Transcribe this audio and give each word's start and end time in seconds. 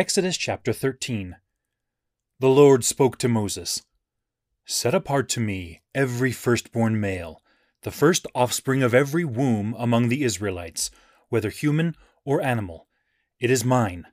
Exodus 0.00 0.38
chapter 0.38 0.72
13. 0.72 1.36
The 2.38 2.48
Lord 2.48 2.86
spoke 2.86 3.18
to 3.18 3.28
Moses 3.28 3.82
Set 4.64 4.94
apart 4.94 5.28
to 5.28 5.40
me 5.40 5.82
every 5.94 6.32
firstborn 6.32 6.98
male, 6.98 7.42
the 7.82 7.90
first 7.90 8.26
offspring 8.34 8.82
of 8.82 8.94
every 8.94 9.26
womb 9.26 9.76
among 9.78 10.08
the 10.08 10.22
Israelites, 10.24 10.90
whether 11.28 11.50
human 11.50 11.96
or 12.24 12.40
animal. 12.40 12.86
It 13.40 13.50
is 13.50 13.62
mine. 13.62 14.06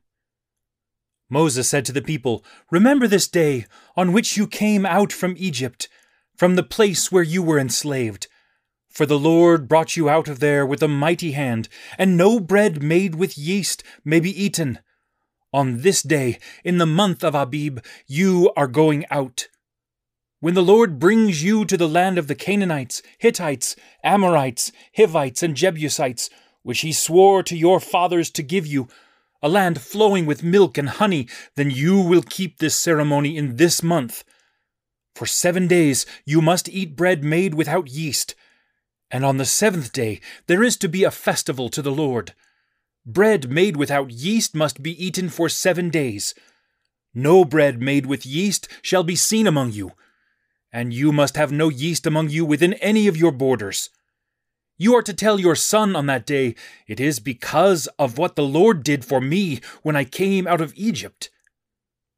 Moses 1.30 1.70
said 1.70 1.86
to 1.86 1.94
the 1.94 2.02
people, 2.02 2.44
Remember 2.70 3.08
this 3.08 3.30
day 3.30 3.66
on 3.96 4.12
which 4.12 4.36
you 4.36 4.46
came 4.46 4.86
out 4.86 5.14
from 5.14 5.36
Egypt, 5.38 5.88
from 6.36 6.58
the 6.58 6.64
place 6.64 7.14
where 7.14 7.24
you 7.24 7.42
were 7.42 7.58
enslaved. 7.58 8.28
For 8.90 9.06
the 9.06 9.18
Lord 9.18 9.70
brought 9.70 9.96
you 9.96 10.10
out 10.10 10.28
of 10.28 10.42
there 10.42 10.66
with 10.66 10.84
a 10.84 10.90
mighty 10.90 11.32
hand, 11.32 11.70
and 11.98 12.18
no 12.18 12.42
bread 12.42 12.84
made 12.84 13.16
with 13.16 13.38
yeast 13.38 13.84
may 14.04 14.20
be 14.20 14.32
eaten. 14.32 14.80
On 15.58 15.82
this 15.82 16.04
day, 16.04 16.38
in 16.64 16.78
the 16.78 16.86
month 16.86 17.24
of 17.24 17.34
Abib, 17.34 17.80
you 18.06 18.52
are 18.56 18.68
going 18.68 19.08
out. 19.10 19.48
When 20.40 20.54
the 20.54 20.62
Lord 20.62 21.00
brings 21.00 21.44
you 21.44 21.66
to 21.66 21.76
the 21.76 21.90
land 21.90 22.20
of 22.20 22.28
the 22.28 22.36
Canaanites, 22.36 23.02
Hittites, 23.18 23.76
Amorites, 24.04 24.72
Hivites, 24.96 25.42
and 25.42 25.56
Jebusites, 25.56 26.30
which 26.62 26.82
he 26.82 26.94
swore 26.94 27.42
to 27.42 27.58
your 27.58 27.80
fathers 27.80 28.30
to 28.34 28.44
give 28.44 28.68
you, 28.68 28.88
a 29.42 29.50
land 29.50 29.82
flowing 29.82 30.28
with 30.28 30.44
milk 30.44 30.78
and 30.78 30.90
honey, 30.90 31.28
then 31.56 31.72
you 31.72 32.02
will 32.02 32.22
keep 32.22 32.60
this 32.60 32.76
ceremony 32.76 33.36
in 33.36 33.56
this 33.56 33.82
month. 33.82 34.24
For 35.16 35.26
seven 35.26 35.66
days 35.66 36.06
you 36.24 36.40
must 36.40 36.70
eat 36.70 36.96
bread 36.96 37.24
made 37.24 37.56
without 37.56 37.90
yeast, 37.90 38.36
and 39.10 39.26
on 39.26 39.38
the 39.38 39.46
seventh 39.46 39.92
day 39.92 40.22
there 40.46 40.62
is 40.62 40.78
to 40.78 40.88
be 40.88 41.04
a 41.04 41.10
festival 41.10 41.68
to 41.70 41.82
the 41.82 41.90
Lord. 41.92 42.36
Bread 43.10 43.50
made 43.50 43.78
without 43.78 44.12
yeast 44.12 44.54
must 44.54 44.84
be 44.84 44.92
eaten 45.02 45.30
for 45.30 45.48
seven 45.48 45.90
days. 45.90 46.36
No 47.14 47.46
bread 47.46 47.82
made 47.82 48.06
with 48.06 48.26
yeast 48.26 48.68
shall 48.82 49.04
be 49.04 49.16
seen 49.16 49.48
among 49.48 49.72
you, 49.72 49.94
and 50.74 50.94
you 50.94 51.14
must 51.14 51.38
have 51.38 51.50
no 51.50 51.70
yeast 51.70 52.06
among 52.06 52.30
you 52.30 52.44
within 52.44 52.74
any 52.74 53.08
of 53.08 53.16
your 53.16 53.32
borders. 53.32 53.90
You 54.78 54.94
are 54.94 55.02
to 55.04 55.14
tell 55.14 55.40
your 55.40 55.56
son 55.56 55.96
on 55.96 56.08
that 56.08 56.26
day, 56.26 56.54
It 56.86 57.00
is 57.00 57.22
because 57.22 57.88
of 57.98 58.18
what 58.18 58.36
the 58.36 58.44
Lord 58.44 58.84
did 58.84 59.06
for 59.06 59.22
me 59.22 59.62
when 59.84 59.96
I 59.96 60.04
came 60.04 60.46
out 60.46 60.60
of 60.60 60.74
Egypt. 60.76 61.30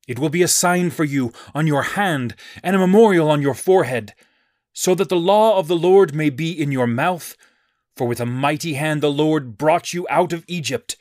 It 0.08 0.18
will 0.18 0.30
be 0.30 0.42
a 0.42 0.48
sign 0.48 0.90
for 0.90 1.04
you 1.04 1.32
on 1.54 1.68
your 1.68 1.84
hand 1.84 2.34
and 2.64 2.76
a 2.76 2.80
memorial 2.80 3.30
on 3.30 3.44
your 3.44 3.54
forehead, 3.54 4.16
so 4.74 4.96
that 4.96 5.08
the 5.08 5.16
law 5.16 5.60
of 5.60 5.68
the 5.68 5.76
Lord 5.76 6.16
may 6.16 6.32
be 6.32 6.52
in 6.52 6.72
your 6.72 6.88
mouth 6.88 7.38
for 8.00 8.08
with 8.08 8.22
a 8.22 8.26
mighty 8.26 8.76
hand 8.76 9.04
the 9.04 9.12
Lord 9.12 9.58
brought 9.58 9.94
you 9.94 10.08
out 10.10 10.32
of 10.32 10.46
Egypt. 10.48 10.96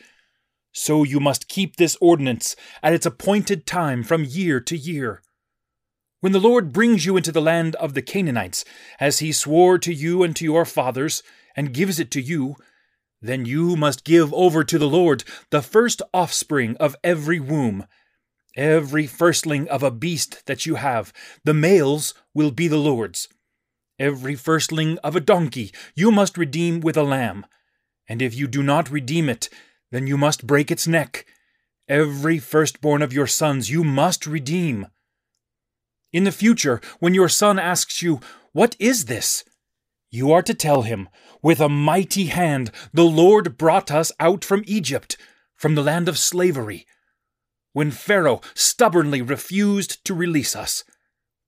So 0.72 1.04
you 1.04 1.20
must 1.20 1.46
keep 1.46 1.76
this 1.76 1.96
ordinance 2.00 2.56
at 2.82 2.92
its 2.92 3.06
appointed 3.06 3.66
time 3.66 4.02
from 4.02 4.24
year 4.24 4.58
to 4.62 4.76
year. 4.76 5.22
When 6.18 6.32
the 6.32 6.40
Lord 6.40 6.72
brings 6.72 7.06
you 7.06 7.16
into 7.16 7.30
the 7.30 7.40
land 7.40 7.76
of 7.76 7.94
the 7.94 8.02
Canaanites, 8.02 8.64
as 8.98 9.20
he 9.20 9.30
swore 9.30 9.78
to 9.78 9.94
you 9.94 10.24
and 10.24 10.34
to 10.34 10.44
your 10.44 10.64
fathers, 10.64 11.22
and 11.54 11.72
gives 11.72 12.00
it 12.00 12.10
to 12.10 12.20
you, 12.20 12.56
then 13.22 13.44
you 13.44 13.76
must 13.76 14.02
give 14.02 14.34
over 14.34 14.64
to 14.64 14.76
the 14.76 14.88
Lord 14.88 15.22
the 15.50 15.62
first 15.62 16.02
offspring 16.12 16.76
of 16.80 16.96
every 17.04 17.38
womb. 17.38 17.86
Every 18.56 19.06
firstling 19.06 19.68
of 19.68 19.84
a 19.84 19.92
beast 19.92 20.44
that 20.46 20.66
you 20.66 20.74
have, 20.74 21.12
the 21.44 21.54
males 21.54 22.12
will 22.34 22.50
be 22.50 22.66
the 22.66 22.76
Lord's. 22.76 23.28
Every 23.98 24.36
firstling 24.36 24.98
of 24.98 25.16
a 25.16 25.20
donkey 25.20 25.72
you 25.96 26.12
must 26.12 26.38
redeem 26.38 26.80
with 26.80 26.96
a 26.96 27.02
lamb, 27.02 27.44
and 28.08 28.22
if 28.22 28.34
you 28.34 28.46
do 28.46 28.62
not 28.62 28.90
redeem 28.90 29.28
it, 29.28 29.48
then 29.90 30.06
you 30.06 30.16
must 30.16 30.46
break 30.46 30.70
its 30.70 30.86
neck. 30.86 31.26
Every 31.88 32.38
firstborn 32.38 33.02
of 33.02 33.12
your 33.12 33.26
sons 33.26 33.70
you 33.70 33.82
must 33.82 34.26
redeem. 34.26 34.86
In 36.12 36.24
the 36.24 36.32
future, 36.32 36.80
when 37.00 37.12
your 37.12 37.28
son 37.28 37.58
asks 37.58 38.00
you, 38.00 38.20
What 38.52 38.76
is 38.78 39.06
this? 39.06 39.44
you 40.10 40.32
are 40.32 40.42
to 40.42 40.54
tell 40.54 40.82
him, 40.82 41.08
With 41.42 41.60
a 41.60 41.68
mighty 41.68 42.26
hand 42.26 42.70
the 42.92 43.04
Lord 43.04 43.58
brought 43.58 43.90
us 43.90 44.12
out 44.20 44.44
from 44.44 44.62
Egypt, 44.66 45.16
from 45.56 45.74
the 45.74 45.82
land 45.82 46.08
of 46.08 46.18
slavery. 46.18 46.86
When 47.72 47.90
Pharaoh 47.90 48.40
stubbornly 48.54 49.22
refused 49.22 50.04
to 50.04 50.14
release 50.14 50.54
us, 50.54 50.84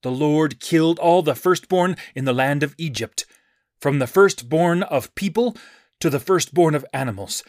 the 0.03 0.11
Lord 0.11 0.61
killed 0.61 0.99
all 0.99 1.23
the 1.23 1.35
firstborn 1.35 1.97
in 2.15 2.25
the 2.25 2.33
land 2.33 2.63
of 2.63 2.75
Egypt, 2.79 3.27
from 3.81 3.99
the 3.99 4.07
firstborn 4.07 4.83
of 4.85 5.15
people 5.15 5.57
to 6.01 6.11
the 6.11 6.21
firstborn 6.21 6.75
of 6.75 6.85
animals. 6.93 7.43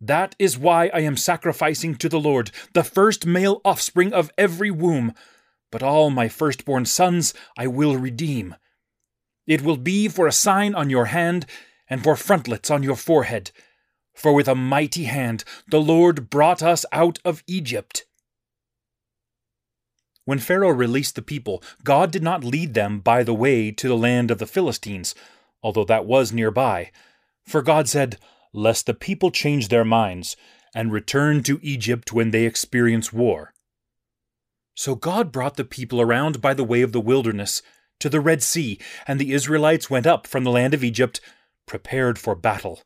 That 0.00 0.36
is 0.38 0.58
why 0.58 0.90
I 0.94 1.00
am 1.00 1.16
sacrificing 1.16 1.96
to 1.96 2.08
the 2.08 2.20
Lord 2.20 2.50
the 2.72 2.84
first 2.84 3.26
male 3.26 3.60
offspring 3.64 4.12
of 4.12 4.30
every 4.38 4.70
womb, 4.70 5.12
but 5.72 5.82
all 5.82 6.10
my 6.10 6.28
firstborn 6.28 6.84
sons 6.86 7.34
I 7.56 7.66
will 7.66 7.96
redeem. 7.96 8.54
It 9.46 9.62
will 9.62 9.76
be 9.76 10.08
for 10.08 10.26
a 10.26 10.32
sign 10.32 10.74
on 10.74 10.90
your 10.90 11.06
hand 11.06 11.46
and 11.88 12.04
for 12.04 12.16
frontlets 12.16 12.70
on 12.70 12.82
your 12.82 12.96
forehead. 12.96 13.50
For 14.14 14.32
with 14.32 14.48
a 14.48 14.54
mighty 14.54 15.04
hand 15.04 15.44
the 15.66 15.80
Lord 15.80 16.28
brought 16.28 16.62
us 16.62 16.84
out 16.92 17.18
of 17.24 17.42
Egypt. 17.46 18.04
When 20.28 20.40
Pharaoh 20.40 20.68
released 20.68 21.14
the 21.14 21.22
people, 21.22 21.62
God 21.84 22.10
did 22.10 22.22
not 22.22 22.44
lead 22.44 22.74
them 22.74 23.00
by 23.00 23.22
the 23.22 23.32
way 23.32 23.70
to 23.70 23.88
the 23.88 23.96
land 23.96 24.30
of 24.30 24.36
the 24.36 24.46
Philistines, 24.46 25.14
although 25.62 25.86
that 25.86 26.04
was 26.04 26.34
nearby. 26.34 26.90
For 27.46 27.62
God 27.62 27.88
said, 27.88 28.18
Lest 28.52 28.84
the 28.84 28.92
people 28.92 29.30
change 29.30 29.68
their 29.68 29.86
minds 29.86 30.36
and 30.74 30.92
return 30.92 31.42
to 31.44 31.58
Egypt 31.62 32.12
when 32.12 32.30
they 32.30 32.44
experience 32.44 33.10
war. 33.10 33.54
So 34.74 34.94
God 34.94 35.32
brought 35.32 35.56
the 35.56 35.64
people 35.64 35.98
around 35.98 36.42
by 36.42 36.52
the 36.52 36.62
way 36.62 36.82
of 36.82 36.92
the 36.92 37.00
wilderness 37.00 37.62
to 37.98 38.10
the 38.10 38.20
Red 38.20 38.42
Sea, 38.42 38.78
and 39.06 39.18
the 39.18 39.32
Israelites 39.32 39.88
went 39.88 40.06
up 40.06 40.26
from 40.26 40.44
the 40.44 40.50
land 40.50 40.74
of 40.74 40.84
Egypt, 40.84 41.22
prepared 41.64 42.18
for 42.18 42.34
battle. 42.34 42.82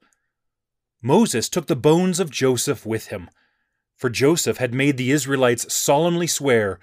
Moses 1.02 1.48
took 1.48 1.66
the 1.66 1.74
bones 1.74 2.20
of 2.20 2.30
Joseph 2.30 2.86
with 2.86 3.08
him, 3.08 3.28
for 3.96 4.10
Joseph 4.10 4.58
had 4.58 4.72
made 4.72 4.96
the 4.96 5.10
Israelites 5.10 5.74
solemnly 5.74 6.28
swear, 6.28 6.78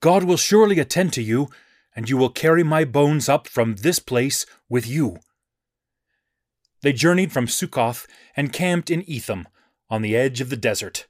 God 0.00 0.24
will 0.24 0.36
surely 0.36 0.78
attend 0.78 1.12
to 1.14 1.22
you, 1.22 1.48
and 1.94 2.08
you 2.10 2.16
will 2.16 2.28
carry 2.28 2.62
my 2.62 2.84
bones 2.84 3.28
up 3.28 3.48
from 3.48 3.76
this 3.76 3.98
place 3.98 4.44
with 4.68 4.86
you. 4.86 5.18
They 6.82 6.92
journeyed 6.92 7.32
from 7.32 7.48
Succoth 7.48 8.06
and 8.36 8.52
camped 8.52 8.90
in 8.90 9.02
Etham, 9.08 9.48
on 9.88 10.02
the 10.02 10.16
edge 10.16 10.40
of 10.40 10.50
the 10.50 10.56
desert. 10.56 11.06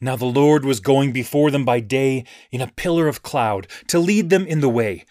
Now 0.00 0.16
the 0.16 0.26
Lord 0.26 0.64
was 0.64 0.80
going 0.80 1.12
before 1.12 1.50
them 1.50 1.64
by 1.64 1.80
day 1.80 2.24
in 2.50 2.60
a 2.60 2.70
pillar 2.76 3.08
of 3.08 3.22
cloud 3.22 3.66
to 3.88 3.98
lead 3.98 4.30
them 4.30 4.46
in 4.46 4.60
the 4.60 4.68
way, 4.68 5.04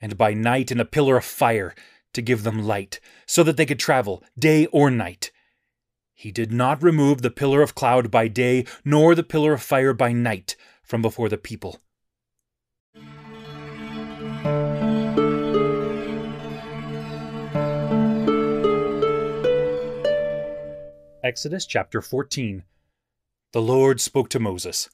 and 0.00 0.16
by 0.16 0.32
night 0.32 0.70
in 0.70 0.80
a 0.80 0.84
pillar 0.84 1.16
of 1.16 1.24
fire 1.24 1.74
to 2.12 2.22
give 2.22 2.42
them 2.42 2.64
light, 2.64 3.00
so 3.26 3.42
that 3.42 3.56
they 3.56 3.66
could 3.66 3.78
travel 3.78 4.22
day 4.38 4.66
or 4.66 4.90
night. 4.90 5.30
He 6.14 6.30
did 6.32 6.52
not 6.52 6.82
remove 6.82 7.22
the 7.22 7.30
pillar 7.30 7.62
of 7.62 7.74
cloud 7.74 8.10
by 8.10 8.28
day, 8.28 8.66
nor 8.84 9.14
the 9.14 9.22
pillar 9.22 9.52
of 9.54 9.62
fire 9.62 9.92
by 9.92 10.12
night 10.12 10.56
from 10.82 11.02
before 11.02 11.28
the 11.28 11.38
people. 11.38 11.80
Exodus 21.22 21.66
chapter 21.66 22.00
14. 22.00 22.64
The 23.52 23.60
Lord 23.60 24.00
spoke 24.00 24.30
to 24.30 24.40
Moses 24.40 24.88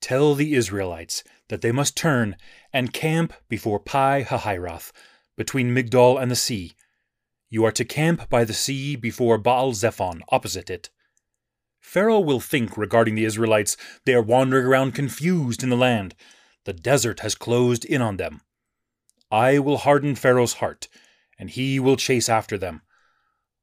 Tell 0.00 0.36
the 0.36 0.54
Israelites 0.54 1.24
that 1.48 1.60
they 1.60 1.72
must 1.72 1.96
turn 1.96 2.36
and 2.72 2.92
camp 2.92 3.32
before 3.48 3.80
Pi 3.80 4.22
Hahiroth, 4.22 4.92
between 5.36 5.74
Migdol 5.74 6.22
and 6.22 6.30
the 6.30 6.36
sea. 6.36 6.76
You 7.50 7.64
are 7.64 7.72
to 7.72 7.84
camp 7.84 8.30
by 8.30 8.44
the 8.44 8.54
sea 8.54 8.94
before 8.94 9.38
Baal 9.38 9.72
Zephon, 9.72 10.22
opposite 10.28 10.70
it. 10.70 10.90
Pharaoh 11.80 12.20
will 12.20 12.38
think 12.38 12.76
regarding 12.76 13.16
the 13.16 13.24
Israelites 13.24 13.76
they 14.04 14.14
are 14.14 14.22
wandering 14.22 14.66
around 14.66 14.92
confused 14.92 15.64
in 15.64 15.70
the 15.70 15.76
land. 15.76 16.14
The 16.64 16.74
desert 16.74 17.20
has 17.20 17.34
closed 17.34 17.84
in 17.84 18.00
on 18.00 18.18
them. 18.18 18.40
I 19.32 19.58
will 19.58 19.78
harden 19.78 20.14
Pharaoh's 20.14 20.54
heart, 20.54 20.86
and 21.40 21.50
he 21.50 21.80
will 21.80 21.96
chase 21.96 22.28
after 22.28 22.56
them. 22.56 22.82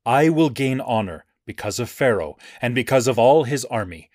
I 0.06 0.28
will 0.28 0.50
gain 0.50 0.82
honor 0.82 1.24
because 1.46 1.80
of 1.80 1.90
Pharaoh 1.90 2.38
and 2.62 2.74
because 2.74 3.08
of 3.08 3.20
all 3.20 3.44
his 3.44 3.66
army, 3.66 4.10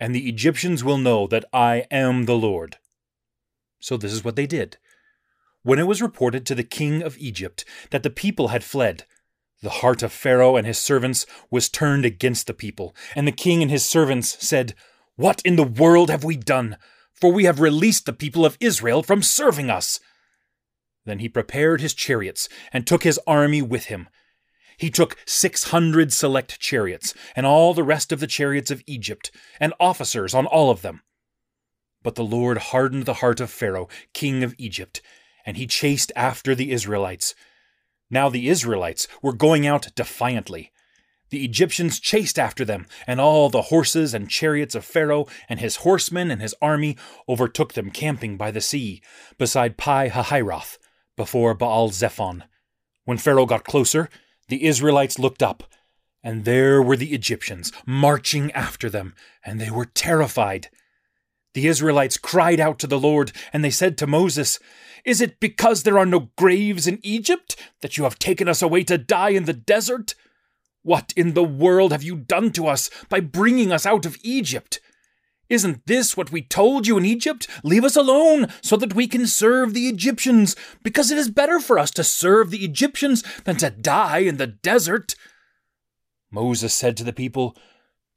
and 0.00 0.14
the 0.14 0.28
Egyptians 0.28 0.84
will 0.84 0.98
know 0.98 1.26
that 1.26 1.44
I 1.52 1.86
am 1.90 2.24
the 2.24 2.36
Lord. 2.36 2.76
So 3.80 3.96
this 3.96 4.12
is 4.12 4.24
what 4.24 4.36
they 4.36 4.46
did. 4.46 4.76
When 5.62 5.78
it 5.78 5.86
was 5.86 6.02
reported 6.02 6.46
to 6.46 6.54
the 6.54 6.64
king 6.64 7.02
of 7.02 7.18
Egypt 7.18 7.64
that 7.90 8.02
the 8.02 8.10
people 8.10 8.48
had 8.48 8.64
fled, 8.64 9.04
the 9.60 9.70
heart 9.70 10.02
of 10.02 10.12
Pharaoh 10.12 10.56
and 10.56 10.66
his 10.66 10.78
servants 10.78 11.26
was 11.50 11.68
turned 11.68 12.04
against 12.04 12.46
the 12.46 12.54
people, 12.54 12.94
and 13.16 13.26
the 13.26 13.32
king 13.32 13.60
and 13.60 13.70
his 13.70 13.84
servants 13.84 14.36
said, 14.44 14.74
What 15.16 15.42
in 15.44 15.56
the 15.56 15.64
world 15.64 16.10
have 16.10 16.22
we 16.22 16.36
done? 16.36 16.76
For 17.12 17.32
we 17.32 17.44
have 17.44 17.58
released 17.58 18.06
the 18.06 18.12
people 18.12 18.46
of 18.46 18.56
Israel 18.60 19.02
from 19.02 19.22
serving 19.22 19.68
us. 19.68 19.98
Then 21.04 21.18
he 21.18 21.28
prepared 21.28 21.80
his 21.80 21.94
chariots 21.94 22.48
and 22.72 22.86
took 22.86 23.02
his 23.02 23.18
army 23.26 23.60
with 23.60 23.86
him 23.86 24.08
he 24.78 24.90
took 24.90 25.18
600 25.26 26.12
select 26.12 26.58
chariots, 26.58 27.12
and 27.36 27.44
all 27.44 27.74
the 27.74 27.82
rest 27.82 28.12
of 28.12 28.20
the 28.20 28.26
chariots 28.26 28.70
of 28.70 28.82
Egypt, 28.86 29.30
and 29.60 29.74
officers 29.78 30.32
on 30.32 30.46
all 30.46 30.70
of 30.70 30.82
them. 30.82 31.02
But 32.02 32.14
the 32.14 32.24
Lord 32.24 32.58
hardened 32.58 33.04
the 33.04 33.14
heart 33.14 33.40
of 33.40 33.50
Pharaoh, 33.50 33.88
king 34.14 34.42
of 34.42 34.54
Egypt, 34.56 35.02
and 35.44 35.56
he 35.56 35.66
chased 35.66 36.12
after 36.14 36.54
the 36.54 36.70
Israelites. 36.70 37.34
Now 38.08 38.28
the 38.28 38.48
Israelites 38.48 39.08
were 39.20 39.32
going 39.32 39.66
out 39.66 39.88
defiantly. 39.94 40.72
The 41.30 41.44
Egyptians 41.44 42.00
chased 42.00 42.38
after 42.38 42.64
them, 42.64 42.86
and 43.06 43.20
all 43.20 43.50
the 43.50 43.62
horses 43.62 44.14
and 44.14 44.30
chariots 44.30 44.74
of 44.74 44.84
Pharaoh 44.84 45.26
and 45.48 45.60
his 45.60 45.76
horsemen 45.76 46.30
and 46.30 46.40
his 46.40 46.54
army 46.62 46.96
overtook 47.28 47.74
them 47.74 47.90
camping 47.90 48.36
by 48.36 48.50
the 48.50 48.62
sea, 48.62 49.02
beside 49.36 49.76
Pi 49.76 50.08
Hahiroth, 50.08 50.78
before 51.16 51.52
Baal 51.52 51.90
Zephon. 51.90 52.44
When 53.04 53.18
Pharaoh 53.18 53.44
got 53.44 53.64
closer, 53.64 54.08
the 54.48 54.64
Israelites 54.64 55.18
looked 55.18 55.42
up, 55.42 55.64
and 56.22 56.44
there 56.44 56.82
were 56.82 56.96
the 56.96 57.14
Egyptians 57.14 57.72
marching 57.86 58.50
after 58.52 58.90
them, 58.90 59.14
and 59.44 59.60
they 59.60 59.70
were 59.70 59.84
terrified. 59.84 60.68
The 61.54 61.66
Israelites 61.66 62.18
cried 62.18 62.60
out 62.60 62.78
to 62.80 62.86
the 62.86 62.98
Lord, 62.98 63.32
and 63.52 63.64
they 63.64 63.70
said 63.70 63.96
to 63.98 64.06
Moses, 64.06 64.58
Is 65.04 65.20
it 65.20 65.40
because 65.40 65.82
there 65.82 65.98
are 65.98 66.06
no 66.06 66.30
graves 66.36 66.86
in 66.86 66.98
Egypt 67.02 67.56
that 67.80 67.96
you 67.96 68.04
have 68.04 68.18
taken 68.18 68.48
us 68.48 68.62
away 68.62 68.84
to 68.84 68.98
die 68.98 69.30
in 69.30 69.44
the 69.44 69.52
desert? 69.52 70.14
What 70.82 71.12
in 71.16 71.34
the 71.34 71.44
world 71.44 71.92
have 71.92 72.02
you 72.02 72.16
done 72.16 72.52
to 72.52 72.66
us 72.66 72.90
by 73.08 73.20
bringing 73.20 73.72
us 73.72 73.84
out 73.84 74.06
of 74.06 74.16
Egypt? 74.22 74.80
Isn't 75.48 75.86
this 75.86 76.16
what 76.16 76.30
we 76.30 76.42
told 76.42 76.86
you 76.86 76.98
in 76.98 77.06
Egypt? 77.06 77.48
Leave 77.64 77.84
us 77.84 77.96
alone 77.96 78.48
so 78.60 78.76
that 78.76 78.94
we 78.94 79.06
can 79.06 79.26
serve 79.26 79.72
the 79.72 79.88
Egyptians, 79.88 80.54
because 80.82 81.10
it 81.10 81.16
is 81.16 81.30
better 81.30 81.58
for 81.58 81.78
us 81.78 81.90
to 81.92 82.04
serve 82.04 82.50
the 82.50 82.64
Egyptians 82.64 83.24
than 83.44 83.56
to 83.56 83.70
die 83.70 84.18
in 84.18 84.36
the 84.36 84.46
desert. 84.46 85.14
Moses 86.30 86.74
said 86.74 86.96
to 86.98 87.04
the 87.04 87.14
people, 87.14 87.56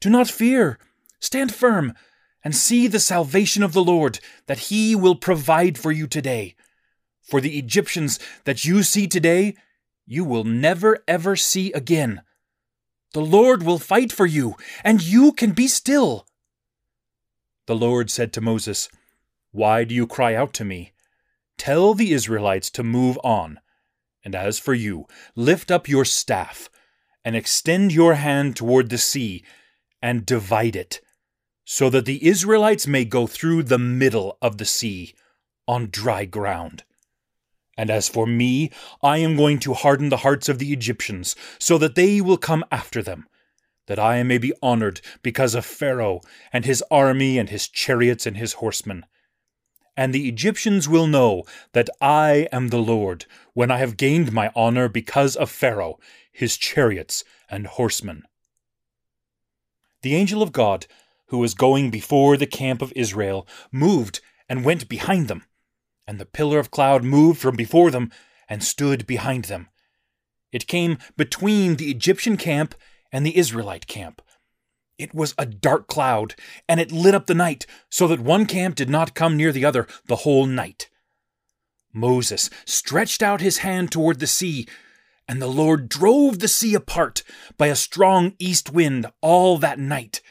Do 0.01 0.09
not 0.09 0.29
fear, 0.29 0.77
stand 1.19 1.53
firm, 1.53 1.93
and 2.43 2.55
see 2.55 2.87
the 2.87 2.99
salvation 2.99 3.63
of 3.63 3.71
the 3.71 3.83
Lord, 3.83 4.19
that 4.47 4.67
he 4.69 4.95
will 4.95 5.15
provide 5.15 5.77
for 5.77 5.91
you 5.91 6.07
today. 6.07 6.55
For 7.21 7.39
the 7.39 7.57
Egyptians 7.57 8.19
that 8.43 8.65
you 8.65 8.83
see 8.83 9.07
today, 9.07 9.55
you 10.05 10.25
will 10.25 10.43
never 10.43 10.99
ever 11.07 11.37
see 11.37 11.71
again. 11.71 12.23
The 13.13 13.21
Lord 13.21 13.63
will 13.63 13.79
fight 13.79 14.11
for 14.11 14.25
you, 14.25 14.55
and 14.83 15.01
you 15.01 15.31
can 15.31 15.51
be 15.51 15.67
still. 15.67 16.25
The 17.67 17.75
Lord 17.75 18.09
said 18.09 18.33
to 18.33 18.41
Moses, 18.41 18.89
Why 19.51 19.83
do 19.83 19.93
you 19.93 20.07
cry 20.07 20.35
out 20.35 20.53
to 20.55 20.65
me? 20.65 20.93
Tell 21.57 21.93
the 21.93 22.11
Israelites 22.11 22.69
to 22.71 22.83
move 22.83 23.19
on. 23.23 23.59
And 24.23 24.35
as 24.35 24.59
for 24.59 24.73
you, 24.73 25.05
lift 25.35 25.71
up 25.71 25.87
your 25.87 26.05
staff, 26.05 26.69
and 27.23 27.35
extend 27.35 27.91
your 27.91 28.15
hand 28.15 28.55
toward 28.55 28.89
the 28.89 28.97
sea, 28.97 29.43
and 30.01 30.25
divide 30.25 30.75
it, 30.75 31.01
so 31.65 31.89
that 31.89 32.05
the 32.05 32.25
Israelites 32.27 32.87
may 32.87 33.05
go 33.05 33.27
through 33.27 33.63
the 33.63 33.79
middle 33.79 34.37
of 34.41 34.57
the 34.57 34.65
sea 34.65 35.13
on 35.67 35.89
dry 35.91 36.25
ground. 36.25 36.83
And 37.77 37.89
as 37.89 38.09
for 38.09 38.27
me, 38.27 38.71
I 39.01 39.19
am 39.19 39.35
going 39.35 39.59
to 39.59 39.73
harden 39.73 40.09
the 40.09 40.17
hearts 40.17 40.49
of 40.49 40.59
the 40.59 40.73
Egyptians, 40.73 41.35
so 41.59 41.77
that 41.77 41.95
they 41.95 42.21
will 42.21 42.37
come 42.37 42.65
after 42.71 43.01
them, 43.01 43.27
that 43.91 43.99
I 43.99 44.23
may 44.23 44.37
be 44.37 44.53
honored 44.63 45.01
because 45.21 45.53
of 45.53 45.65
Pharaoh 45.65 46.21
and 46.53 46.63
his 46.63 46.81
army 46.89 47.37
and 47.37 47.49
his 47.49 47.67
chariots 47.67 48.25
and 48.25 48.37
his 48.37 48.53
horsemen. 48.53 49.05
And 49.97 50.13
the 50.13 50.29
Egyptians 50.29 50.87
will 50.87 51.07
know 51.07 51.43
that 51.73 51.89
I 51.99 52.47
am 52.53 52.69
the 52.69 52.77
Lord, 52.77 53.25
when 53.53 53.69
I 53.69 53.79
have 53.79 53.97
gained 53.97 54.31
my 54.31 54.49
honor 54.55 54.87
because 54.87 55.35
of 55.35 55.51
Pharaoh, 55.51 55.99
his 56.31 56.55
chariots 56.55 57.25
and 57.49 57.67
horsemen. 57.67 58.23
The 60.03 60.15
angel 60.15 60.41
of 60.41 60.53
God, 60.53 60.87
who 61.25 61.39
was 61.39 61.53
going 61.53 61.91
before 61.91 62.37
the 62.37 62.47
camp 62.47 62.81
of 62.81 62.93
Israel, 62.95 63.45
moved 63.69 64.21
and 64.47 64.63
went 64.63 64.87
behind 64.87 65.27
them 65.27 65.43
and 66.07 66.17
the 66.17 66.25
pillar 66.25 66.59
of 66.59 66.71
cloud 66.71 67.03
moved 67.03 67.39
from 67.39 67.57
before 67.57 67.91
them 67.91 68.11
and 68.47 68.63
stood 68.63 69.05
behind 69.05 69.45
them. 69.45 69.67
It 70.51 70.67
came 70.67 70.97
between 71.15 71.75
the 71.75 71.89
Egyptian 71.89 72.37
camp 72.37 72.75
and 73.11 73.25
the 73.25 73.37
Israelite 73.37 73.87
camp. 73.87 74.21
It 74.97 75.13
was 75.15 75.33
a 75.37 75.45
dark 75.45 75.87
cloud, 75.87 76.35
and 76.69 76.79
it 76.79 76.91
lit 76.91 77.15
up 77.15 77.25
the 77.25 77.33
night, 77.33 77.65
so 77.89 78.07
that 78.07 78.19
one 78.19 78.45
camp 78.45 78.75
did 78.75 78.89
not 78.89 79.15
come 79.15 79.35
near 79.35 79.51
the 79.51 79.65
other 79.65 79.87
the 80.05 80.17
whole 80.17 80.45
night. 80.45 80.89
Moses 81.93 82.49
stretched 82.65 83.21
out 83.21 83.41
his 83.41 83.59
hand 83.59 83.91
toward 83.91 84.19
the 84.19 84.27
sea, 84.27 84.67
and 85.27 85.41
the 85.41 85.47
Lord 85.47 85.89
drove 85.89 86.39
the 86.39 86.47
sea 86.47 86.75
apart 86.75 87.23
by 87.57 87.67
a 87.67 87.75
strong 87.75 88.33
east 88.37 88.71
wind 88.71 89.07
all 89.21 89.57
that 89.57 89.79
night. 89.79 90.21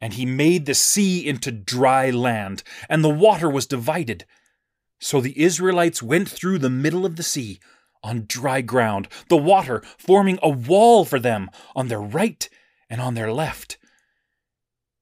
And 0.00 0.14
he 0.14 0.24
made 0.24 0.66
the 0.66 0.74
sea 0.74 1.26
into 1.26 1.50
dry 1.50 2.10
land, 2.10 2.62
and 2.88 3.02
the 3.02 3.08
water 3.08 3.50
was 3.50 3.66
divided. 3.66 4.24
So 5.00 5.20
the 5.20 5.40
Israelites 5.40 6.02
went 6.02 6.28
through 6.28 6.58
the 6.58 6.70
middle 6.70 7.04
of 7.04 7.16
the 7.16 7.22
sea 7.22 7.58
on 8.02 8.24
dry 8.26 8.60
ground, 8.60 9.08
the 9.28 9.36
water 9.36 9.82
forming 9.96 10.38
a 10.42 10.48
wall 10.48 11.04
for 11.04 11.18
them 11.18 11.50
on 11.74 11.88
their 11.88 12.00
right 12.00 12.48
and 12.88 13.00
on 13.00 13.14
their 13.14 13.32
left. 13.32 13.78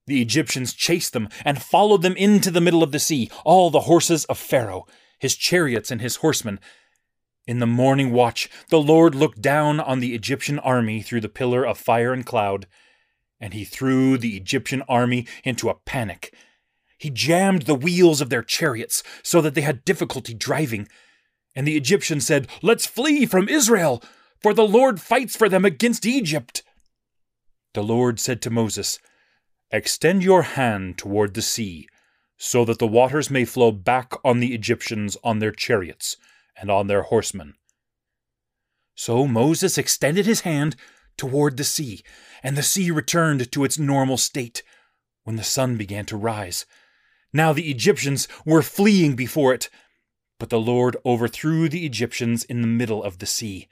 The 0.07 0.23
Egyptians 0.23 0.73
chased 0.73 1.13
them 1.13 1.29
and 1.45 1.63
followed 1.63 2.03
them 2.03 2.17
into 2.17 2.51
the 2.51 2.61
middle 2.61 2.83
of 2.83 2.93
the 2.93 2.99
sea, 2.99 3.31
all 3.45 3.71
the 3.71 3.81
horses 3.81 4.25
of 4.27 4.39
Pharaoh, 4.39 4.87
his 5.19 5.37
chariots 5.37 5.91
and 5.91 6.01
his 6.01 6.17
horsemen. 6.17 6.61
In 7.47 7.59
the 7.59 7.67
morning 7.67 8.13
watch, 8.13 8.49
the 8.71 8.81
Lord 8.81 9.15
looked 9.15 9.41
down 9.41 9.81
on 9.81 10.01
the 10.01 10.15
Egyptian 10.15 10.59
army 10.61 11.03
through 11.03 11.21
the 11.21 11.29
pillar 11.29 11.65
of 11.65 11.79
fire 11.79 12.13
and 12.13 12.25
cloud, 12.25 12.67
and 13.41 13.53
he 13.55 13.65
threw 13.65 14.17
the 14.17 14.37
Egyptian 14.37 14.83
army 14.89 15.27
into 15.45 15.69
a 15.69 15.75
panic 15.75 16.33
he 16.99 17.11
jammed 17.11 17.63
the 17.63 17.75
wheels 17.75 18.21
of 18.21 18.31
their 18.31 18.43
chariots 18.43 19.03
so 19.23 19.41
that 19.41 19.55
they 19.55 19.61
had 19.61 19.85
difficulty 19.85 20.35
driving. 20.35 20.89
And 21.57 21.67
the 21.67 21.77
Egyptians 21.77 22.27
said, 22.27 22.47
Let's 22.63 22.87
flee 22.87 23.27
from 23.27 23.49
Israel, 23.49 24.05
for 24.41 24.55
the 24.55 24.69
Lord 24.69 25.01
fights 25.01 25.35
for 25.35 25.49
them 25.49 25.65
against 25.65 26.07
Egypt. 26.07 26.63
The 27.75 27.83
Lord 27.83 28.21
said 28.21 28.41
to 28.43 28.51
Moses, 28.51 29.01
Extend 29.73 30.23
your 30.23 30.43
hand 30.43 30.99
toward 30.99 31.35
the 31.35 31.43
sea, 31.43 31.89
so 32.37 32.65
that 32.67 32.79
the 32.79 32.87
waters 32.87 33.31
may 33.31 33.45
flow 33.45 33.73
back 33.73 34.13
on 34.23 34.41
the 34.41 34.55
Egyptians 34.55 35.17
on 35.25 35.39
their 35.39 35.51
chariots 35.51 36.17
and 36.57 36.71
on 36.71 36.87
their 36.87 37.03
horsemen. 37.03 37.55
So 38.95 39.27
Moses 39.27 39.77
extended 39.77 40.27
his 40.27 40.43
hand 40.43 40.77
toward 41.17 41.57
the 41.57 41.65
sea, 41.65 42.03
and 42.43 42.57
the 42.57 42.63
sea 42.63 42.91
returned 42.91 43.51
to 43.51 43.65
its 43.65 43.79
normal 43.79 44.19
state 44.19 44.63
when 45.25 45.37
the 45.37 45.43
sun 45.43 45.77
began 45.77 46.05
to 46.07 46.17
rise. 46.17 46.67
Now 47.33 47.53
the 47.53 47.71
Egyptians 47.71 48.29
were 48.45 48.63
fleeing 48.63 49.17
before 49.17 49.53
it. 49.53 49.69
But 50.39 50.51
the 50.51 50.61
Lord 50.61 50.97
overthrew 51.05 51.69
the 51.69 51.87
Egyptians 51.87 52.45
in 52.45 52.61
the 52.61 52.67
middle 52.67 53.03
of 53.03 53.19
the 53.19 53.27
sea. 53.27 53.69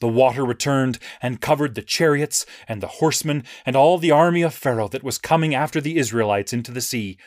The 0.00 0.08
water 0.08 0.44
returned 0.44 0.98
and 1.20 1.40
covered 1.40 1.74
the 1.74 1.82
chariots 1.82 2.46
and 2.68 2.80
the 2.80 2.86
horsemen 2.86 3.44
and 3.66 3.74
all 3.74 3.98
the 3.98 4.10
army 4.10 4.42
of 4.42 4.54
Pharaoh 4.54 4.88
that 4.88 5.02
was 5.02 5.18
coming 5.18 5.54
after 5.54 5.80
the 5.80 5.96
Israelites 5.96 6.52
into 6.52 6.70
the 6.70 6.80
sea. 6.80 7.18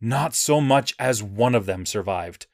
Not 0.00 0.34
so 0.34 0.60
much 0.60 0.94
as 0.98 1.22
one 1.22 1.54
of 1.54 1.66
them 1.66 1.84
survived. 1.84 2.46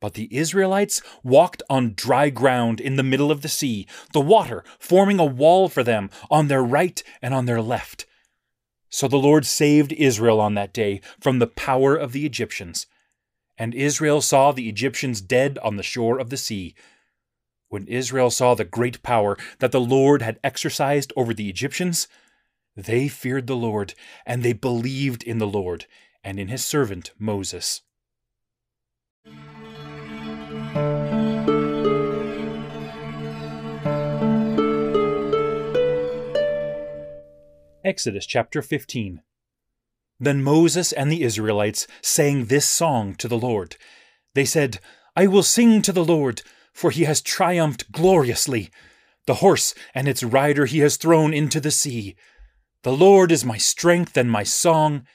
But 0.00 0.14
the 0.14 0.34
Israelites 0.34 1.02
walked 1.22 1.62
on 1.68 1.94
dry 1.94 2.30
ground 2.30 2.80
in 2.80 2.96
the 2.96 3.02
middle 3.02 3.30
of 3.30 3.42
the 3.42 3.48
sea, 3.48 3.86
the 4.12 4.20
water 4.20 4.64
forming 4.78 5.18
a 5.18 5.24
wall 5.24 5.68
for 5.68 5.82
them 5.82 6.10
on 6.30 6.48
their 6.48 6.62
right 6.62 7.02
and 7.20 7.34
on 7.34 7.46
their 7.46 7.60
left. 7.60 8.06
So 8.88 9.08
the 9.08 9.16
Lord 9.16 9.44
saved 9.44 9.92
Israel 9.92 10.40
on 10.40 10.54
that 10.54 10.72
day 10.72 11.00
from 11.20 11.38
the 11.38 11.46
power 11.46 11.96
of 11.96 12.12
the 12.12 12.24
Egyptians. 12.24 12.86
And 13.56 13.74
Israel 13.74 14.20
saw 14.20 14.52
the 14.52 14.68
Egyptians 14.68 15.20
dead 15.20 15.58
on 15.58 15.76
the 15.76 15.82
shore 15.82 16.18
of 16.18 16.30
the 16.30 16.36
sea. 16.36 16.74
When 17.68 17.86
Israel 17.86 18.30
saw 18.30 18.54
the 18.54 18.64
great 18.64 19.02
power 19.02 19.36
that 19.58 19.72
the 19.72 19.80
Lord 19.80 20.22
had 20.22 20.40
exercised 20.42 21.12
over 21.16 21.32
the 21.32 21.48
Egyptians, 21.48 22.08
they 22.76 23.08
feared 23.08 23.46
the 23.46 23.56
Lord, 23.56 23.94
and 24.26 24.42
they 24.42 24.52
believed 24.52 25.22
in 25.22 25.38
the 25.38 25.46
Lord 25.46 25.86
and 26.24 26.40
in 26.40 26.48
his 26.48 26.64
servant 26.64 27.12
Moses. 27.18 27.82
Exodus 37.84 38.24
chapter 38.24 38.62
15. 38.62 39.20
Then 40.20 40.42
Moses 40.42 40.92
and 40.92 41.10
the 41.10 41.22
Israelites 41.22 41.86
sang 42.02 42.46
this 42.46 42.66
song 42.66 43.14
to 43.16 43.28
the 43.28 43.38
Lord. 43.38 43.76
They 44.34 44.44
said, 44.44 44.78
I 45.16 45.26
will 45.26 45.42
sing 45.42 45.82
to 45.82 45.92
the 45.92 46.04
Lord, 46.04 46.42
for 46.72 46.90
he 46.90 47.04
has 47.04 47.20
triumphed 47.20 47.92
gloriously. 47.92 48.70
The 49.26 49.34
horse 49.34 49.74
and 49.94 50.06
its 50.06 50.22
rider 50.22 50.66
he 50.66 50.80
has 50.80 50.96
thrown 50.96 51.32
into 51.32 51.60
the 51.60 51.70
sea. 51.70 52.16
The 52.82 52.92
Lord 52.92 53.32
is 53.32 53.44
my 53.44 53.56
strength 53.56 54.16
and 54.16 54.30
my 54.30 54.42
song, 54.42 55.06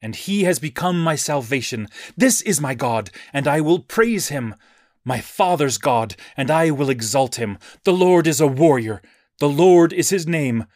and 0.00 0.16
he 0.16 0.44
has 0.44 0.58
become 0.58 1.00
my 1.02 1.14
salvation. 1.14 1.86
This 2.16 2.40
is 2.42 2.60
my 2.60 2.74
God, 2.74 3.10
and 3.32 3.46
I 3.46 3.60
will 3.60 3.78
praise 3.78 4.28
him. 4.28 4.56
My 5.04 5.20
father's 5.20 5.78
God, 5.78 6.16
and 6.36 6.50
I 6.50 6.70
will 6.70 6.90
exalt 6.90 7.36
him. 7.36 7.58
The 7.84 7.92
Lord 7.92 8.26
is 8.26 8.40
a 8.40 8.46
warrior. 8.46 9.02
The 9.38 9.48
Lord 9.48 9.92
is 9.92 10.10
his 10.10 10.26
name. 10.26 10.66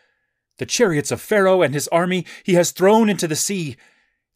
The 0.59 0.67
chariots 0.67 1.11
of 1.11 1.21
Pharaoh 1.21 1.63
and 1.63 1.75
his 1.75 1.89
army 1.89 2.25
he 2.45 2.55
has 2.55 2.71
thrown 2.71 3.09
into 3.09 3.29
the 3.29 3.37
sea, 3.37 3.77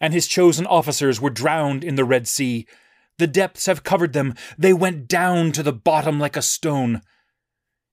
and 0.00 0.12
his 0.12 0.26
chosen 0.26 0.66
officers 0.66 1.20
were 1.20 1.30
drowned 1.30 1.84
in 1.84 1.94
the 1.94 2.04
Red 2.04 2.28
Sea. 2.28 2.66
The 3.18 3.26
depths 3.26 3.66
have 3.66 3.84
covered 3.84 4.12
them, 4.12 4.34
they 4.58 4.72
went 4.72 5.08
down 5.08 5.52
to 5.52 5.62
the 5.62 5.72
bottom 5.72 6.18
like 6.18 6.36
a 6.36 6.42
stone. 6.42 7.02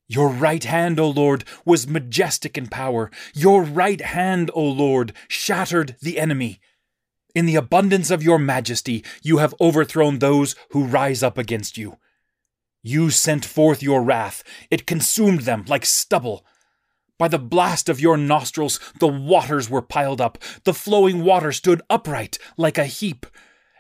Your 0.08 0.30
right 0.30 0.64
hand, 0.64 1.00
O 1.00 1.10
Lord, 1.10 1.44
was 1.66 1.88
majestic 1.88 2.58
in 2.58 2.68
power. 2.68 3.12
Your 3.34 3.62
right 3.62 4.00
hand, 4.00 4.50
O 4.54 4.64
Lord, 4.64 5.12
shattered 5.28 5.98
the 6.02 6.18
enemy. 6.18 6.62
In 7.36 7.46
the 7.46 7.58
abundance 7.58 8.10
of 8.10 8.24
your 8.24 8.40
majesty, 8.40 9.04
you 9.22 9.38
have 9.38 9.54
overthrown 9.60 10.20
those 10.20 10.56
who 10.72 10.86
rise 10.86 11.22
up 11.22 11.38
against 11.38 11.78
you. 11.78 11.98
You 12.82 13.10
sent 13.10 13.44
forth 13.44 13.84
your 13.84 14.02
wrath, 14.02 14.44
it 14.72 14.88
consumed 14.88 15.42
them 15.42 15.66
like 15.68 15.86
stubble. 15.86 16.46
By 17.18 17.28
the 17.28 17.40
blast 17.40 17.90
of 17.90 18.00
your 18.00 18.18
nostrils, 18.18 18.80
the 19.00 19.08
waters 19.08 19.70
were 19.70 19.82
piled 19.82 20.22
up, 20.22 20.38
the 20.66 20.74
flowing 20.74 21.24
water 21.24 21.52
stood 21.52 21.82
upright 21.90 22.38
like 22.58 22.78
a 22.78 22.86
heap, 22.86 23.26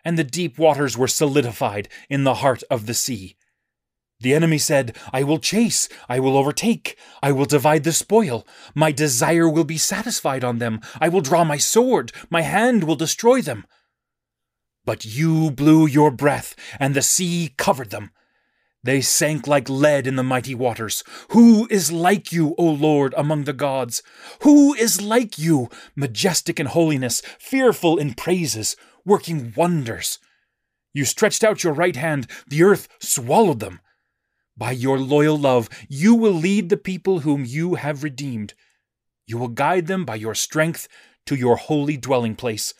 and 0.03 0.17
the 0.17 0.23
deep 0.23 0.57
waters 0.57 0.97
were 0.97 1.07
solidified 1.07 1.87
in 2.09 2.23
the 2.23 2.35
heart 2.35 2.63
of 2.71 2.85
the 2.85 2.93
sea. 2.93 3.35
The 4.19 4.33
enemy 4.33 4.57
said, 4.57 4.97
I 5.13 5.21
will 5.21 5.37
chase, 5.37 5.87
I 6.09 6.19
will 6.19 6.35
overtake, 6.35 6.97
I 7.21 7.31
will 7.31 7.45
divide 7.45 7.83
the 7.83 7.93
spoil. 7.93 8.47
My 8.73 8.91
desire 8.91 9.47
will 9.47 9.63
be 9.63 9.77
satisfied 9.77 10.43
on 10.43 10.57
them. 10.57 10.81
I 10.99 11.07
will 11.09 11.21
draw 11.21 11.43
my 11.43 11.57
sword, 11.57 12.11
my 12.31 12.41
hand 12.41 12.83
will 12.83 12.95
destroy 12.95 13.41
them. 13.41 13.67
But 14.85 15.05
you 15.05 15.51
blew 15.51 15.85
your 15.85 16.09
breath, 16.09 16.55
and 16.79 16.95
the 16.95 17.03
sea 17.03 17.53
covered 17.57 17.91
them. 17.91 18.09
They 18.83 19.01
sank 19.01 19.47
like 19.47 19.69
lead 19.69 20.07
in 20.07 20.15
the 20.15 20.23
mighty 20.23 20.55
waters. 20.55 21.03
Who 21.31 21.67
is 21.69 21.91
like 21.91 22.31
you, 22.31 22.55
O 22.57 22.65
Lord, 22.65 23.13
among 23.17 23.43
the 23.43 23.53
gods? 23.53 24.01
Who 24.43 24.73
is 24.73 25.01
like 25.01 25.37
you, 25.37 25.69
majestic 25.95 26.59
in 26.59 26.67
holiness, 26.67 27.21
fearful 27.39 27.97
in 27.97 28.13
praises, 28.13 28.75
working 29.03 29.53
wonders? 29.55 30.19
You 30.93 31.05
stretched 31.05 31.43
out 31.43 31.63
your 31.63 31.73
right 31.73 31.95
hand, 31.95 32.27
the 32.47 32.63
earth 32.63 32.87
swallowed 32.99 33.59
them. 33.59 33.81
By 34.55 34.71
your 34.71 34.97
loyal 34.97 35.37
love, 35.37 35.69
you 35.87 36.15
will 36.15 36.31
lead 36.31 36.69
the 36.69 36.77
people 36.77 37.19
whom 37.19 37.45
you 37.45 37.75
have 37.75 38.03
redeemed. 38.03 38.53
You 39.27 39.37
will 39.37 39.49
guide 39.49 39.87
them 39.87 40.05
by 40.05 40.15
your 40.15 40.33
strength 40.33 40.87
to 41.25 41.35
your 41.35 41.57
holy 41.57 41.97
dwelling 41.97 42.35
place. 42.35 42.73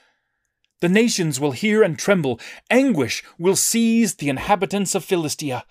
The 0.80 0.90
nations 0.90 1.40
will 1.40 1.52
hear 1.52 1.84
and 1.84 1.98
tremble. 1.98 2.40
Anguish 2.70 3.24
will 3.38 3.56
seize 3.56 4.16
the 4.16 4.30
inhabitants 4.30 4.96
of 4.96 5.04
Philistia. 5.04 5.66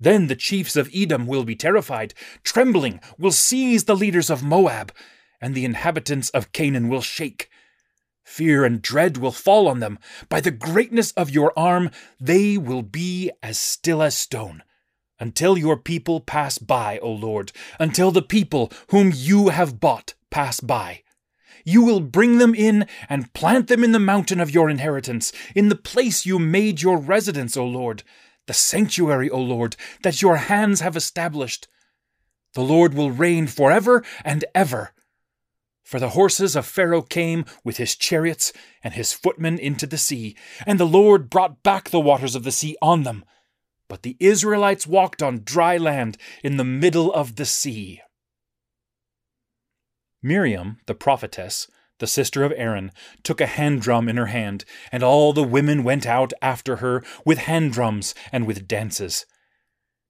Then 0.00 0.28
the 0.28 0.36
chiefs 0.36 0.76
of 0.76 0.90
Edom 0.94 1.26
will 1.26 1.44
be 1.44 1.54
terrified. 1.54 2.14
Trembling 2.42 3.00
will 3.18 3.32
seize 3.32 3.84
the 3.84 3.96
leaders 3.96 4.30
of 4.30 4.42
Moab, 4.42 4.92
and 5.40 5.54
the 5.54 5.64
inhabitants 5.64 6.30
of 6.30 6.52
Canaan 6.52 6.88
will 6.88 7.02
shake. 7.02 7.50
Fear 8.24 8.64
and 8.64 8.80
dread 8.80 9.18
will 9.18 9.32
fall 9.32 9.68
on 9.68 9.80
them. 9.80 9.98
By 10.28 10.40
the 10.40 10.50
greatness 10.50 11.12
of 11.12 11.30
your 11.30 11.52
arm, 11.58 11.90
they 12.18 12.56
will 12.56 12.82
be 12.82 13.30
as 13.42 13.58
still 13.58 14.02
as 14.02 14.16
stone 14.16 14.62
until 15.18 15.58
your 15.58 15.76
people 15.76 16.20
pass 16.20 16.56
by, 16.56 16.98
O 17.00 17.10
Lord, 17.10 17.52
until 17.78 18.10
the 18.10 18.22
people 18.22 18.72
whom 18.88 19.12
you 19.14 19.48
have 19.50 19.78
bought 19.78 20.14
pass 20.30 20.60
by. 20.60 21.02
You 21.62 21.82
will 21.82 22.00
bring 22.00 22.38
them 22.38 22.54
in 22.54 22.86
and 23.08 23.32
plant 23.34 23.68
them 23.68 23.84
in 23.84 23.92
the 23.92 23.98
mountain 23.98 24.40
of 24.40 24.50
your 24.50 24.70
inheritance, 24.70 25.30
in 25.54 25.68
the 25.68 25.76
place 25.76 26.24
you 26.24 26.38
made 26.38 26.80
your 26.80 26.96
residence, 26.96 27.56
O 27.56 27.66
Lord, 27.66 28.02
the 28.50 28.54
sanctuary, 28.54 29.30
O 29.30 29.38
Lord, 29.38 29.76
that 30.02 30.20
your 30.20 30.36
hands 30.36 30.80
have 30.80 30.96
established. 30.96 31.68
The 32.54 32.62
Lord 32.62 32.94
will 32.94 33.12
reign 33.12 33.46
forever 33.46 34.02
and 34.24 34.44
ever. 34.56 34.90
For 35.84 36.00
the 36.00 36.10
horses 36.10 36.56
of 36.56 36.66
Pharaoh 36.66 37.02
came 37.02 37.44
with 37.62 37.76
his 37.76 37.94
chariots 37.94 38.52
and 38.82 38.94
his 38.94 39.12
footmen 39.12 39.56
into 39.56 39.86
the 39.86 39.98
sea, 39.98 40.36
and 40.66 40.80
the 40.80 40.84
Lord 40.84 41.30
brought 41.30 41.62
back 41.62 41.90
the 41.90 42.00
waters 42.00 42.34
of 42.34 42.42
the 42.42 42.50
sea 42.50 42.76
on 42.82 43.04
them 43.04 43.24
but 43.90 44.02
the 44.04 44.16
Israelites 44.20 44.86
walked 44.86 45.20
on 45.20 45.42
dry 45.44 45.76
land 45.76 46.16
in 46.44 46.56
the 46.56 46.64
middle 46.64 47.12
of 47.12 47.34
the 47.34 47.44
sea. 47.44 48.00
Miriam, 50.22 50.78
the 50.86 50.94
prophetess, 50.94 51.66
the 52.00 52.06
sister 52.06 52.42
of 52.42 52.52
Aaron, 52.56 52.90
took 53.22 53.40
a 53.40 53.46
hand 53.46 53.80
drum 53.80 54.08
in 54.08 54.16
her 54.16 54.26
hand, 54.26 54.64
and 54.90 55.02
all 55.02 55.32
the 55.32 55.44
women 55.44 55.84
went 55.84 56.04
out 56.04 56.32
after 56.42 56.76
her 56.76 57.04
with 57.24 57.38
hand 57.38 57.72
drums 57.72 58.14
and 58.32 58.46
with 58.46 58.66
dances. 58.66 59.24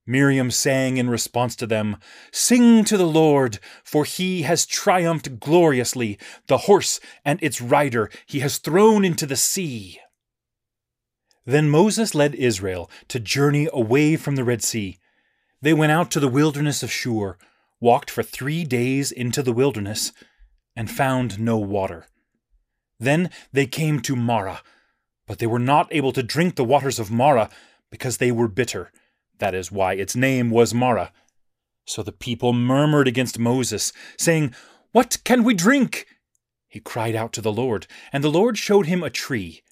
Miriam 0.07 0.51
sang 0.51 0.97
in 0.97 1.09
response 1.11 1.55
to 1.57 1.67
them, 1.67 1.97
Sing 2.33 2.85
to 2.85 2.97
the 2.97 3.07
Lord, 3.07 3.59
for 3.85 4.05
he 4.05 4.43
has 4.43 4.67
triumphed 4.67 5.39
gloriously. 5.39 6.19
The 6.47 6.59
horse 6.59 6.99
and 7.25 7.39
its 7.43 7.61
rider 7.61 8.11
he 8.27 8.41
has 8.41 8.59
thrown 8.59 9.05
into 9.05 9.27
the 9.27 9.37
sea. 9.37 10.01
Then 11.45 11.71
Moses 11.71 12.15
led 12.15 12.35
Israel 12.35 12.91
to 13.09 13.21
journey 13.21 13.69
away 13.73 14.17
from 14.17 14.37
the 14.37 14.45
Red 14.45 14.63
Sea. 14.63 14.99
They 15.63 15.75
went 15.75 15.93
out 15.93 16.11
to 16.13 16.21
the 16.21 16.29
wilderness 16.29 16.83
of 16.83 16.91
Shur, 16.91 17.37
walked 17.81 18.11
for 18.11 18.23
three 18.23 18.65
days 18.65 19.13
into 19.13 19.43
the 19.43 19.53
wilderness, 19.53 20.13
and 20.77 20.91
found 20.91 21.39
no 21.39 21.57
water. 21.57 22.07
Then 22.99 23.31
they 23.53 23.67
came 23.67 24.01
to 24.01 24.15
Marah, 24.15 24.63
but 25.27 25.39
they 25.39 25.47
were 25.47 25.59
not 25.59 25.89
able 25.91 26.13
to 26.13 26.23
drink 26.23 26.57
the 26.57 26.65
waters 26.65 26.99
of 26.99 27.11
Marah 27.11 27.51
because 27.91 28.19
they 28.19 28.31
were 28.31 28.49
bitter. 28.49 28.93
That 29.39 29.55
is 29.55 29.73
why 29.73 29.95
its 29.95 30.15
name 30.15 30.51
was 30.51 30.75
Marah. 30.75 31.13
So 31.87 32.03
the 32.03 32.13
people 32.13 32.53
murmured 32.53 33.09
against 33.09 33.39
Moses, 33.39 33.93
saying, 34.19 34.55
What 34.93 35.19
can 35.25 35.43
we 35.43 35.55
drink? 35.55 36.07
He 36.69 36.79
cried 36.79 37.17
out 37.17 37.33
to 37.33 37.41
the 37.41 37.53
Lord, 37.53 37.87
and 38.13 38.23
the 38.23 38.31
Lord 38.31 38.57
showed 38.57 38.87
him 38.87 39.03
a 39.03 39.11
tree. 39.11 39.63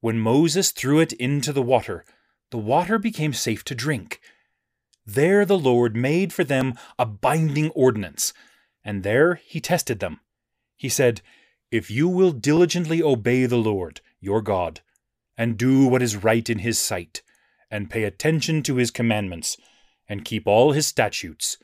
When 0.00 0.18
Moses 0.18 0.72
threw 0.72 0.98
it 0.98 1.12
into 1.12 1.52
the 1.52 1.62
water, 1.62 2.04
the 2.50 2.58
water 2.58 2.98
became 2.98 3.32
safe 3.32 3.64
to 3.64 3.74
drink. 3.74 4.20
There 5.06 5.44
the 5.44 5.58
Lord 5.58 5.94
made 5.94 6.32
for 6.32 6.42
them 6.42 6.74
a 6.98 7.06
binding 7.06 7.70
ordinance, 7.70 8.32
and 8.84 9.02
there 9.02 9.36
he 9.36 9.60
tested 9.60 10.00
them. 10.00 10.20
He 10.76 10.88
said, 10.88 11.20
If 11.70 11.90
you 11.90 12.08
will 12.08 12.32
diligently 12.32 13.02
obey 13.02 13.46
the 13.46 13.56
Lord, 13.56 14.00
your 14.20 14.42
God, 14.42 14.80
and 15.36 15.58
do 15.58 15.86
what 15.86 16.02
is 16.02 16.16
right 16.16 16.48
in 16.48 16.60
his 16.60 16.78
sight, 16.78 17.22
and 17.70 17.90
pay 17.90 18.04
attention 18.04 18.62
to 18.64 18.76
his 18.76 18.90
commandments, 18.90 19.56
and 20.08 20.24
keep 20.24 20.46
all 20.46 20.72
his 20.72 20.86
statutes, 20.86 21.56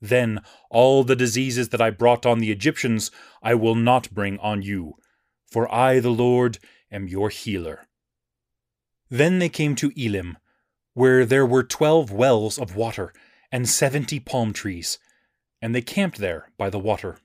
then 0.00 0.40
all 0.70 1.02
the 1.02 1.16
diseases 1.16 1.70
that 1.70 1.80
I 1.80 1.90
brought 1.90 2.24
on 2.24 2.38
the 2.38 2.52
Egyptians 2.52 3.10
I 3.42 3.54
will 3.54 3.74
not 3.74 4.14
bring 4.14 4.38
on 4.38 4.62
you, 4.62 4.94
for 5.50 5.72
I, 5.72 5.98
the 5.98 6.10
Lord, 6.10 6.58
am 6.90 7.08
your 7.08 7.28
healer. 7.28 7.86
Then 9.10 9.38
they 9.38 9.48
came 9.48 9.74
to 9.76 9.92
Elim, 9.96 10.38
where 10.94 11.24
there 11.24 11.46
were 11.46 11.62
twelve 11.62 12.12
wells 12.12 12.58
of 12.58 12.76
water 12.76 13.12
and 13.50 13.68
seventy 13.68 14.20
palm 14.20 14.52
trees, 14.52 14.98
and 15.60 15.74
they 15.74 15.82
camped 15.82 16.18
there 16.18 16.50
by 16.58 16.70
the 16.70 16.78
water. 16.78 17.18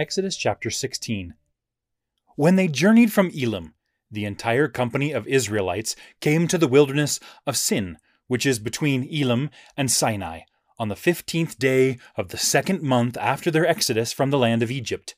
Exodus 0.00 0.34
chapter 0.34 0.70
16. 0.70 1.34
When 2.34 2.56
they 2.56 2.68
journeyed 2.68 3.12
from 3.12 3.30
Elim, 3.34 3.74
the 4.10 4.24
entire 4.24 4.66
company 4.66 5.12
of 5.12 5.28
Israelites 5.28 5.94
came 6.22 6.48
to 6.48 6.56
the 6.56 6.66
wilderness 6.66 7.20
of 7.46 7.54
Sin 7.54 7.98
which 8.26 8.46
is 8.46 8.58
between 8.58 9.06
Elim 9.12 9.50
and 9.76 9.90
Sinai, 9.90 10.40
on 10.78 10.88
the 10.88 10.96
fifteenth 10.96 11.58
day 11.58 11.98
of 12.16 12.28
the 12.28 12.38
second 12.38 12.80
month 12.80 13.18
after 13.18 13.50
their 13.50 13.66
exodus 13.66 14.10
from 14.10 14.30
the 14.30 14.38
land 14.38 14.62
of 14.62 14.70
Egypt. 14.70 15.16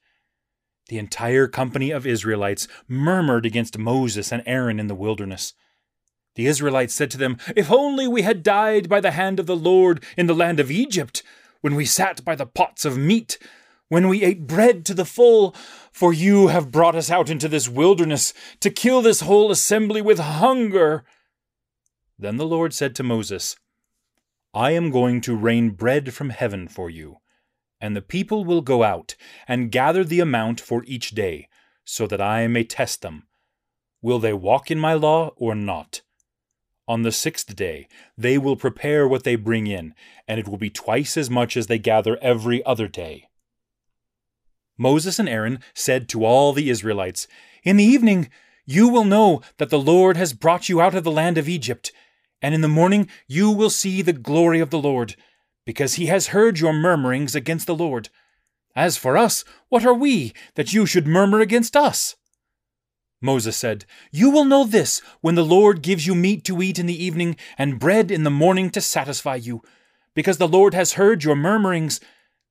The 0.89 0.99
entire 0.99 1.47
company 1.47 1.93
of 1.93 2.05
Israelites 2.05 2.67
murmured 2.89 3.47
against 3.47 3.79
Moses 3.79 4.33
and 4.33 4.43
Aaron 4.47 4.81
in 4.81 4.89
the 4.89 4.97
wilderness. 4.97 5.55
The 6.35 6.47
Israelites 6.47 6.93
said 6.93 7.13
to 7.13 7.19
them, 7.19 7.37
If 7.55 7.71
only 7.71 8.09
we 8.09 8.23
had 8.23 8.43
died 8.43 8.89
by 8.89 8.99
the 8.99 9.13
hand 9.13 9.39
of 9.39 9.47
the 9.47 9.55
Lord 9.55 10.03
in 10.17 10.27
the 10.27 10.35
land 10.35 10.59
of 10.59 10.73
Egypt, 10.73 11.23
when 11.61 11.77
we 11.77 11.85
sat 11.85 12.25
by 12.25 12.35
the 12.35 12.47
pots 12.47 12.85
of 12.85 12.99
meat, 12.99 13.39
when 13.93 14.09
we 14.09 14.25
ate 14.25 14.47
bread 14.47 14.87
to 14.87 14.95
the 14.95 15.05
full, 15.05 15.55
for 15.93 16.15
you 16.15 16.47
have 16.47 16.71
brought 16.71 16.95
us 16.95 17.11
out 17.11 17.29
into 17.29 17.47
this 17.47 17.69
wilderness 17.69 18.33
to 18.59 18.71
kill 18.71 19.03
this 19.03 19.21
whole 19.21 19.51
assembly 19.51 20.01
with 20.01 20.19
hunger. 20.19 21.05
Then 22.19 22.39
the 22.39 22.47
Lord 22.47 22.73
said 22.73 22.95
to 22.97 23.03
Moses, 23.03 23.55
I 24.55 24.71
am 24.71 24.91
going 24.91 25.21
to 25.21 25.37
rain 25.37 25.73
bread 25.73 26.15
from 26.15 26.31
heaven 26.31 26.69
for 26.69 26.89
you, 26.89 27.19
and 27.83 27.95
the 27.95 28.01
people 28.01 28.47
will 28.47 28.63
go 28.63 28.83
out 28.83 29.15
and 29.47 29.71
gather 29.71 30.05
the 30.05 30.21
amount 30.21 30.59
for 30.59 30.83
each 30.87 31.11
day, 31.11 31.51
so 31.85 32.07
that 32.07 32.23
I 32.23 32.47
may 32.47 32.65
test 32.65 33.03
them. 33.03 33.27
Will 34.01 34.19
they 34.19 34.33
walk 34.33 34.71
in 34.71 34.79
my 34.79 34.95
law 34.95 35.33
or 35.37 35.55
not? 35.55 36.01
On 36.89 37.03
the 37.03 37.13
sixth 37.13 37.55
day, 37.55 37.89
they 38.17 38.39
will 38.39 38.57
prepare 38.57 39.07
what 39.07 39.25
they 39.25 39.37
bring 39.37 39.67
in, 39.67 39.95
and 40.27 40.41
it 40.41 40.49
will 40.49 40.57
be 40.57 40.71
twice 40.71 41.19
as 41.19 41.29
much 41.29 41.59
as 41.59 41.67
they 41.67 41.79
gather 41.79 42.17
every 42.23 42.65
other 42.65 42.89
day. 42.89 43.29
Moses 44.79 45.19
and 45.19 45.29
Aaron 45.29 45.61
said 45.75 46.09
to 46.11 46.25
all 46.25 46.53
the 46.53 46.71
Israelites, 46.71 47.29
In 47.63 47.77
the 47.77 47.85
evening 47.85 48.31
you 48.65 48.89
will 48.89 49.05
know 49.05 49.43
that 49.59 49.71
the 49.71 49.79
Lord 49.79 50.17
has 50.17 50.33
brought 50.33 50.69
you 50.69 50.81
out 50.81 50.95
of 50.95 51.05
the 51.05 51.11
land 51.11 51.39
of 51.39 51.49
Egypt 51.49 51.93
And 52.43 52.55
in 52.55 52.61
the 52.61 52.69
morning 52.69 53.09
you 53.29 53.51
will 53.51 53.71
see 53.71 54.03
the 54.03 54.13
glory 54.13 54.59
of 54.61 54.71
the 54.71 54.79
Lord, 54.79 55.15
because 55.65 55.95
he 55.95 56.07
has 56.07 56.29
heard 56.29 56.59
your 56.59 56.73
murmurings 56.73 57.35
against 57.35 57.67
the 57.69 57.75
Lord. 57.75 58.09
As 58.75 58.97
for 58.97 59.17
us, 59.17 59.45
what 59.69 59.87
are 59.87 59.95
we, 59.95 60.33
that 60.57 60.73
you 60.73 60.85
should 60.85 61.07
murmur 61.07 61.41
against 61.41 61.77
us? 61.77 62.17
Moses 63.21 63.57
said, 63.57 63.85
You 64.11 64.31
will 64.31 64.45
know 64.45 64.65
this 64.65 65.01
when 65.21 65.37
the 65.37 65.45
Lord 65.45 65.83
gives 65.83 66.07
you 66.07 66.15
meat 66.15 66.45
to 66.45 66.61
eat 66.61 66.79
in 66.79 66.87
the 66.87 67.05
evening 67.05 67.37
and 67.57 67.79
bread 67.79 68.11
in 68.11 68.25
the 68.25 68.31
morning 68.31 68.71
to 68.71 68.81
satisfy 68.81 69.37
you, 69.37 69.63
because 70.15 70.39
the 70.39 70.49
Lord 70.49 70.75
has 70.75 70.95
heard 70.95 71.23
your 71.23 71.37
murmurings, 71.37 72.01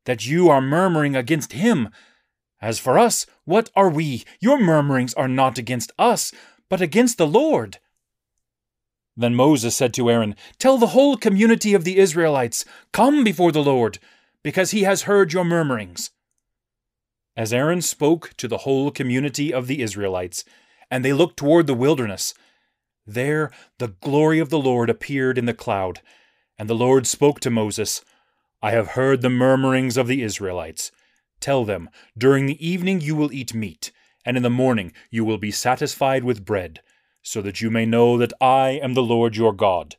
that 0.06 0.25
you 0.25 0.50
are 0.50 0.62
murmuring 0.62 1.16
against 1.16 1.51
him. 1.54 1.90
As 2.62 2.77
for 2.77 3.00
us, 3.00 3.25
what 3.46 3.70
are 3.75 3.89
we? 3.89 4.24
Your 4.39 4.60
murmurings 4.60 5.13
are 5.15 5.27
not 5.27 5.58
against 5.58 5.91
us, 5.98 6.32
but 6.70 6.82
against 6.82 7.18
the 7.18 7.27
Lord. 7.27 7.80
Then 9.18 9.36
Moses 9.36 9.75
said 9.75 9.94
to 9.96 10.10
Aaron, 10.10 10.36
Tell 10.60 10.77
the 10.77 10.88
whole 10.88 11.18
community 11.18 11.74
of 11.74 11.84
the 11.84 11.98
Israelites, 11.98 12.63
Come 12.94 13.24
before 13.24 13.51
the 13.51 13.63
Lord, 13.63 14.00
because 14.44 14.72
he 14.72 14.84
has 14.84 15.03
heard 15.03 15.34
your 15.34 15.44
murmurings. 15.44 16.12
As 17.36 17.51
Aaron 17.51 17.82
spoke 17.82 18.34
to 18.38 18.48
the 18.48 18.60
whole 18.60 18.91
community 18.91 19.53
of 19.53 19.68
the 19.68 19.82
Israelites, 19.82 20.46
and 20.89 21.03
they 21.03 21.13
looked 21.13 21.38
toward 21.38 21.68
the 21.68 21.74
wilderness, 21.74 22.34
there 23.06 23.51
the 23.80 23.96
glory 24.01 24.39
of 24.39 24.50
the 24.50 24.60
Lord 24.60 24.89
appeared 24.89 25.38
in 25.38 25.46
the 25.46 25.53
cloud, 25.53 26.01
and 26.58 26.70
the 26.70 26.75
Lord 26.75 27.08
spoke 27.08 27.39
to 27.39 27.50
Moses, 27.50 28.03
I 28.62 28.72
have 28.72 28.89
heard 28.89 29.22
the 29.22 29.30
murmurings 29.30 29.98
of 29.98 30.08
the 30.08 30.22
Israelites. 30.22 30.91
Tell 31.42 31.66
them, 31.66 31.90
During 32.18 32.46
the 32.46 32.66
evening 32.66 33.02
you 33.02 33.16
will 33.16 33.34
eat 33.34 33.54
meat 33.54 33.92
and 34.26 34.38
in 34.38 34.44
the 34.44 34.50
morning 34.50 34.94
you 35.10 35.26
will 35.26 35.38
be 35.38 35.52
satisfied 35.52 36.24
with 36.24 36.46
bread, 36.46 36.82
so 37.22 37.42
that 37.42 37.62
you 37.62 37.70
may 37.70 37.86
know 37.86 38.18
that 38.18 38.34
I 38.40 38.72
am 38.72 38.94
the 38.94 39.04
Lord 39.04 39.36
your 39.36 39.54
God. 39.54 39.96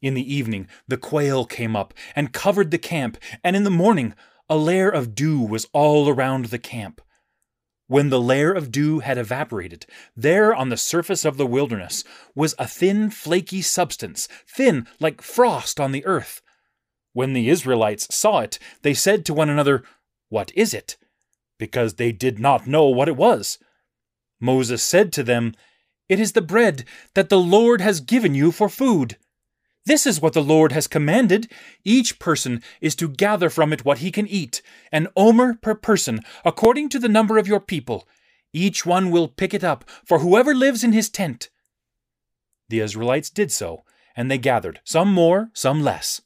In 0.00 0.14
the 0.14 0.34
evening 0.34 0.68
the 0.88 0.96
quail 0.96 1.44
came 1.44 1.76
up 1.76 1.94
and 2.14 2.32
covered 2.32 2.70
the 2.70 2.78
camp, 2.78 3.18
and 3.42 3.56
in 3.56 3.64
the 3.64 3.70
morning 3.70 4.14
a 4.48 4.56
layer 4.56 4.90
of 4.90 5.14
dew 5.14 5.40
was 5.40 5.66
all 5.72 6.08
around 6.08 6.46
the 6.46 6.58
camp. 6.58 7.00
When 7.86 8.08
the 8.08 8.20
layer 8.20 8.52
of 8.52 8.72
dew 8.72 9.00
had 9.00 9.18
evaporated, 9.18 9.86
there 10.16 10.54
on 10.54 10.70
the 10.70 10.76
surface 10.76 11.24
of 11.24 11.36
the 11.36 11.46
wilderness 11.46 12.04
was 12.34 12.54
a 12.58 12.66
thin, 12.66 13.10
flaky 13.10 13.60
substance, 13.60 14.28
thin 14.46 14.86
like 14.98 15.20
frost 15.20 15.78
on 15.78 15.92
the 15.92 16.04
earth. 16.06 16.40
When 17.12 17.32
the 17.32 17.48
Israelites 17.48 18.14
saw 18.14 18.40
it, 18.40 18.58
they 18.82 18.94
said 18.94 19.24
to 19.26 19.34
one 19.34 19.50
another, 19.50 19.82
What 20.28 20.50
is 20.54 20.72
it? 20.72 20.96
because 21.62 21.94
they 21.94 22.10
did 22.10 22.40
not 22.40 22.66
know 22.66 22.86
what 22.86 23.06
it 23.06 23.16
was. 23.16 23.56
Moses 24.40 24.82
said 24.82 25.12
to 25.12 25.22
them, 25.22 25.54
It 26.08 26.18
is 26.18 26.32
the 26.32 26.42
bread 26.42 26.84
that 27.14 27.28
the 27.28 27.38
Lord 27.38 27.80
has 27.80 28.00
given 28.00 28.34
you 28.34 28.50
for 28.50 28.68
food. 28.68 29.16
This 29.86 30.04
is 30.04 30.20
what 30.20 30.32
the 30.32 30.42
Lord 30.42 30.72
has 30.72 30.88
commanded. 30.88 31.48
Each 31.84 32.18
person 32.18 32.64
is 32.80 32.96
to 32.96 33.08
gather 33.08 33.48
from 33.48 33.72
it 33.72 33.84
what 33.84 33.98
he 33.98 34.10
can 34.10 34.26
eat, 34.26 34.60
an 34.90 35.06
omer 35.16 35.54
per 35.54 35.76
person, 35.76 36.22
according 36.44 36.88
to 36.88 36.98
the 36.98 37.08
number 37.08 37.38
of 37.38 37.46
your 37.46 37.60
people. 37.60 38.08
Each 38.52 38.84
one 38.84 39.12
will 39.12 39.28
pick 39.28 39.54
it 39.54 39.62
up, 39.62 39.84
for 40.04 40.18
whoever 40.18 40.56
lives 40.56 40.82
in 40.82 40.90
his 40.90 41.08
tent. 41.08 41.48
The 42.70 42.80
Israelites 42.80 43.30
did 43.30 43.52
so, 43.52 43.84
and 44.16 44.28
they 44.28 44.38
gathered, 44.38 44.80
some 44.82 45.12
more, 45.12 45.50
some 45.52 45.80
less. 45.80 46.22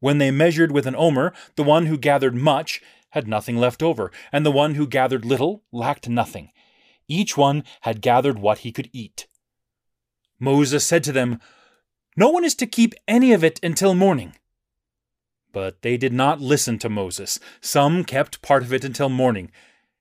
When 0.00 0.18
they 0.18 0.30
measured 0.30 0.72
with 0.72 0.86
an 0.86 0.96
omer, 0.96 1.32
the 1.56 1.62
one 1.62 1.86
who 1.86 1.98
gathered 1.98 2.34
much 2.34 2.80
had 3.10 3.26
nothing 3.26 3.56
left 3.56 3.82
over, 3.82 4.12
and 4.32 4.44
the 4.44 4.52
one 4.52 4.74
who 4.74 4.86
gathered 4.86 5.24
little 5.24 5.64
lacked 5.72 6.08
nothing. 6.08 6.50
Each 7.08 7.36
one 7.36 7.64
had 7.82 8.02
gathered 8.02 8.38
what 8.38 8.58
he 8.58 8.72
could 8.72 8.90
eat. 8.92 9.26
Moses 10.38 10.86
said 10.86 11.02
to 11.04 11.12
them, 11.12 11.40
No 12.16 12.28
one 12.28 12.44
is 12.44 12.54
to 12.56 12.66
keep 12.66 12.94
any 13.08 13.32
of 13.32 13.42
it 13.42 13.58
until 13.62 13.94
morning. 13.94 14.34
But 15.52 15.82
they 15.82 15.96
did 15.96 16.12
not 16.12 16.40
listen 16.40 16.78
to 16.80 16.88
Moses. 16.88 17.40
Some 17.60 18.04
kept 18.04 18.42
part 18.42 18.62
of 18.62 18.72
it 18.72 18.84
until 18.84 19.08
morning, 19.08 19.50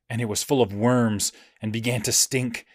and 0.10 0.22
it 0.22 0.26
was 0.26 0.44
full 0.44 0.62
of 0.62 0.74
worms 0.74 1.32
and 1.62 1.72
began 1.74 2.02
to 2.04 2.12
stink. 2.12 2.66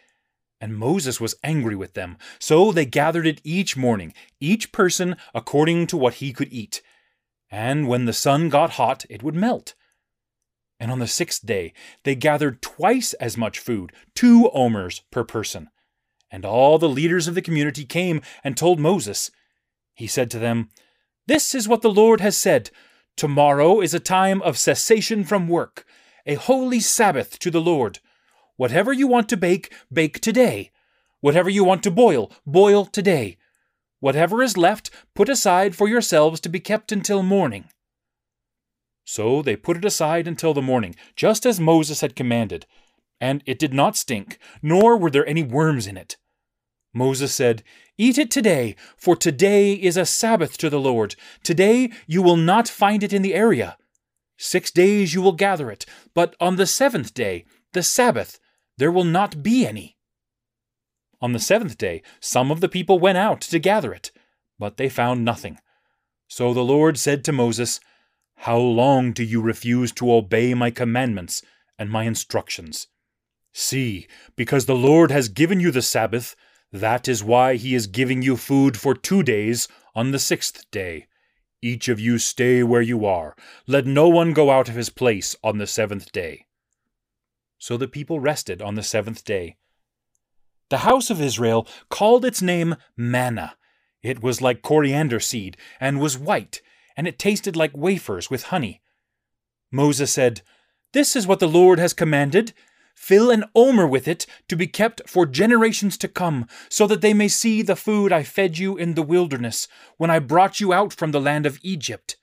And 0.61 0.77
Moses 0.77 1.21
was 1.21 1.35
angry 1.45 1.77
with 1.77 1.95
them. 1.95 2.17
So 2.39 2.73
they 2.73 2.87
gathered 2.87 3.27
it 3.27 3.41
each 3.45 3.77
morning, 3.77 4.15
each 4.41 4.73
person 4.73 5.17
according 5.35 5.89
to 5.89 5.97
what 5.97 6.15
he 6.15 6.33
could 6.33 6.53
eat. 6.53 6.81
And 7.53 7.87
when 7.87 8.07
the 8.07 8.15
sun 8.15 8.49
got 8.49 8.71
hot, 8.71 9.05
it 9.11 9.23
would 9.23 9.35
melt. 9.35 9.75
And 10.81 10.91
on 10.91 11.01
the 11.01 11.07
sixth 11.07 11.45
day 11.45 11.75
they 12.03 12.15
gathered 12.15 12.63
twice 12.63 13.13
as 13.15 13.37
much 13.37 13.59
food, 13.59 13.93
two 14.15 14.51
omers 14.55 15.03
per 15.11 15.23
person. 15.23 15.69
And 16.31 16.47
all 16.47 16.79
the 16.79 16.89
leaders 16.89 17.29
of 17.29 17.35
the 17.35 17.43
community 17.43 17.85
came 17.85 18.23
and 18.43 18.57
told 18.57 18.81
Moses. 18.81 19.31
He 19.95 20.07
said 20.07 20.31
to 20.31 20.39
them, 20.39 20.71
This 21.27 21.55
is 21.55 21.69
what 21.69 21.83
the 21.83 21.93
Lord 21.93 22.23
has 22.23 22.39
said 22.39 22.71
Tomorrow 23.19 23.83
is 23.83 23.93
a 23.93 24.01
time 24.01 24.41
of 24.41 24.57
cessation 24.57 25.23
from 25.23 25.47
work, 25.47 25.85
a 26.25 26.35
holy 26.35 26.81
Sabbath 26.81 27.39
to 27.41 27.51
the 27.51 27.61
Lord. 27.61 27.99
Whatever 28.57 28.95
you 28.95 29.07
want 29.07 29.29
to 29.29 29.37
bake, 29.37 29.75
bake 29.93 30.21
today. 30.21 30.71
Whatever 31.21 31.51
you 31.51 31.65
want 31.65 31.83
to 31.83 31.91
boil, 31.91 32.33
boil 32.47 32.87
today. 32.87 33.37
Whatever 34.03 34.43
is 34.43 34.57
left, 34.57 34.91
put 35.15 35.29
aside 35.29 35.77
for 35.77 35.89
yourselves 35.89 36.41
to 36.41 36.49
be 36.49 36.59
kept 36.59 36.91
until 36.91 37.23
morning. 37.23 37.67
So 39.05 39.43
they 39.43 39.55
put 39.55 39.77
it 39.77 39.85
aside 39.85 40.27
until 40.27 40.53
the 40.53 40.61
morning, 40.61 40.97
just 41.15 41.47
as 41.47 41.61
Moses 41.61 42.01
had 42.01 42.17
commanded. 42.17 42.67
And 43.21 43.45
it 43.47 43.61
did 43.61 43.73
not 43.73 43.97
stink, 43.97 44.41
nor 44.61 44.97
were 44.97 45.09
there 45.09 45.25
any 45.25 45.45
worms 45.45 45.87
in 45.87 45.97
it. 45.97 46.17
Moses 46.93 47.33
said, 47.33 47.63
Eat 47.97 48.19
it 48.19 48.33
today, 48.33 48.75
for 48.97 49.15
today 49.15 49.75
is 49.75 49.97
a 49.97 50.05
Sabbath 50.05 50.59
to 50.59 50.69
the 50.69 50.81
Lord. 50.81 51.15
Today 51.45 51.93
you 52.09 52.23
will 52.23 52.37
not 52.37 52.67
find 52.67 53.05
it 53.05 53.13
in 53.13 53.23
the 53.23 53.35
area. 53.35 53.77
Six 54.37 54.73
days 54.73 55.15
you 55.15 55.23
will 55.23 55.31
gather 55.31 55.71
it, 55.71 55.87
but 56.13 56.35
on 56.41 56.57
the 56.57 56.67
seventh 56.67 57.15
day, 57.15 57.45
the 57.73 57.85
Sabbath, 57.85 58.41
there 58.79 58.91
will 58.91 59.05
not 59.05 59.45
be 59.45 59.65
any. 59.65 59.97
On 61.23 61.33
the 61.33 61.39
seventh 61.39 61.79
day, 61.79 62.03
some 62.21 62.51
of 62.51 62.61
the 62.61 62.69
people 62.69 62.99
went 62.99 63.17
out 63.17 63.41
to 63.43 63.59
gather 63.61 63.95
it, 63.95 64.11
but 64.59 64.77
they 64.77 64.89
found 64.89 65.25
nothing. 65.25 65.59
So 66.27 66.53
the 66.53 66.65
Lord 66.65 66.99
said 66.99 67.25
to 67.25 67.33
Moses, 67.33 67.79
how 68.35 68.59
long 68.59 69.13
do 69.13 69.23
you 69.23 69.41
refuse 69.41 69.93
to 69.93 70.13
obey 70.13 70.53
my 70.53 70.73
commandments 70.73 71.41
and 71.79 71.89
my 71.89 72.05
instructions? 72.05 72.89
See, 73.53 74.09
because 74.35 74.67
the 74.67 74.75
Lord 74.75 75.13
has 75.13 75.29
given 75.29 75.61
you 75.61 75.71
the 75.71 75.81
Sabbath, 75.81 76.35
that 76.73 77.07
is 77.07 77.23
why 77.23 77.55
he 77.55 77.75
is 77.77 77.87
giving 77.87 78.23
you 78.23 78.37
food 78.37 78.77
for 78.77 78.95
two 78.95 79.23
days 79.23 79.69
on 79.95 80.11
the 80.11 80.19
sixth 80.19 80.69
day. 80.73 81.07
Each 81.61 81.89
of 81.89 82.01
you 82.01 82.19
stay 82.19 82.65
where 82.65 82.83
you 82.83 83.07
are. 83.07 83.37
Let 83.69 83.87
no 83.87 84.09
one 84.09 84.33
go 84.33 84.51
out 84.51 84.69
of 84.69 84.75
his 84.75 84.91
place 84.91 85.37
on 85.45 85.59
the 85.59 85.67
seventh 85.69 86.11
day. 86.11 86.47
So 87.59 87.77
the 87.77 87.87
people 87.87 88.19
rested 88.19 88.61
on 88.61 88.75
the 88.75 88.83
seventh 88.83 89.25
day. 89.25 89.59
The 90.73 90.89
house 90.89 91.11
of 91.11 91.21
Israel 91.21 91.69
called 91.91 92.25
its 92.25 92.41
name 92.41 92.77
manna. 92.97 93.59
It 94.03 94.23
was 94.23 94.41
like 94.41 94.63
coriander 94.63 95.21
seed 95.21 95.59
and 95.79 96.01
was 96.01 96.17
white 96.17 96.63
and 96.97 97.07
it 97.07 97.19
tasted 97.19 97.57
like 97.57 97.77
wafers 97.77 98.31
with 98.31 98.45
honey. 98.45 98.81
Moses 99.71 100.11
said, 100.11 100.41
This 100.95 101.15
is 101.15 101.27
what 101.27 101.41
the 101.41 101.47
Lord 101.47 101.79
has 101.79 101.93
commanded. 101.93 102.55
Fill 102.95 103.31
an 103.31 103.45
omer 103.55 103.87
with 103.87 104.09
it 104.09 104.25
to 104.49 104.57
be 104.57 104.67
kept 104.67 105.03
for 105.07 105.27
generations 105.27 105.99
to 105.99 106.09
come, 106.09 106.47
so 106.71 106.87
that 106.87 107.03
they 107.03 107.13
may 107.13 107.29
see 107.29 107.61
the 107.61 107.77
food 107.77 108.11
I 108.11 108.23
fed 108.23 108.57
you 108.57 108.79
in 108.79 108.95
the 108.95 109.03
wilderness 109.03 109.69
when 109.99 110.09
I 110.11 110.21
brought 110.21 110.59
you 110.59 110.73
out 110.73 110.95
from 110.95 111.11
the 111.11 111.21
land 111.21 111.45
of 111.45 111.59
Egypt. 111.61 112.17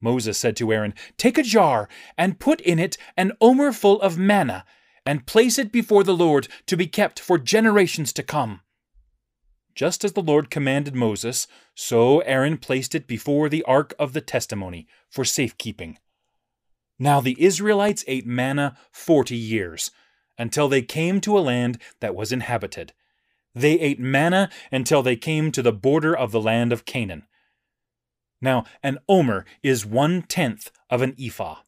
Moses 0.00 0.36
said 0.36 0.56
to 0.56 0.72
Aaron, 0.72 0.92
Take 1.16 1.38
a 1.38 1.44
jar 1.44 1.88
and 2.18 2.40
put 2.40 2.60
in 2.62 2.80
it 2.80 2.96
an 3.16 3.30
omer 3.40 3.70
full 3.70 4.02
of 4.02 4.18
manna, 4.18 4.64
and 5.06 5.26
place 5.26 5.58
it 5.58 5.70
before 5.70 6.04
the 6.04 6.16
Lord 6.16 6.48
to 6.66 6.76
be 6.76 6.86
kept 6.86 7.20
for 7.20 7.38
generations 7.38 8.12
to 8.14 8.22
come. 8.22 8.60
Just 9.74 10.04
as 10.04 10.12
the 10.12 10.22
Lord 10.22 10.50
commanded 10.50 10.94
Moses, 10.94 11.48
so 11.74 12.20
Aaron 12.20 12.58
placed 12.58 12.94
it 12.94 13.06
before 13.06 13.48
the 13.48 13.64
ark 13.64 13.92
of 13.98 14.12
the 14.12 14.20
testimony 14.20 14.86
for 15.10 15.24
safekeeping. 15.24 15.98
Now 16.98 17.20
the 17.20 17.36
Israelites 17.42 18.04
ate 18.06 18.26
manna 18.26 18.76
forty 18.92 19.36
years, 19.36 19.90
until 20.38 20.68
they 20.68 20.82
came 20.82 21.20
to 21.22 21.36
a 21.36 21.40
land 21.40 21.80
that 22.00 22.14
was 22.14 22.30
inhabited. 22.30 22.92
They 23.52 23.78
ate 23.80 23.98
manna 23.98 24.48
until 24.70 25.02
they 25.02 25.16
came 25.16 25.50
to 25.52 25.62
the 25.62 25.72
border 25.72 26.16
of 26.16 26.30
the 26.30 26.40
land 26.40 26.72
of 26.72 26.84
Canaan. 26.84 27.26
Now, 28.40 28.64
an 28.82 28.98
omer 29.08 29.44
is 29.62 29.84
one 29.86 30.22
tenth 30.22 30.70
of 30.88 31.02
an 31.02 31.16
ephah. 31.18 31.63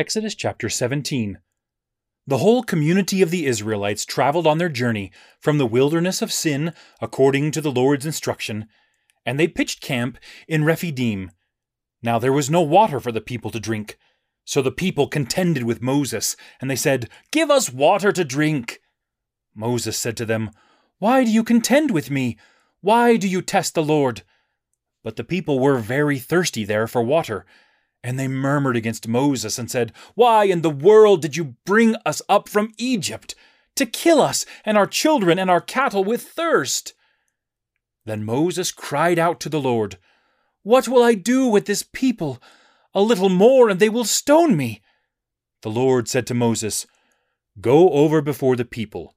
Exodus 0.00 0.34
chapter 0.34 0.70
17. 0.70 1.40
The 2.26 2.38
whole 2.38 2.62
community 2.62 3.20
of 3.20 3.30
the 3.30 3.44
Israelites 3.44 4.06
traveled 4.06 4.46
on 4.46 4.56
their 4.56 4.70
journey 4.70 5.12
from 5.38 5.58
the 5.58 5.66
wilderness 5.66 6.22
of 6.22 6.32
Sin, 6.32 6.72
according 7.02 7.50
to 7.50 7.60
the 7.60 7.70
Lord's 7.70 8.06
instruction, 8.06 8.66
and 9.26 9.38
they 9.38 9.46
pitched 9.46 9.82
camp 9.82 10.16
in 10.48 10.64
Rephidim. 10.64 11.32
Now 12.02 12.18
there 12.18 12.32
was 12.32 12.48
no 12.48 12.62
water 12.62 12.98
for 12.98 13.12
the 13.12 13.20
people 13.20 13.50
to 13.50 13.60
drink. 13.60 13.98
So 14.46 14.62
the 14.62 14.72
people 14.72 15.06
contended 15.06 15.64
with 15.64 15.82
Moses, 15.82 16.34
and 16.62 16.70
they 16.70 16.76
said, 16.76 17.10
Give 17.30 17.50
us 17.50 17.70
water 17.70 18.10
to 18.10 18.24
drink. 18.24 18.80
Moses 19.54 19.98
said 19.98 20.16
to 20.16 20.24
them, 20.24 20.50
Why 20.98 21.24
do 21.24 21.30
you 21.30 21.44
contend 21.44 21.90
with 21.90 22.10
me? 22.10 22.38
Why 22.80 23.18
do 23.18 23.28
you 23.28 23.42
test 23.42 23.74
the 23.74 23.82
Lord? 23.82 24.22
But 25.04 25.16
the 25.16 25.24
people 25.24 25.60
were 25.60 25.76
very 25.76 26.18
thirsty 26.18 26.64
there 26.64 26.86
for 26.86 27.02
water. 27.02 27.44
And 28.02 28.18
they 28.18 28.28
murmured 28.28 28.76
against 28.76 29.08
Moses 29.08 29.58
and 29.58 29.70
said, 29.70 29.92
Why 30.14 30.44
in 30.44 30.62
the 30.62 30.70
world 30.70 31.20
did 31.20 31.36
you 31.36 31.56
bring 31.66 31.96
us 32.06 32.22
up 32.28 32.48
from 32.48 32.72
Egypt? 32.78 33.34
To 33.76 33.86
kill 33.86 34.20
us 34.20 34.46
and 34.64 34.78
our 34.78 34.86
children 34.86 35.38
and 35.38 35.50
our 35.50 35.60
cattle 35.60 36.02
with 36.04 36.22
thirst. 36.22 36.94
Then 38.06 38.24
Moses 38.24 38.72
cried 38.72 39.18
out 39.18 39.38
to 39.40 39.48
the 39.48 39.60
Lord, 39.60 39.98
What 40.62 40.88
will 40.88 41.02
I 41.02 41.14
do 41.14 41.46
with 41.46 41.66
this 41.66 41.82
people? 41.82 42.42
A 42.94 43.02
little 43.02 43.28
more 43.28 43.68
and 43.68 43.78
they 43.78 43.88
will 43.88 44.04
stone 44.04 44.56
me. 44.56 44.80
The 45.62 45.70
Lord 45.70 46.08
said 46.08 46.26
to 46.28 46.34
Moses, 46.34 46.86
Go 47.60 47.90
over 47.90 48.22
before 48.22 48.56
the 48.56 48.64
people. 48.64 49.14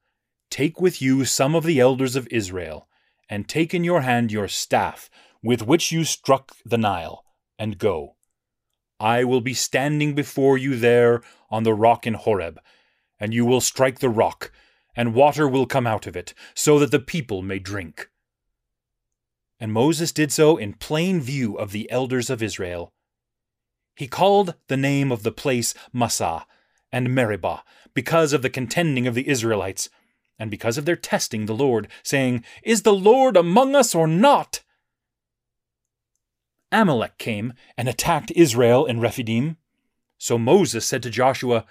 Take 0.50 0.82
with 0.82 1.02
you 1.02 1.26
some 1.26 1.56
of 1.56 1.64
the 1.64 1.80
elders 1.80 2.16
of 2.16 2.28
Israel, 2.30 2.88
and 3.30 3.48
take 3.48 3.74
in 3.74 3.84
your 3.84 4.02
hand 4.02 4.32
your 4.32 4.48
staff, 4.48 5.10
with 5.42 5.66
which 5.66 5.92
you 5.92 6.04
struck 6.04 6.52
the 6.66 6.78
Nile, 6.78 7.24
and 7.58 7.78
go. 7.78 8.16
I 9.04 9.26
will 9.26 9.42
be 9.42 9.54
standing 9.54 10.16
before 10.16 10.58
you 10.58 10.78
there 10.78 11.22
on 11.52 11.64
the 11.64 11.74
rock 11.74 12.08
in 12.08 12.14
Horeb, 12.14 12.58
and 13.20 13.34
you 13.34 13.46
will 13.46 13.60
strike 13.60 14.00
the 14.00 14.08
rock, 14.08 14.50
and 14.96 15.14
water 15.14 15.46
will 15.46 15.66
come 15.66 15.86
out 15.86 16.08
of 16.08 16.16
it, 16.16 16.34
so 16.54 16.80
that 16.80 16.92
the 16.92 17.02
people 17.02 17.42
may 17.42 17.60
drink. 17.60 18.10
And 19.60 19.74
Moses 19.74 20.14
did 20.14 20.32
so 20.32 20.56
in 20.56 20.76
plain 20.76 21.20
view 21.20 21.58
of 21.58 21.74
the 21.74 21.92
elders 21.92 22.30
of 22.30 22.42
Israel. 22.42 22.94
He 23.94 24.08
called 24.08 24.56
the 24.70 24.78
name 24.78 25.12
of 25.12 25.24
the 25.24 25.34
place 25.34 25.74
Massah 25.92 26.46
and 26.90 27.14
Meribah, 27.14 27.64
because 27.94 28.32
of 28.32 28.42
the 28.42 28.50
contending 28.50 29.06
of 29.06 29.16
the 29.16 29.28
Israelites, 29.28 29.90
and 30.40 30.50
because 30.50 30.78
of 30.78 30.86
their 30.86 30.96
testing 30.96 31.46
the 31.46 31.54
Lord, 31.54 31.90
saying, 32.04 32.46
Is 32.64 32.84
the 32.84 32.94
Lord 32.94 33.36
among 33.36 33.76
us 33.76 33.94
or 33.94 34.08
not? 34.08 34.62
Amalek 36.74 37.18
came 37.18 37.54
and 37.78 37.88
attacked 37.88 38.32
Israel 38.36 38.86
in 38.86 39.00
Rephidim. 39.00 39.58
So 40.18 40.38
Moses 40.38 40.86
said 40.86 41.04
to 41.04 41.10
Joshua, 41.10 41.66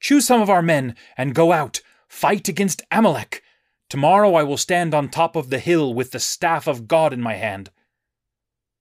Choose 0.00 0.26
some 0.26 0.42
of 0.42 0.50
our 0.50 0.62
men 0.62 0.96
and 1.16 1.34
go 1.34 1.52
out, 1.52 1.80
fight 2.08 2.48
against 2.48 2.82
Amalek. 2.90 3.42
Tomorrow 3.88 4.34
I 4.34 4.42
will 4.42 4.56
stand 4.56 4.92
on 4.92 5.08
top 5.08 5.36
of 5.36 5.50
the 5.50 5.58
hill 5.58 5.94
with 5.94 6.10
the 6.10 6.20
staff 6.20 6.66
of 6.66 6.88
God 6.88 7.12
in 7.12 7.20
my 7.20 7.34
hand. 7.34 7.70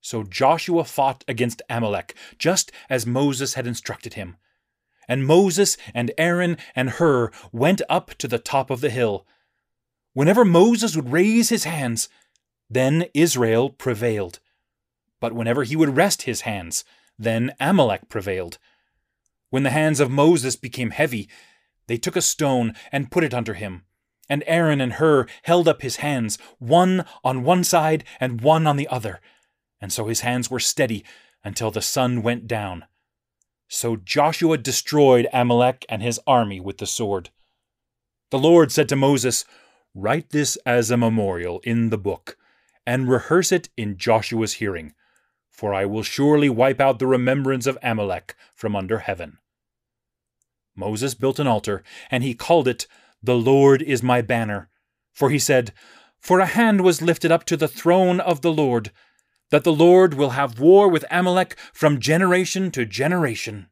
So 0.01 0.23
Joshua 0.23 0.83
fought 0.83 1.23
against 1.27 1.61
Amalek, 1.69 2.13
just 2.37 2.71
as 2.89 3.05
Moses 3.05 3.53
had 3.53 3.65
instructed 3.65 4.15
him. 4.15 4.35
And 5.07 5.25
Moses 5.25 5.77
and 5.93 6.11
Aaron 6.17 6.57
and 6.75 6.91
Hur 6.91 7.31
went 7.51 7.81
up 7.87 8.15
to 8.15 8.27
the 8.27 8.39
top 8.39 8.69
of 8.69 8.81
the 8.81 8.89
hill. 8.89 9.25
Whenever 10.13 10.43
Moses 10.43 10.95
would 10.95 11.11
raise 11.11 11.49
his 11.49 11.63
hands, 11.63 12.09
then 12.69 13.05
Israel 13.13 13.69
prevailed. 13.69 14.39
But 15.23 15.33
whenever 15.33 15.63
he 15.63 15.77
would 15.77 15.95
rest 15.95 16.23
his 16.23 16.41
hands, 16.41 16.83
then 17.17 17.53
Amalek 17.57 18.09
prevailed. 18.09 18.57
When 19.49 19.63
the 19.63 19.69
hands 19.69 20.01
of 20.01 20.11
Moses 20.11 20.57
became 20.57 20.89
heavy, 20.89 21.29
they 21.87 21.95
took 21.95 22.17
a 22.17 22.21
stone 22.21 22.73
and 22.91 23.09
put 23.09 23.23
it 23.23 23.33
under 23.33 23.53
him. 23.53 23.85
And 24.27 24.43
Aaron 24.47 24.81
and 24.81 24.93
Hur 24.93 25.27
held 25.43 25.69
up 25.69 25.81
his 25.81 25.97
hands, 25.97 26.37
one 26.59 27.05
on 27.23 27.43
one 27.43 27.63
side 27.63 28.03
and 28.19 28.41
one 28.41 28.67
on 28.67 28.75
the 28.75 28.89
other 28.89 29.21
and 29.83 29.91
so 29.91 30.05
his 30.05 30.21
hands 30.21 30.49
were 30.49 30.61
steady 30.61 31.03
until 31.43 31.69
the 31.69 31.81
sun 31.81 32.21
went 32.21 32.47
down. 32.47 32.85
So 33.67 33.97
Joshua 33.97 34.57
destroyed 34.57 35.27
Amalek 35.33 35.85
and 35.89 36.01
his 36.01 36.21
army 36.25 36.61
with 36.61 36.77
the 36.77 36.85
sword. 36.85 37.31
The 38.31 38.39
Lord 38.39 38.71
said 38.71 38.87
to 38.87 38.95
Moses, 38.95 39.43
Write 39.93 40.29
this 40.29 40.55
as 40.65 40.89
a 40.89 40.95
memorial 40.95 41.59
in 41.65 41.89
the 41.89 41.97
book, 41.97 42.37
and 42.87 43.09
rehearse 43.09 43.51
it 43.51 43.67
in 43.75 43.97
Joshua's 43.97 44.53
hearing, 44.53 44.93
for 45.53 45.73
I 45.73 45.85
will 45.85 46.03
surely 46.03 46.49
wipe 46.49 46.81
out 46.81 46.97
the 46.97 47.07
remembrance 47.07 47.67
of 47.67 47.77
Amalek 47.83 48.35
from 48.55 48.75
under 48.75 48.99
heaven. 48.99 49.37
Moses 50.75 51.13
built 51.13 51.37
an 51.37 51.45
altar, 51.45 51.83
and 52.09 52.23
he 52.23 52.33
called 52.33 52.67
it, 52.67 52.87
The 53.21 53.37
Lord 53.37 53.83
is 53.83 54.01
my 54.01 54.21
banner. 54.21 54.69
For 55.13 55.29
he 55.29 55.37
said, 55.37 55.71
For 56.19 56.39
a 56.39 56.47
hand 56.47 56.81
was 56.81 57.03
lifted 57.03 57.31
up 57.31 57.45
to 57.45 57.55
the 57.55 57.67
throne 57.67 58.19
of 58.19 58.41
the 58.41 58.51
Lord, 58.51 58.91
that 59.51 59.63
the 59.63 59.71
Lord 59.71 60.15
will 60.15 60.31
have 60.31 60.59
war 60.59 60.89
with 60.89 61.05
Amalek 61.11 61.55
from 61.71 61.99
generation 61.99 62.71
to 62.71 62.87
generation. 62.87 63.67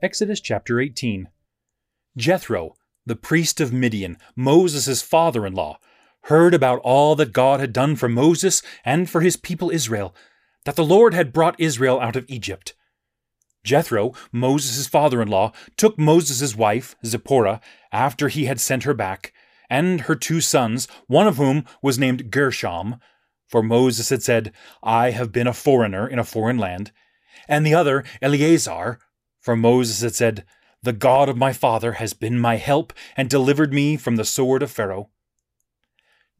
Exodus 0.00 0.40
chapter 0.40 0.78
18. 0.78 1.26
Jethro, 2.16 2.74
the 3.04 3.16
priest 3.16 3.60
of 3.60 3.72
Midian, 3.72 4.16
Moses' 4.34 5.02
father 5.02 5.46
in 5.46 5.52
law, 5.52 5.78
heard 6.22 6.54
about 6.54 6.80
all 6.80 7.14
that 7.16 7.32
God 7.32 7.60
had 7.60 7.72
done 7.72 7.94
for 7.94 8.08
Moses 8.08 8.62
and 8.84 9.08
for 9.08 9.20
his 9.20 9.36
people 9.36 9.70
Israel, 9.70 10.14
that 10.64 10.76
the 10.76 10.84
Lord 10.84 11.14
had 11.14 11.32
brought 11.32 11.60
Israel 11.60 12.00
out 12.00 12.16
of 12.16 12.24
Egypt. 12.28 12.74
Jethro, 13.64 14.12
Moses' 14.32 14.86
father 14.86 15.20
in 15.20 15.28
law, 15.28 15.52
took 15.76 15.98
Moses' 15.98 16.56
wife, 16.56 16.96
Zipporah, 17.04 17.60
after 17.92 18.28
he 18.28 18.46
had 18.46 18.60
sent 18.60 18.84
her 18.84 18.94
back, 18.94 19.32
and 19.68 20.02
her 20.02 20.14
two 20.14 20.40
sons, 20.40 20.88
one 21.06 21.26
of 21.26 21.36
whom 21.36 21.64
was 21.82 21.98
named 21.98 22.30
Gershom, 22.30 22.96
for 23.46 23.62
Moses 23.62 24.08
had 24.08 24.22
said, 24.22 24.52
I 24.82 25.10
have 25.10 25.32
been 25.32 25.46
a 25.46 25.52
foreigner 25.52 26.08
in 26.08 26.18
a 26.18 26.24
foreign 26.24 26.58
land, 26.58 26.92
and 27.48 27.66
the 27.66 27.74
other, 27.74 28.04
Eleazar, 28.22 28.98
for 29.40 29.56
Moses 29.56 30.00
had 30.00 30.14
said, 30.14 30.44
The 30.82 30.92
God 30.92 31.28
of 31.28 31.36
my 31.36 31.52
father 31.52 31.92
has 31.92 32.12
been 32.12 32.38
my 32.38 32.56
help 32.56 32.92
and 33.16 33.28
delivered 33.28 33.72
me 33.72 33.96
from 33.96 34.16
the 34.16 34.24
sword 34.24 34.62
of 34.62 34.70
Pharaoh. 34.70 35.10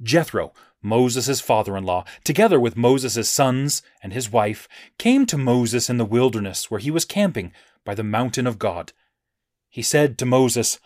Jethro, 0.03 0.53
Moses' 0.83 1.41
father 1.41 1.77
in 1.77 1.85
law, 1.85 2.05
together 2.23 2.61
with 2.61 2.77
Moses' 2.77 3.29
sons 3.29 3.83
and 4.03 4.13
his 4.13 4.31
wife, 4.31 4.69
came 4.99 5.27
to 5.27 5.39
Moses 5.39 5.91
in 5.91 5.97
the 5.97 6.05
wilderness 6.05 6.71
where 6.71 6.81
he 6.81 6.91
was 6.91 7.05
camping 7.05 7.53
by 7.85 7.95
the 7.95 8.05
mountain 8.05 8.47
of 8.47 8.59
God. 8.59 8.93
He 9.69 9.83
said 9.83 10.19
to 10.19 10.27
Moses, 10.27 10.79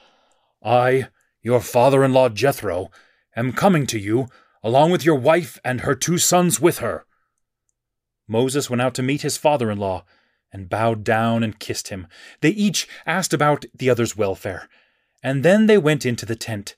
I, 0.63 1.09
your 1.43 1.61
father 1.61 2.05
in 2.05 2.13
law 2.13 2.29
Jethro, 2.29 2.91
am 3.37 3.53
coming 3.53 3.87
to 3.89 3.99
you, 3.99 4.29
along 4.63 4.91
with 4.91 5.05
your 5.05 5.17
wife 5.17 5.59
and 5.65 5.83
her 5.83 5.95
two 5.95 6.19
sons 6.19 6.61
with 6.61 6.79
her. 6.79 7.05
Moses 8.29 8.71
went 8.71 8.83
out 8.83 8.95
to 8.95 9.03
meet 9.03 9.23
his 9.23 9.37
father 9.37 9.71
in 9.71 9.79
law 9.79 10.05
and 10.53 10.69
bowed 10.69 11.05
down 11.05 11.43
and 11.43 11.59
kissed 11.59 11.89
him. 11.89 12.07
They 12.41 12.51
each 12.51 12.89
asked 13.07 13.33
about 13.33 13.65
the 13.75 13.91
other's 13.91 14.17
welfare, 14.17 14.69
and 15.23 15.45
then 15.45 15.67
they 15.67 15.79
went 15.79 16.05
into 16.07 16.27
the 16.27 16.37
tent. 16.37 16.77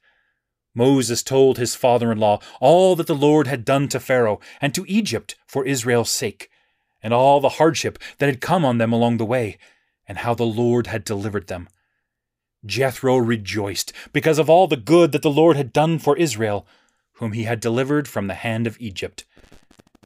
Moses 0.75 1.23
told 1.23 1.59
his 1.59 1.75
father 1.75 2.11
in 2.11 2.19
law 2.19 2.41
all 2.61 2.97
that 2.97 3.07
the 3.07 3.15
Lord 3.15 3.47
had 3.47 3.65
done 3.65 3.89
to 3.89 4.01
Pharaoh 4.01 4.41
and 4.61 4.75
to 4.75 4.87
Egypt 4.89 5.37
for 5.47 5.65
Israel's 5.65 6.11
sake, 6.11 6.51
and 7.03 7.13
all 7.13 7.41
the 7.41 7.51
hardship 7.51 7.99
that 8.19 8.27
had 8.27 8.41
come 8.41 8.65
on 8.65 8.79
them 8.79 8.93
along 8.93 9.19
the 9.19 9.25
way, 9.25 9.59
and 10.07 10.19
how 10.19 10.35
the 10.35 10.45
Lord 10.45 10.87
had 10.87 11.05
delivered 11.05 11.49
them. 11.49 11.69
Jethro 12.65 13.17
rejoiced 13.17 13.93
because 14.13 14.39
of 14.39 14.49
all 14.49 14.69
the 14.69 14.77
good 14.77 15.13
that 15.13 15.23
the 15.23 15.31
Lord 15.31 15.57
had 15.57 15.73
done 15.73 15.99
for 15.99 16.17
Israel, 16.17 16.67
whom 17.15 17.33
he 17.33 17.45
had 17.45 17.61
delivered 17.61 18.09
from 18.09 18.27
the 18.27 18.35
hand 18.35 18.67
of 18.67 18.81
Egypt. 18.81 19.25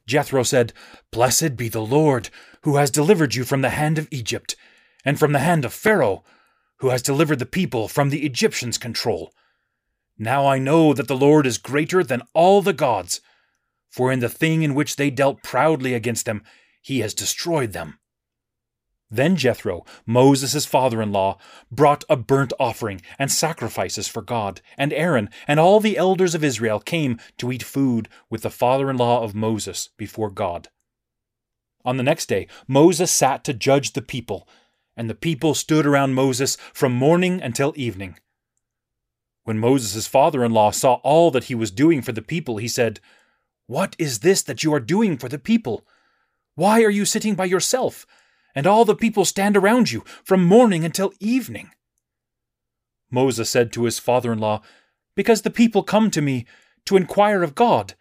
Jethro 0.07 0.41
said, 0.43 0.73
Blessed 1.11 1.55
be 1.55 1.69
the 1.69 1.81
Lord, 1.81 2.29
who 2.61 2.77
has 2.77 2.89
delivered 2.89 3.35
you 3.35 3.43
from 3.43 3.61
the 3.61 3.69
hand 3.71 3.97
of 3.97 4.07
Egypt, 4.09 4.55
and 5.05 5.19
from 5.19 5.33
the 5.33 5.39
hand 5.39 5.65
of 5.65 5.73
Pharaoh, 5.73 6.23
who 6.77 6.89
has 6.89 7.01
delivered 7.01 7.39
the 7.39 7.45
people 7.45 7.87
from 7.87 8.09
the 8.09 8.25
Egyptians' 8.25 8.77
control. 8.77 9.33
Now 10.17 10.47
I 10.47 10.57
know 10.57 10.93
that 10.93 11.07
the 11.07 11.15
Lord 11.15 11.45
is 11.45 11.57
greater 11.57 12.03
than 12.03 12.23
all 12.33 12.61
the 12.61 12.73
gods, 12.73 13.21
for 13.89 14.11
in 14.11 14.19
the 14.19 14.29
thing 14.29 14.63
in 14.63 14.73
which 14.73 14.95
they 14.95 15.09
dealt 15.09 15.43
proudly 15.43 15.93
against 15.93 16.27
him, 16.27 16.43
he 16.81 16.99
has 16.99 17.13
destroyed 17.13 17.73
them. 17.73 17.99
Then 19.09 19.37
Jethro, 19.37 19.85
Moses' 20.05 20.65
father 20.65 21.01
in 21.01 21.13
law, 21.13 21.37
brought 21.71 22.03
a 22.09 22.17
burnt 22.17 22.51
offering 22.59 23.01
and 23.17 23.31
sacrifices 23.31 24.07
for 24.07 24.21
God, 24.21 24.61
and 24.77 24.91
Aaron 24.91 25.29
and 25.47 25.59
all 25.59 25.79
the 25.79 25.97
elders 25.97 26.35
of 26.35 26.43
Israel 26.43 26.79
came 26.79 27.17
to 27.37 27.51
eat 27.51 27.63
food 27.63 28.09
with 28.29 28.41
the 28.41 28.49
father 28.49 28.89
in 28.89 28.97
law 28.97 29.23
of 29.23 29.33
Moses 29.33 29.89
before 29.97 30.29
God. 30.29 30.67
On 31.85 31.95
the 31.95 32.03
next 32.03 32.25
day, 32.25 32.47
Moses 32.67 33.09
sat 33.09 33.45
to 33.45 33.53
judge 33.53 33.93
the 33.93 34.01
people, 34.01 34.45
and 34.97 35.09
the 35.09 35.15
people 35.15 35.53
stood 35.53 35.85
around 35.85 36.13
Moses 36.13 36.57
from 36.73 36.91
morning 36.91 37.41
until 37.41 37.73
evening. 37.77 38.17
When 39.45 39.57
Moses' 39.57 40.05
father 40.05 40.43
in 40.43 40.51
law 40.51 40.71
saw 40.71 40.95
all 40.95 41.31
that 41.31 41.45
he 41.45 41.55
was 41.55 41.71
doing 41.71 42.01
for 42.01 42.11
the 42.11 42.21
people, 42.21 42.57
he 42.57 42.67
said, 42.67 42.99
What 43.67 43.95
is 43.97 44.19
this 44.19 44.41
that 44.41 44.65
you 44.65 44.73
are 44.73 44.81
doing 44.81 45.17
for 45.17 45.29
the 45.29 45.39
people? 45.39 45.87
Why 46.55 46.83
are 46.83 46.89
you 46.89 47.05
sitting 47.05 47.35
by 47.35 47.45
yourself, 47.45 48.05
and 48.57 48.65
all 48.65 48.85
the 48.85 48.95
people 48.95 49.23
stand 49.23 49.55
around 49.55 49.91
you 49.91 50.03
from 50.23 50.43
morning 50.43 50.83
until 50.83 51.13
evening? 51.19 51.69
Moses 53.11 53.51
said 53.51 53.71
to 53.71 53.83
his 53.83 53.99
father 53.99 54.33
in 54.33 54.39
law, 54.39 54.63
Because 55.15 55.43
the 55.43 55.51
people 55.51 55.83
come 55.83 56.09
to 56.09 56.23
me 56.23 56.47
to 56.85 56.97
inquire 56.97 57.43
of 57.43 57.53
God. 57.53 57.93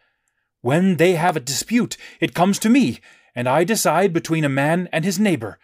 When 0.63 0.97
they 0.97 1.13
have 1.13 1.37
a 1.37 1.41
dispute, 1.41 1.99
it 2.21 2.33
comes 2.33 2.59
to 2.61 2.71
me, 2.71 3.01
and 3.35 3.47
I 3.47 3.65
decide 3.65 4.15
between 4.15 4.47
a 4.47 4.49
man 4.49 4.89
and 4.93 5.05
his 5.05 5.19
neighbor, 5.19 5.59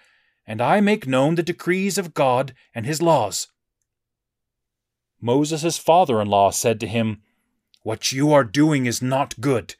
and 0.47 0.61
I 0.61 0.83
make 0.83 1.07
known 1.07 1.37
the 1.37 1.43
decrees 1.43 1.97
of 1.97 2.13
God 2.13 2.53
and 2.75 2.85
his 2.85 3.01
laws. 3.01 3.49
Moses' 5.23 5.79
father 5.79 6.21
in 6.21 6.29
law 6.29 6.51
said 6.51 6.79
to 6.81 6.87
him, 6.87 7.23
What 7.83 8.13
you 8.13 8.31
are 8.35 8.45
doing 8.45 8.85
is 8.85 9.01
not 9.01 9.41
good. 9.41 9.75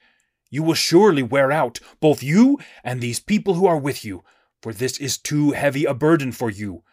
You 0.49 0.63
will 0.63 0.73
surely 0.73 1.23
wear 1.23 1.53
out, 1.53 1.81
both 2.01 2.23
you 2.23 2.59
and 2.83 3.03
these 3.03 3.21
people 3.21 3.55
who 3.55 3.67
are 3.67 3.79
with 3.79 4.07
you, 4.07 4.25
for 4.63 4.73
this 4.73 4.99
is 4.99 5.19
too 5.19 5.51
heavy 5.51 5.85
a 5.85 5.93
burden 5.93 6.33
for 6.33 6.49
you. 6.49 6.85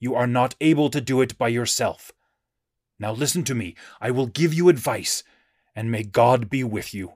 You 0.00 0.14
are 0.14 0.26
not 0.26 0.56
able 0.60 0.88
to 0.90 1.00
do 1.00 1.20
it 1.20 1.36
by 1.36 1.48
yourself. 1.48 2.10
Now 2.98 3.12
listen 3.12 3.44
to 3.44 3.54
me. 3.54 3.76
I 4.00 4.10
will 4.10 4.26
give 4.26 4.54
you 4.54 4.68
advice, 4.68 5.22
and 5.76 5.90
may 5.90 6.02
God 6.02 6.48
be 6.48 6.64
with 6.64 6.94
you. 6.94 7.12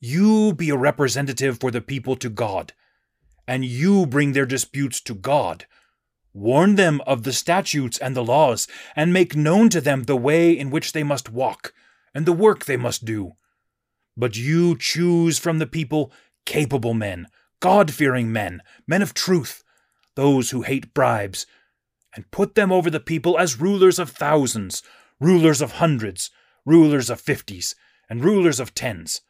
You 0.00 0.52
be 0.52 0.70
a 0.70 0.76
representative 0.76 1.58
for 1.58 1.70
the 1.70 1.80
people 1.80 2.16
to 2.16 2.28
God, 2.28 2.72
and 3.48 3.64
you 3.64 4.06
bring 4.06 4.32
their 4.32 4.46
disputes 4.46 5.00
to 5.02 5.14
God. 5.14 5.66
Warn 6.34 6.76
them 6.76 7.00
of 7.06 7.24
the 7.24 7.32
statutes 7.32 7.98
and 7.98 8.14
the 8.16 8.24
laws, 8.24 8.68
and 8.94 9.12
make 9.12 9.36
known 9.36 9.68
to 9.70 9.80
them 9.80 10.04
the 10.04 10.16
way 10.16 10.52
in 10.52 10.70
which 10.70 10.92
they 10.92 11.02
must 11.02 11.30
walk, 11.30 11.72
and 12.14 12.26
the 12.26 12.32
work 12.32 12.64
they 12.64 12.76
must 12.76 13.04
do. 13.04 13.32
But 14.16 14.36
you 14.36 14.76
choose 14.76 15.38
from 15.38 15.58
the 15.58 15.66
people 15.66 16.12
capable 16.44 16.94
men, 16.94 17.28
God 17.62 17.92
fearing 17.92 18.32
men, 18.32 18.60
men 18.88 19.02
of 19.02 19.14
truth, 19.14 19.62
those 20.16 20.50
who 20.50 20.62
hate 20.62 20.92
bribes, 20.92 21.46
and 22.12 22.28
put 22.32 22.56
them 22.56 22.72
over 22.72 22.90
the 22.90 22.98
people 22.98 23.38
as 23.38 23.60
rulers 23.60 24.00
of 24.00 24.10
thousands, 24.10 24.82
rulers 25.20 25.62
of 25.62 25.74
hundreds, 25.74 26.30
rulers 26.66 27.08
of 27.08 27.20
fifties, 27.20 27.76
and 28.10 28.24
rulers 28.24 28.58
of 28.58 28.74
tens. 28.74 29.20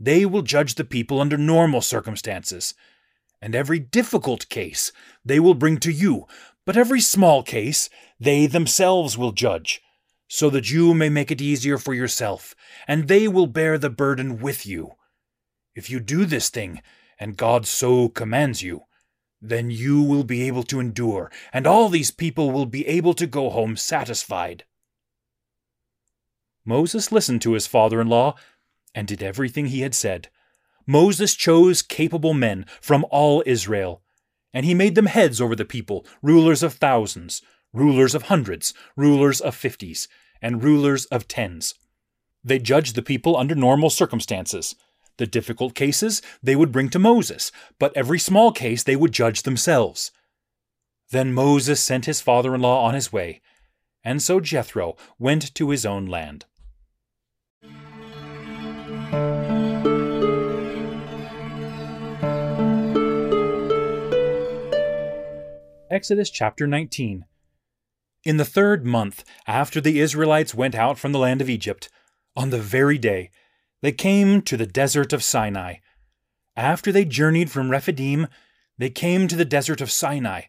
They 0.00 0.26
will 0.26 0.42
judge 0.42 0.74
the 0.74 0.84
people 0.84 1.20
under 1.20 1.38
normal 1.38 1.80
circumstances, 1.80 2.74
and 3.40 3.54
every 3.54 3.78
difficult 3.78 4.48
case 4.48 4.90
they 5.24 5.38
will 5.38 5.54
bring 5.54 5.78
to 5.78 5.92
you, 5.92 6.26
but 6.66 6.76
every 6.76 7.00
small 7.00 7.44
case 7.44 7.88
they 8.18 8.48
themselves 8.48 9.16
will 9.16 9.30
judge, 9.30 9.80
so 10.26 10.50
that 10.50 10.72
you 10.72 10.92
may 10.92 11.08
make 11.08 11.30
it 11.30 11.40
easier 11.40 11.78
for 11.78 11.94
yourself, 11.94 12.56
and 12.88 13.06
they 13.06 13.28
will 13.28 13.46
bear 13.46 13.78
the 13.78 13.90
burden 13.90 14.40
with 14.40 14.66
you. 14.66 14.96
If 15.76 15.88
you 15.88 16.00
do 16.00 16.24
this 16.24 16.48
thing, 16.48 16.82
and 17.24 17.38
God 17.38 17.66
so 17.66 18.10
commands 18.10 18.62
you, 18.62 18.82
then 19.40 19.70
you 19.70 20.02
will 20.02 20.24
be 20.24 20.42
able 20.42 20.62
to 20.64 20.78
endure, 20.78 21.30
and 21.54 21.66
all 21.66 21.88
these 21.88 22.10
people 22.10 22.50
will 22.50 22.66
be 22.66 22.86
able 22.86 23.14
to 23.14 23.26
go 23.26 23.48
home 23.48 23.78
satisfied. 23.78 24.64
Moses 26.66 27.10
listened 27.10 27.40
to 27.40 27.54
his 27.54 27.66
father 27.66 27.98
in 27.98 28.08
law 28.08 28.34
and 28.94 29.08
did 29.08 29.22
everything 29.22 29.68
he 29.68 29.80
had 29.80 29.94
said. 29.94 30.28
Moses 30.86 31.34
chose 31.34 31.80
capable 31.80 32.34
men 32.34 32.66
from 32.82 33.06
all 33.10 33.42
Israel, 33.46 34.02
and 34.52 34.66
he 34.66 34.74
made 34.74 34.94
them 34.94 35.06
heads 35.06 35.40
over 35.40 35.56
the 35.56 35.64
people, 35.64 36.04
rulers 36.20 36.62
of 36.62 36.74
thousands, 36.74 37.40
rulers 37.72 38.14
of 38.14 38.24
hundreds, 38.24 38.74
rulers 38.98 39.40
of 39.40 39.54
fifties, 39.54 40.08
and 40.42 40.62
rulers 40.62 41.06
of 41.06 41.26
tens. 41.26 41.74
They 42.44 42.58
judged 42.58 42.94
the 42.94 43.02
people 43.02 43.34
under 43.34 43.54
normal 43.54 43.88
circumstances. 43.88 44.74
The 45.16 45.26
difficult 45.26 45.74
cases 45.74 46.22
they 46.42 46.56
would 46.56 46.72
bring 46.72 46.88
to 46.90 46.98
Moses, 46.98 47.52
but 47.78 47.96
every 47.96 48.18
small 48.18 48.50
case 48.50 48.82
they 48.82 48.96
would 48.96 49.12
judge 49.12 49.42
themselves. 49.42 50.10
Then 51.10 51.32
Moses 51.32 51.82
sent 51.82 52.06
his 52.06 52.20
father 52.20 52.54
in 52.54 52.60
law 52.60 52.84
on 52.84 52.94
his 52.94 53.12
way, 53.12 53.40
and 54.02 54.22
so 54.22 54.40
Jethro 54.40 54.96
went 55.18 55.54
to 55.54 55.70
his 55.70 55.86
own 55.86 56.06
land. 56.06 56.46
Exodus 65.90 66.28
chapter 66.28 66.66
19. 66.66 67.24
In 68.24 68.36
the 68.36 68.44
third 68.44 68.84
month 68.84 69.22
after 69.46 69.80
the 69.80 70.00
Israelites 70.00 70.52
went 70.52 70.74
out 70.74 70.98
from 70.98 71.12
the 71.12 71.20
land 71.20 71.40
of 71.40 71.48
Egypt, 71.48 71.88
on 72.34 72.50
the 72.50 72.58
very 72.58 72.98
day 72.98 73.30
they 73.84 73.92
came 73.92 74.40
to 74.40 74.56
the 74.56 74.64
desert 74.64 75.12
of 75.12 75.22
Sinai. 75.22 75.74
After 76.56 76.90
they 76.90 77.04
journeyed 77.04 77.50
from 77.50 77.70
Rephidim, 77.70 78.28
they 78.78 78.88
came 78.88 79.28
to 79.28 79.36
the 79.36 79.44
desert 79.44 79.82
of 79.82 79.90
Sinai, 79.90 80.44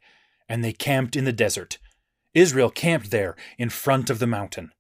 and 0.48 0.64
they 0.64 0.72
camped 0.72 1.18
in 1.18 1.26
the 1.26 1.34
desert. 1.34 1.78
Israel 2.34 2.70
camped 2.70 3.12
there 3.12 3.36
in 3.58 3.70
front 3.70 4.10
of 4.10 4.20
the 4.20 4.26
mountain. 4.26 4.72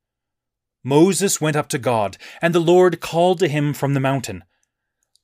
Moses 0.86 1.42
went 1.42 1.58
up 1.58 1.68
to 1.68 1.78
God, 1.78 2.18
and 2.42 2.56
the 2.56 2.62
Lord 2.62 3.02
called 3.02 3.40
to 3.40 3.50
him 3.50 3.74
from 3.74 3.94
the 3.94 4.00
mountain. 4.00 4.46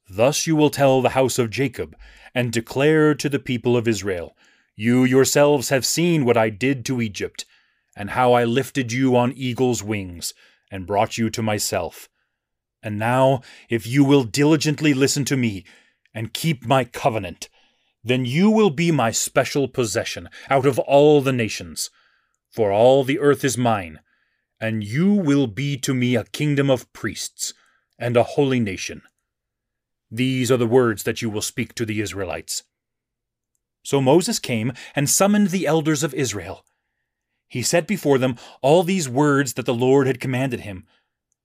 Thus 0.09 0.45
you 0.45 0.57
will 0.57 0.69
tell 0.69 1.01
the 1.01 1.11
house 1.11 1.39
of 1.39 1.49
Jacob, 1.49 1.95
and 2.35 2.51
declare 2.51 3.15
to 3.15 3.29
the 3.29 3.39
people 3.39 3.77
of 3.77 3.87
Israel 3.87 4.35
You 4.75 5.05
yourselves 5.05 5.69
have 5.69 5.85
seen 5.85 6.25
what 6.25 6.35
I 6.35 6.49
did 6.49 6.83
to 6.87 6.99
Egypt, 7.01 7.45
and 7.95 8.09
how 8.09 8.33
I 8.33 8.43
lifted 8.43 8.91
you 8.91 9.15
on 9.15 9.31
eagle's 9.31 9.81
wings, 9.81 10.33
and 10.69 10.85
brought 10.85 11.17
you 11.17 11.29
to 11.29 11.41
myself. 11.41 12.09
And 12.83 12.97
now, 12.97 13.41
if 13.69 13.85
you 13.85 14.03
will 14.03 14.23
diligently 14.23 14.93
listen 14.93 15.25
to 15.25 15.37
me 15.37 15.63
and 16.13 16.33
keep 16.33 16.65
my 16.65 16.83
covenant, 16.83 17.47
then 18.03 18.25
you 18.25 18.49
will 18.49 18.71
be 18.71 18.91
my 18.91 19.11
special 19.11 19.67
possession 19.67 20.29
out 20.49 20.65
of 20.65 20.79
all 20.79 21.21
the 21.21 21.33
nations. 21.33 21.89
For 22.49 22.71
all 22.71 23.03
the 23.03 23.19
earth 23.19 23.43
is 23.43 23.57
mine, 23.57 23.99
and 24.59 24.83
you 24.83 25.13
will 25.13 25.47
be 25.47 25.77
to 25.77 25.93
me 25.93 26.15
a 26.15 26.23
kingdom 26.23 26.69
of 26.69 26.91
priests 26.91 27.53
and 27.99 28.17
a 28.17 28.23
holy 28.23 28.59
nation. 28.59 29.03
These 30.09 30.51
are 30.51 30.57
the 30.57 30.67
words 30.67 31.03
that 31.03 31.21
you 31.21 31.29
will 31.29 31.41
speak 31.41 31.73
to 31.75 31.85
the 31.85 32.01
Israelites. 32.01 32.63
So 33.83 34.01
Moses 34.01 34.39
came 34.39 34.73
and 34.95 35.09
summoned 35.09 35.47
the 35.47 35.65
elders 35.65 36.03
of 36.03 36.13
Israel. 36.13 36.65
He 37.47 37.61
set 37.61 37.87
before 37.87 38.17
them 38.17 38.37
all 38.61 38.83
these 38.83 39.07
words 39.07 39.53
that 39.53 39.65
the 39.65 39.73
Lord 39.73 40.07
had 40.07 40.19
commanded 40.19 40.61
him 40.61 40.85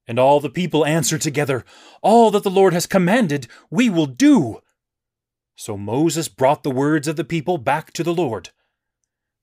and 0.07 0.19
all 0.19 0.40
the 0.40 0.51
people 0.51 0.87
answered 0.87 1.21
together, 1.21 1.64
All 2.03 2.31
that 2.31 2.42
the 2.42 2.51
Lord 2.51 2.73
has 2.73 2.87
commanded, 2.87 3.49
we 3.71 3.90
will 3.90 4.07
do. 4.07 4.61
So 5.57 5.77
Moses 5.77 6.29
brought 6.29 6.62
the 6.62 6.71
words 6.71 7.09
of 7.09 7.16
the 7.16 7.25
people 7.25 7.59
back 7.59 7.92
to 7.95 8.05
the 8.05 8.14
Lord. 8.14 8.51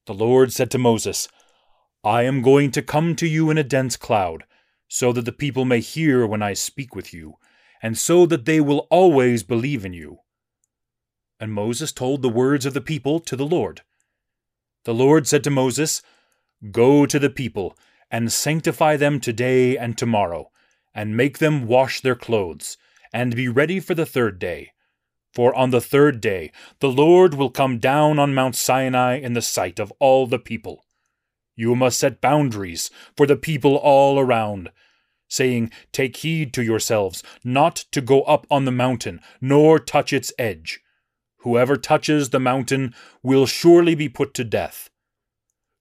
The 0.06 0.13
Lord 0.13 0.54
said 0.54 0.69
to 0.71 0.78
Moses, 0.78 1.28
I 2.04 2.23
am 2.23 2.41
going 2.41 2.71
to 2.71 2.82
come 2.82 3.15
to 3.15 3.28
you 3.28 3.49
in 3.49 3.58
a 3.58 3.63
dense 3.63 3.95
cloud, 3.95 4.43
so 4.88 5.12
that 5.13 5.26
the 5.26 5.32
people 5.32 5.65
may 5.65 5.80
hear 5.80 6.28
when 6.28 6.41
I 6.41 6.54
speak 6.54 6.95
with 6.95 7.13
you, 7.13 7.36
and 7.82 7.97
so 7.97 8.26
that 8.26 8.45
they 8.45 8.62
will 8.62 8.88
always 8.89 9.43
believe 9.43 9.86
in 9.86 9.93
you. 9.93 10.19
And 11.39 11.52
Moses 11.52 11.91
told 11.91 12.21
the 12.21 12.30
words 12.30 12.65
of 12.65 12.73
the 12.73 12.82
people 12.82 13.19
to 13.21 13.36
the 13.36 13.45
Lord. 13.45 13.82
The 14.86 14.93
Lord 14.93 15.28
said 15.28 15.43
to 15.45 15.49
Moses, 15.49 16.02
Go 16.71 17.06
to 17.06 17.19
the 17.19 17.30
people, 17.30 17.78
and 18.12 18.32
sanctify 18.32 18.97
them 18.97 19.19
today 19.19 19.78
and 19.78 19.97
tomorrow, 19.97 20.52
and 20.93 21.17
make 21.17 21.38
them 21.38 21.67
wash 21.67 22.01
their 22.01 22.15
clothes, 22.15 22.77
and 23.13 23.36
be 23.36 23.47
ready 23.47 23.79
for 23.79 23.95
the 23.95 24.06
third 24.06 24.39
day. 24.39 24.71
For 25.34 25.53
on 25.56 25.71
the 25.71 25.82
third 25.82 26.21
day 26.21 26.51
the 26.79 26.91
Lord 26.91 27.34
will 27.34 27.49
come 27.49 27.79
down 27.79 28.19
on 28.19 28.36
Mount 28.36 28.56
Sinai 28.56 29.15
in 29.17 29.34
the 29.34 29.41
sight 29.41 29.79
of 29.79 29.91
all 29.99 30.27
the 30.27 30.39
people. 30.39 30.86
You 31.56 31.75
must 31.75 31.99
set 31.99 32.21
boundaries 32.21 32.91
for 33.15 33.25
the 33.25 33.36
people 33.36 33.75
all 33.75 34.19
around, 34.19 34.71
saying, 35.27 35.71
Take 35.91 36.17
heed 36.17 36.53
to 36.53 36.63
yourselves 36.63 37.23
not 37.43 37.75
to 37.91 38.01
go 38.01 38.21
up 38.23 38.45
on 38.49 38.65
the 38.65 38.71
mountain, 38.71 39.19
nor 39.41 39.79
touch 39.79 40.13
its 40.13 40.32
edge. 40.38 40.79
Whoever 41.38 41.75
touches 41.75 42.29
the 42.29 42.39
mountain 42.39 42.93
will 43.21 43.45
surely 43.45 43.95
be 43.95 44.10
put 44.10 44.34
to 44.36 44.43
death. 44.43 44.89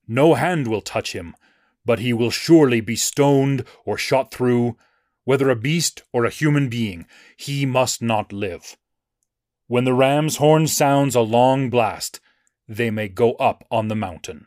No 0.09 0.35
hand 0.35 0.66
will 0.66 0.81
touch 0.81 1.12
him, 1.12 1.37
but 1.85 2.01
he 2.01 2.12
will 2.12 2.31
surely 2.31 2.81
be 2.81 2.96
stoned 2.96 3.64
or 3.85 3.96
shot 3.96 4.33
through 4.33 4.77
whether 5.24 5.50
a 5.50 5.56
beast 5.56 6.02
or 6.12 6.24
a 6.24 6.30
human 6.30 6.68
being, 6.68 7.06
he 7.37 7.64
must 7.64 8.02
not 8.02 8.32
live. 8.32 8.76
When 9.66 9.85
the 9.85 9.94
ram's 9.94 10.37
horn 10.37 10.66
sounds 10.66 11.14
a 11.14 11.20
long 11.20 11.70
blast, 11.70 12.20
they 12.68 12.90
may 12.90 13.08
go 13.08 13.35
up 13.35 13.64
on 13.70 13.88
the 13.88 13.94
mountain. 13.94 14.46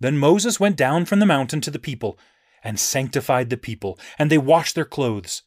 Then 0.00 0.18
Moses 0.18 0.60
went 0.60 0.76
down 0.76 1.06
from 1.06 1.20
the 1.20 1.26
mountain 1.26 1.60
to 1.62 1.70
the 1.70 1.78
people, 1.78 2.18
and 2.62 2.80
sanctified 2.80 3.48
the 3.48 3.56
people, 3.56 3.98
and 4.18 4.30
they 4.30 4.38
washed 4.38 4.74
their 4.74 4.84
clothes. 4.84 5.42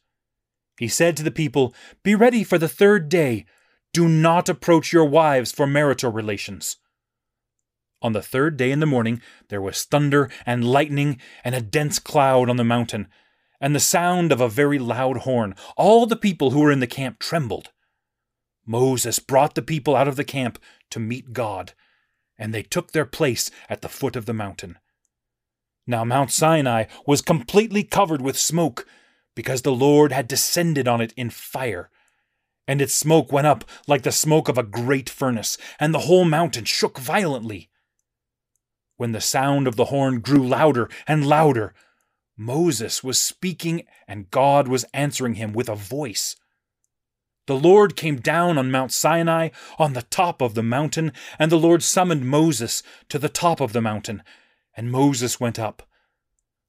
He 0.78 0.88
said 0.88 1.16
to 1.18 1.22
the 1.22 1.30
people, 1.30 1.74
Be 2.02 2.14
ready 2.14 2.42
for 2.42 2.56
the 2.56 2.68
third 2.68 3.08
day. 3.10 3.44
Do 3.92 4.08
not 4.08 4.48
approach 4.48 4.92
your 4.92 5.04
wives 5.04 5.52
for 5.52 5.66
marital 5.66 6.10
relations. 6.10 6.78
On 8.00 8.12
the 8.14 8.22
third 8.22 8.56
day 8.56 8.70
in 8.70 8.80
the 8.80 8.86
morning 8.86 9.20
there 9.48 9.60
was 9.60 9.84
thunder 9.84 10.30
and 10.46 10.64
lightning 10.64 11.20
and 11.44 11.54
a 11.54 11.60
dense 11.60 11.98
cloud 11.98 12.48
on 12.48 12.56
the 12.56 12.64
mountain, 12.64 13.08
and 13.60 13.74
the 13.74 13.80
sound 13.80 14.32
of 14.32 14.40
a 14.40 14.48
very 14.48 14.78
loud 14.78 15.18
horn. 15.18 15.54
All 15.76 16.06
the 16.06 16.16
people 16.16 16.50
who 16.50 16.60
were 16.60 16.72
in 16.72 16.80
the 16.80 16.86
camp 16.86 17.18
trembled. 17.18 17.70
Moses 18.66 19.18
brought 19.18 19.54
the 19.54 19.62
people 19.62 19.96
out 19.96 20.08
of 20.08 20.16
the 20.16 20.24
camp 20.24 20.58
to 20.90 20.98
meet 20.98 21.32
God, 21.32 21.72
and 22.38 22.54
they 22.54 22.62
took 22.62 22.92
their 22.92 23.04
place 23.04 23.50
at 23.68 23.82
the 23.82 23.88
foot 23.88 24.16
of 24.16 24.26
the 24.26 24.32
mountain. 24.32 24.78
Now 25.86 26.04
Mount 26.04 26.30
Sinai 26.30 26.84
was 27.06 27.20
completely 27.20 27.82
covered 27.82 28.22
with 28.22 28.38
smoke, 28.38 28.86
because 29.34 29.62
the 29.62 29.72
Lord 29.72 30.12
had 30.12 30.28
descended 30.28 30.88
on 30.88 31.00
it 31.00 31.12
in 31.16 31.30
fire. 31.30 31.90
And 32.66 32.80
its 32.80 32.94
smoke 32.94 33.32
went 33.32 33.46
up 33.46 33.64
like 33.86 34.02
the 34.02 34.12
smoke 34.12 34.48
of 34.48 34.58
a 34.58 34.62
great 34.62 35.08
furnace, 35.08 35.58
and 35.78 35.92
the 35.92 36.00
whole 36.00 36.24
mountain 36.24 36.64
shook 36.64 36.98
violently. 36.98 37.70
When 38.96 39.12
the 39.12 39.20
sound 39.20 39.66
of 39.66 39.76
the 39.76 39.86
horn 39.86 40.20
grew 40.20 40.46
louder 40.46 40.88
and 41.06 41.26
louder, 41.26 41.74
Moses 42.42 43.04
was 43.04 43.20
speaking, 43.20 43.82
and 44.08 44.30
God 44.30 44.66
was 44.66 44.86
answering 44.94 45.34
him 45.34 45.52
with 45.52 45.68
a 45.68 45.74
voice. 45.74 46.36
The 47.46 47.54
Lord 47.54 47.96
came 47.96 48.16
down 48.16 48.56
on 48.56 48.70
Mount 48.70 48.92
Sinai 48.92 49.50
on 49.78 49.92
the 49.92 50.04
top 50.08 50.40
of 50.40 50.54
the 50.54 50.62
mountain, 50.62 51.12
and 51.38 51.52
the 51.52 51.58
Lord 51.58 51.82
summoned 51.82 52.24
Moses 52.24 52.82
to 53.10 53.18
the 53.18 53.28
top 53.28 53.60
of 53.60 53.74
the 53.74 53.82
mountain, 53.82 54.22
and 54.74 54.90
Moses 54.90 55.38
went 55.38 55.58
up. 55.58 55.86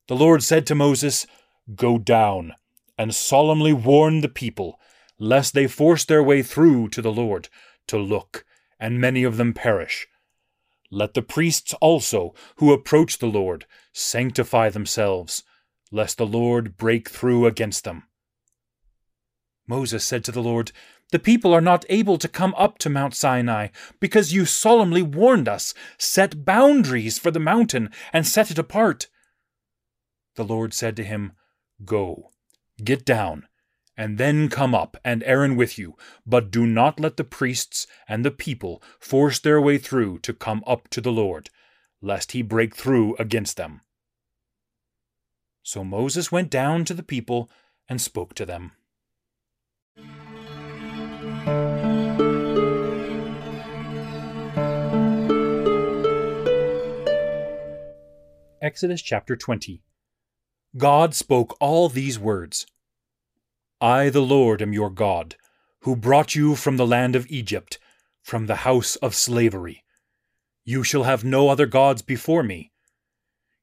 The 0.10 0.16
Lord 0.18 0.44
said 0.44 0.68
to 0.68 0.76
Moses, 0.76 1.26
Go 1.74 1.98
down 1.98 2.54
and 2.98 3.16
solemnly 3.16 3.72
warn 3.72 4.20
the 4.20 4.28
people, 4.28 4.78
lest 5.18 5.54
they 5.54 5.68
force 5.68 6.04
their 6.04 6.22
way 6.22 6.44
through 6.44 6.90
to 6.90 7.02
the 7.02 7.14
Lord 7.14 7.48
to 7.88 7.98
look, 7.98 8.44
and 8.78 9.00
many 9.00 9.24
of 9.24 9.38
them 9.38 9.54
perish. 9.54 10.06
Let 10.90 11.14
the 11.14 11.22
priests 11.22 11.74
also, 11.76 12.36
who 12.58 12.74
approach 12.74 13.20
the 13.20 13.28
Lord, 13.28 13.66
sanctify 13.94 14.68
themselves, 14.68 15.44
lest 15.92 16.18
the 16.18 16.26
Lord 16.26 16.78
break 16.78 17.10
through 17.10 17.46
against 17.46 17.84
them. 17.84 18.04
Moses 19.68 20.04
said 20.04 20.24
to 20.26 20.32
the 20.32 20.42
Lord, 20.42 20.72
The 21.12 21.20
people 21.20 21.54
are 21.54 21.62
not 21.62 21.86
able 21.90 22.18
to 22.18 22.28
come 22.28 22.56
up 22.58 22.78
to 22.80 22.90
Mount 22.90 23.14
Sinai, 23.14 23.68
because 24.00 24.34
you 24.34 24.46
solemnly 24.46 25.02
warned 25.02 25.48
us, 25.48 25.74
Set 25.98 26.46
boundaries 26.46 27.20
for 27.20 27.32
the 27.32 27.40
mountain, 27.40 27.90
and 28.12 28.26
set 28.26 28.52
it 28.52 28.58
apart. 28.58 29.08
The 30.36 30.44
Lord 30.44 30.74
said 30.74 30.96
to 30.96 31.04
him, 31.04 31.34
Go, 31.86 32.32
get 32.84 33.06
down, 33.06 33.48
and 33.98 34.18
then 34.18 34.50
come 34.50 34.74
up, 34.74 34.98
and 35.04 35.24
Aaron 35.24 35.56
with 35.56 35.78
you, 35.78 35.96
but 36.26 36.52
do 36.52 36.66
not 36.66 37.00
let 37.00 37.18
the 37.18 37.24
priests 37.24 37.86
and 38.08 38.26
the 38.26 38.32
people 38.32 38.82
force 39.00 39.40
their 39.40 39.62
way 39.62 39.78
through 39.78 40.20
to 40.20 40.34
come 40.34 40.64
up 40.66 40.88
to 40.90 41.02
the 41.02 41.12
Lord, 41.12 41.50
lest 42.02 42.32
he 42.32 42.42
break 42.42 42.76
through 42.76 43.16
against 43.18 43.58
them. 43.58 43.82
So 45.64 45.84
Moses 45.84 46.32
went 46.32 46.50
down 46.50 46.86
to 46.86 46.94
the 46.94 47.04
people 47.04 47.50
and 47.88 48.02
spoke 48.02 48.34
to 48.36 48.46
them. 48.46 48.72
Exodus 58.62 59.02
chapter 59.02 59.36
20. 59.36 59.82
God 60.78 61.16
spoke 61.16 61.58
all 61.60 61.90
these 61.90 62.20
words 62.20 62.66
I, 63.82 64.10
the 64.10 64.22
Lord, 64.22 64.62
am 64.62 64.74
your 64.74 64.92
God, 64.92 65.36
who 65.82 65.96
brought 65.96 66.36
you 66.36 66.56
from 66.56 66.78
the 66.78 66.86
land 66.86 67.16
of 67.16 67.26
Egypt, 67.30 67.80
from 68.22 68.46
the 68.46 68.58
house 68.58 68.96
of 68.98 69.16
slavery. 69.16 69.84
You 70.64 70.84
shall 70.84 71.04
have 71.04 71.24
no 71.24 71.50
other 71.50 71.66
gods 71.66 72.04
before 72.04 72.44
me. 72.44 72.71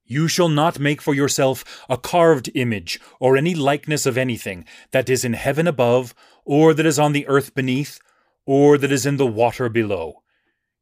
You 0.08 0.26
shall 0.26 0.48
not 0.48 0.80
make 0.80 1.00
for 1.00 1.14
yourself 1.14 1.84
a 1.88 1.96
carved 1.96 2.50
image, 2.56 2.98
or 3.20 3.36
any 3.36 3.54
likeness 3.54 4.06
of 4.06 4.18
anything 4.18 4.64
that 4.90 5.08
is 5.08 5.24
in 5.24 5.34
heaven 5.34 5.68
above, 5.68 6.12
or 6.44 6.74
that 6.74 6.86
is 6.86 6.98
on 6.98 7.12
the 7.12 7.28
earth 7.28 7.54
beneath, 7.54 8.00
or 8.44 8.76
that 8.78 8.90
is 8.90 9.06
in 9.06 9.18
the 9.18 9.26
water 9.26 9.68
below. 9.68 10.24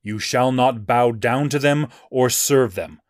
You 0.03 0.19
shall 0.19 0.51
not 0.51 0.87
bow 0.87 1.12
down 1.12 1.51
to 1.51 1.59
them 1.59 1.89
or 2.11 2.31
serve 2.31 2.75
them 2.75 3.03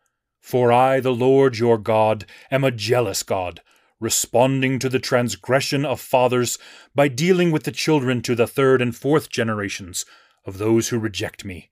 for 0.47 0.71
I, 0.71 1.01
the 1.01 1.13
Lord 1.13 1.57
your 1.57 1.77
God, 1.77 2.25
am 2.49 2.63
a 2.63 2.71
jealous 2.71 3.21
God, 3.21 3.59
responding 3.99 4.79
to 4.79 4.87
the 4.87 4.97
transgression 4.97 5.83
of 5.83 5.99
fathers 5.99 6.57
by 6.95 7.09
dealing 7.09 7.51
with 7.51 7.63
the 7.63 7.71
children 7.73 8.21
to 8.21 8.33
the 8.33 8.47
third 8.47 8.81
and 8.81 8.95
fourth 8.95 9.27
generations 9.27 10.05
of 10.45 10.57
those 10.57 10.87
who 10.87 10.97
reject 10.97 11.43
me, 11.43 11.69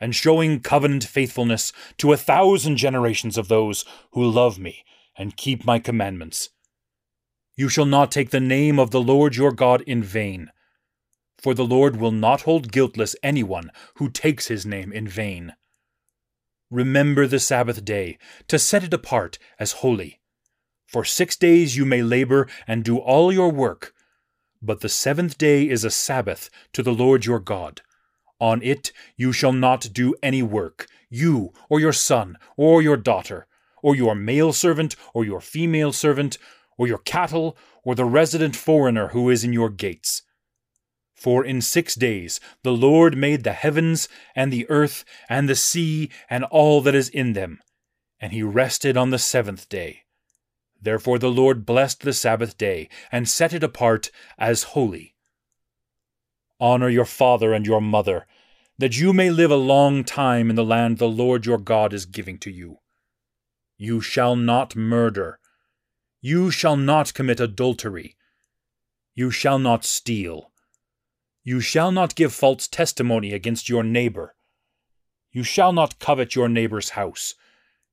and 0.00 0.14
showing 0.14 0.60
covenant 0.60 1.04
faithfulness 1.04 1.72
to 1.96 2.12
a 2.12 2.16
thousand 2.16 2.76
generations 2.76 3.36
of 3.36 3.48
those 3.48 3.84
who 4.12 4.24
love 4.24 4.58
me 4.58 4.84
and 5.16 5.36
keep 5.36 5.64
my 5.64 5.78
commandments. 5.78 6.50
You 7.56 7.68
shall 7.68 7.86
not 7.86 8.12
take 8.12 8.30
the 8.30 8.40
name 8.40 8.78
of 8.78 8.92
the 8.92 9.00
Lord 9.00 9.34
your 9.34 9.52
God 9.52 9.80
in 9.82 10.02
vain, 10.02 10.50
for 11.40 11.54
the 11.54 11.64
Lord 11.64 11.96
will 11.96 12.12
not 12.12 12.42
hold 12.42 12.72
guiltless 12.72 13.16
anyone 13.22 13.70
who 13.96 14.08
takes 14.08 14.46
his 14.46 14.64
name 14.64 14.92
in 14.92 15.08
vain. 15.08 15.54
Remember 16.70 17.26
the 17.26 17.40
Sabbath 17.40 17.84
day, 17.84 18.18
to 18.46 18.58
set 18.58 18.84
it 18.84 18.92
apart 18.92 19.38
as 19.58 19.72
holy. 19.72 20.20
For 20.86 21.04
six 21.04 21.36
days 21.36 21.76
you 21.76 21.84
may 21.84 22.02
labor 22.02 22.48
and 22.66 22.84
do 22.84 22.98
all 22.98 23.32
your 23.32 23.50
work, 23.50 23.94
but 24.60 24.80
the 24.80 24.88
seventh 24.88 25.38
day 25.38 25.68
is 25.68 25.84
a 25.84 25.90
Sabbath 25.90 26.50
to 26.72 26.82
the 26.82 26.92
Lord 26.92 27.24
your 27.24 27.40
God. 27.40 27.82
On 28.40 28.62
it 28.62 28.92
you 29.16 29.32
shall 29.32 29.52
not 29.52 29.92
do 29.92 30.14
any 30.22 30.42
work, 30.42 30.86
you, 31.10 31.52
or 31.68 31.80
your 31.80 31.92
son, 31.92 32.36
or 32.56 32.80
your 32.80 32.96
daughter, 32.96 33.46
or 33.82 33.96
your 33.96 34.14
male 34.14 34.52
servant, 34.52 34.96
or 35.14 35.24
your 35.24 35.40
female 35.40 35.92
servant, 35.92 36.38
or 36.76 36.86
your 36.86 36.98
cattle, 36.98 37.56
or 37.84 37.94
the 37.94 38.04
resident 38.04 38.54
foreigner 38.54 39.08
who 39.08 39.30
is 39.30 39.44
in 39.44 39.52
your 39.52 39.70
gates 39.70 40.22
for 41.18 41.44
in 41.44 41.60
six 41.60 41.94
days 41.96 42.40
the 42.62 42.72
Lord 42.72 43.16
made 43.16 43.42
the 43.42 43.52
heavens, 43.52 44.08
and 44.36 44.52
the 44.52 44.70
earth, 44.70 45.04
and 45.28 45.48
the 45.48 45.56
sea, 45.56 46.10
and 46.30 46.44
all 46.44 46.80
that 46.82 46.94
is 46.94 47.08
in 47.08 47.32
them, 47.32 47.60
and 48.20 48.32
he 48.32 48.42
rested 48.42 48.96
on 48.96 49.10
the 49.10 49.18
seventh 49.18 49.68
day. 49.68 50.04
Therefore 50.80 51.18
the 51.18 51.30
Lord 51.30 51.66
blessed 51.66 52.02
the 52.02 52.12
Sabbath 52.12 52.56
day, 52.56 52.88
and 53.10 53.28
set 53.28 53.52
it 53.52 53.64
apart 53.64 54.12
as 54.38 54.74
holy. 54.74 55.16
Honor 56.60 56.88
your 56.88 57.04
father 57.04 57.52
and 57.52 57.66
your 57.66 57.80
mother, 57.80 58.26
that 58.78 58.98
you 58.98 59.12
may 59.12 59.30
live 59.30 59.50
a 59.50 59.56
long 59.56 60.04
time 60.04 60.50
in 60.50 60.56
the 60.56 60.64
land 60.64 60.98
the 60.98 61.08
Lord 61.08 61.46
your 61.46 61.58
God 61.58 61.92
is 61.92 62.06
giving 62.06 62.38
to 62.38 62.50
you. 62.50 62.78
You 63.76 64.00
shall 64.00 64.34
not 64.34 64.74
murder. 64.74 65.38
You 66.20 66.50
shall 66.50 66.76
not 66.76 67.14
commit 67.14 67.38
adultery. 67.38 68.16
You 69.14 69.30
shall 69.30 69.58
not 69.58 69.84
steal. 69.84 70.50
You 71.44 71.60
shall 71.60 71.92
not 71.92 72.14
give 72.14 72.32
false 72.32 72.68
testimony 72.68 73.32
against 73.32 73.68
your 73.68 73.82
neighbor. 73.82 74.34
You 75.32 75.42
shall 75.42 75.72
not 75.72 75.98
covet 75.98 76.34
your 76.34 76.48
neighbor's 76.48 76.90
house. 76.90 77.34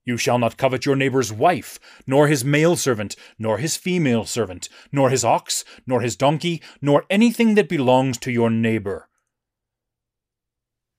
You 0.06 0.18
shall 0.18 0.38
not 0.38 0.58
covet 0.58 0.86
your 0.86 0.96
neighbor's 0.96 1.34
wife, 1.34 1.80
nor 2.06 2.28
his 2.28 2.46
male 2.46 2.76
servant, 2.76 3.16
nor 3.40 3.58
his 3.58 3.76
female 3.76 4.26
servant, 4.26 4.70
nor 4.92 5.10
his 5.10 5.26
ox, 5.26 5.66
nor 5.88 6.02
his 6.02 6.16
donkey, 6.16 6.62
nor 6.80 7.06
anything 7.10 7.56
that 7.56 7.68
belongs 7.68 8.20
to 8.20 8.32
your 8.32 8.52
neighbor. 8.52 9.10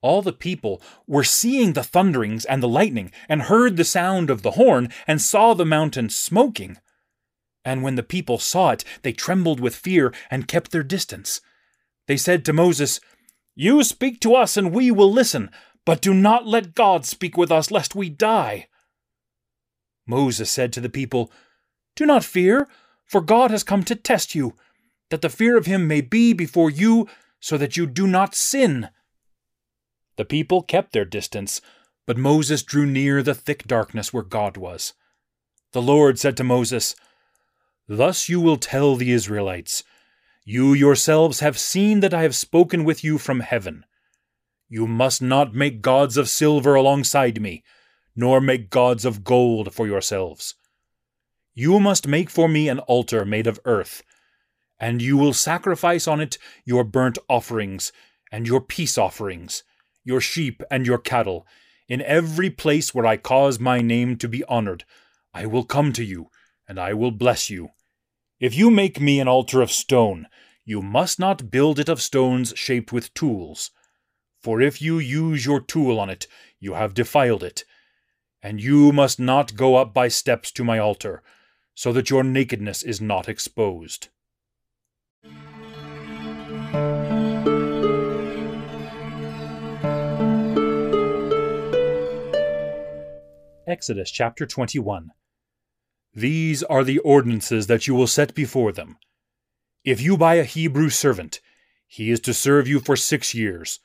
All 0.02 0.22
the 0.22 0.32
people 0.32 0.82
were 1.06 1.24
seeing 1.24 1.72
the 1.72 1.84
thunderings 1.84 2.44
and 2.44 2.60
the 2.60 2.68
lightning, 2.68 3.12
and 3.28 3.42
heard 3.42 3.76
the 3.76 3.84
sound 3.84 4.28
of 4.28 4.42
the 4.42 4.52
horn, 4.52 4.88
and 5.06 5.22
saw 5.22 5.54
the 5.54 5.64
mountain 5.64 6.08
smoking. 6.10 6.78
And 7.64 7.84
when 7.84 7.94
the 7.94 8.02
people 8.02 8.38
saw 8.38 8.70
it, 8.70 8.84
they 9.02 9.12
trembled 9.12 9.60
with 9.60 9.74
fear, 9.74 10.12
and 10.32 10.48
kept 10.48 10.72
their 10.72 10.82
distance. 10.82 11.40
They 12.08 12.16
said 12.16 12.44
to 12.44 12.52
Moses, 12.52 13.00
You 13.54 13.84
speak 13.84 14.20
to 14.20 14.34
us, 14.34 14.56
and 14.56 14.72
we 14.72 14.90
will 14.90 15.12
listen, 15.12 15.50
but 15.84 16.02
do 16.02 16.12
not 16.12 16.44
let 16.44 16.74
God 16.74 17.06
speak 17.06 17.36
with 17.36 17.52
us, 17.52 17.70
lest 17.70 17.94
we 17.94 18.08
die. 18.08 18.66
Moses 20.06 20.50
said 20.50 20.72
to 20.72 20.80
the 20.80 20.88
people, 20.88 21.30
Do 21.94 22.06
not 22.06 22.24
fear, 22.24 22.68
for 23.04 23.20
God 23.20 23.50
has 23.50 23.64
come 23.64 23.82
to 23.84 23.94
test 23.94 24.34
you, 24.34 24.54
that 25.10 25.22
the 25.22 25.28
fear 25.28 25.56
of 25.56 25.66
him 25.66 25.86
may 25.86 26.00
be 26.00 26.32
before 26.32 26.70
you, 26.70 27.08
so 27.40 27.56
that 27.58 27.76
you 27.76 27.86
do 27.86 28.06
not 28.06 28.34
sin. 28.34 28.88
The 30.16 30.24
people 30.24 30.62
kept 30.62 30.92
their 30.92 31.04
distance, 31.04 31.60
but 32.06 32.16
Moses 32.16 32.62
drew 32.62 32.86
near 32.86 33.22
the 33.22 33.34
thick 33.34 33.66
darkness 33.66 34.12
where 34.12 34.22
God 34.22 34.56
was. 34.56 34.94
The 35.72 35.82
Lord 35.82 36.18
said 36.18 36.36
to 36.38 36.44
Moses, 36.44 36.94
Thus 37.88 38.28
you 38.28 38.40
will 38.40 38.56
tell 38.56 38.96
the 38.96 39.12
Israelites, 39.12 39.84
you 40.44 40.72
yourselves 40.72 41.40
have 41.40 41.58
seen 41.58 42.00
that 42.00 42.14
I 42.14 42.22
have 42.22 42.34
spoken 42.34 42.84
with 42.84 43.02
you 43.02 43.18
from 43.18 43.40
heaven. 43.40 43.84
You 44.68 44.86
must 44.86 45.20
not 45.20 45.54
make 45.54 45.82
gods 45.82 46.16
of 46.16 46.28
silver 46.28 46.74
alongside 46.74 47.40
me, 47.40 47.64
nor 48.16 48.40
make 48.40 48.70
gods 48.70 49.04
of 49.04 49.22
gold 49.22 49.72
for 49.74 49.86
yourselves. 49.86 50.54
You 51.54 51.78
must 51.78 52.08
make 52.08 52.30
for 52.30 52.48
me 52.48 52.68
an 52.68 52.80
altar 52.80 53.24
made 53.24 53.46
of 53.46 53.60
earth, 53.64 54.02
and 54.80 55.00
you 55.00 55.16
will 55.16 55.32
sacrifice 55.32 56.08
on 56.08 56.20
it 56.20 56.38
your 56.64 56.82
burnt 56.82 57.18
offerings, 57.28 57.92
and 58.32 58.46
your 58.46 58.60
peace 58.60 58.98
offerings, 58.98 59.62
your 60.04 60.20
sheep 60.20 60.62
and 60.70 60.86
your 60.86 60.98
cattle. 60.98 61.46
In 61.88 62.02
every 62.02 62.50
place 62.50 62.94
where 62.94 63.06
I 63.06 63.16
cause 63.16 63.60
my 63.60 63.80
name 63.80 64.16
to 64.16 64.28
be 64.28 64.42
honored, 64.44 64.84
I 65.32 65.46
will 65.46 65.64
come 65.64 65.92
to 65.92 66.04
you, 66.04 66.30
and 66.68 66.80
I 66.80 66.94
will 66.94 67.12
bless 67.12 67.48
you. 67.48 67.68
If 68.40 68.54
you 68.54 68.70
make 68.70 69.00
me 69.00 69.20
an 69.20 69.28
altar 69.28 69.62
of 69.62 69.70
stone, 69.70 70.26
you 70.64 70.82
must 70.82 71.18
not 71.18 71.50
build 71.50 71.78
it 71.78 71.88
of 71.88 72.02
stones 72.02 72.52
shaped 72.56 72.92
with 72.92 73.14
tools. 73.14 73.70
For 74.42 74.60
if 74.60 74.82
you 74.82 74.98
use 74.98 75.46
your 75.46 75.60
tool 75.60 75.98
on 76.00 76.10
it, 76.10 76.26
you 76.58 76.74
have 76.74 76.92
defiled 76.92 77.42
it. 77.42 77.64
And 78.42 78.60
you 78.60 78.92
must 78.92 79.18
not 79.18 79.56
go 79.56 79.76
up 79.76 79.92
by 79.92 80.08
steps 80.08 80.50
to 80.52 80.64
my 80.64 80.78
altar, 80.78 81.22
so 81.74 81.92
that 81.92 82.10
your 82.10 82.22
nakedness 82.22 82.82
is 82.82 83.00
not 83.00 83.28
exposed. 83.28 84.08
Exodus 93.66 94.12
chapter 94.12 94.46
21 94.46 95.10
These 96.14 96.62
are 96.62 96.84
the 96.84 96.98
ordinances 97.00 97.66
that 97.66 97.88
you 97.88 97.96
will 97.96 98.06
set 98.06 98.32
before 98.32 98.70
them. 98.70 98.96
If 99.84 100.00
you 100.00 100.16
buy 100.16 100.36
a 100.36 100.44
Hebrew 100.44 100.88
servant, 100.88 101.40
he 101.86 102.10
is 102.10 102.20
to 102.20 102.34
serve 102.34 102.68
you 102.68 102.78
for 102.78 102.94
six 102.94 103.34
years, 103.34 103.80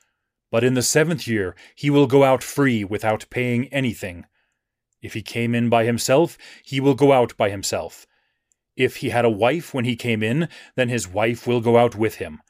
but 0.52 0.64
in 0.64 0.76
the 0.76 0.84
seventh 0.84 1.28
year 1.28 1.56
he 1.76 1.90
will 1.90 2.06
go 2.06 2.24
out 2.24 2.44
free 2.44 2.84
without 2.84 3.26
paying 3.32 3.68
anything. 3.70 4.26
If 5.02 5.14
he 5.14 5.22
came 5.22 5.56
in 5.56 5.70
by 5.70 5.86
himself, 5.86 6.38
he 6.64 6.80
will 6.80 6.96
go 6.96 7.12
out 7.12 7.36
by 7.38 7.50
himself. 7.50 8.06
If 8.76 8.98
he 8.98 9.10
had 9.10 9.26
a 9.26 9.30
wife 9.30 9.74
when 9.74 9.86
he 9.86 9.96
came 9.96 10.24
in, 10.24 10.48
then 10.76 10.90
his 10.90 11.08
wife 11.08 11.48
will 11.48 11.62
go 11.62 11.78
out 11.78 11.96
with 11.96 12.16
him. 12.16 12.42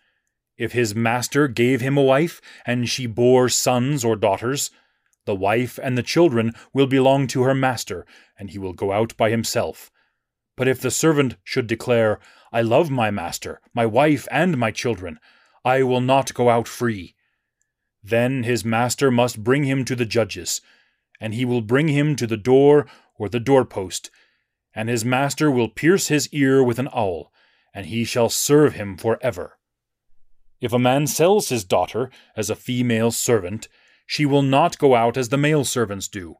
If 0.57 0.73
his 0.73 0.93
master 0.93 1.47
gave 1.47 1.81
him 1.81 1.97
a 1.97 2.03
wife, 2.03 2.41
and 2.65 2.87
she 2.87 3.07
bore 3.07 3.49
sons 3.49 4.03
or 4.03 4.15
daughters, 4.15 4.69
the 5.25 5.35
wife 5.35 5.79
and 5.81 5.97
the 5.97 6.03
children 6.03 6.53
will 6.73 6.87
belong 6.87 7.27
to 7.27 7.43
her 7.43 7.55
master, 7.55 8.05
and 8.37 8.49
he 8.49 8.57
will 8.57 8.73
go 8.73 8.91
out 8.91 9.15
by 9.17 9.29
himself. 9.29 9.91
But 10.57 10.67
if 10.67 10.81
the 10.81 10.91
servant 10.91 11.37
should 11.43 11.67
declare, 11.67 12.19
I 12.51 12.61
love 12.61 12.89
my 12.89 13.11
master, 13.11 13.61
my 13.73 13.85
wife, 13.85 14.27
and 14.29 14.57
my 14.57 14.71
children, 14.71 15.19
I 15.63 15.83
will 15.83 16.01
not 16.01 16.33
go 16.33 16.49
out 16.49 16.67
free. 16.67 17.15
Then 18.03 18.43
his 18.43 18.65
master 18.65 19.09
must 19.09 19.43
bring 19.43 19.63
him 19.63 19.85
to 19.85 19.95
the 19.95 20.05
judges, 20.05 20.61
and 21.21 21.35
he 21.35 21.45
will 21.45 21.61
bring 21.61 21.87
him 21.87 22.15
to 22.17 22.27
the 22.27 22.35
door 22.35 22.87
or 23.15 23.29
the 23.29 23.39
doorpost, 23.39 24.09
and 24.73 24.89
his 24.89 25.05
master 25.05 25.51
will 25.51 25.69
pierce 25.69 26.07
his 26.07 26.27
ear 26.33 26.63
with 26.63 26.79
an 26.79 26.87
awl, 26.87 27.31
and 27.73 27.85
he 27.85 28.03
shall 28.03 28.27
serve 28.27 28.73
him 28.73 28.97
for 28.97 29.19
ever. 29.21 29.57
If 30.59 30.73
a 30.73 30.79
man 30.79 31.07
sells 31.07 31.49
his 31.49 31.63
daughter 31.63 32.09
as 32.35 32.49
a 32.49 32.55
female 32.55 33.11
servant, 33.11 33.67
she 34.05 34.25
will 34.25 34.41
not 34.41 34.79
go 34.79 34.95
out 34.95 35.15
as 35.15 35.29
the 35.29 35.37
male 35.37 35.63
servants 35.63 36.07
do. 36.07 36.35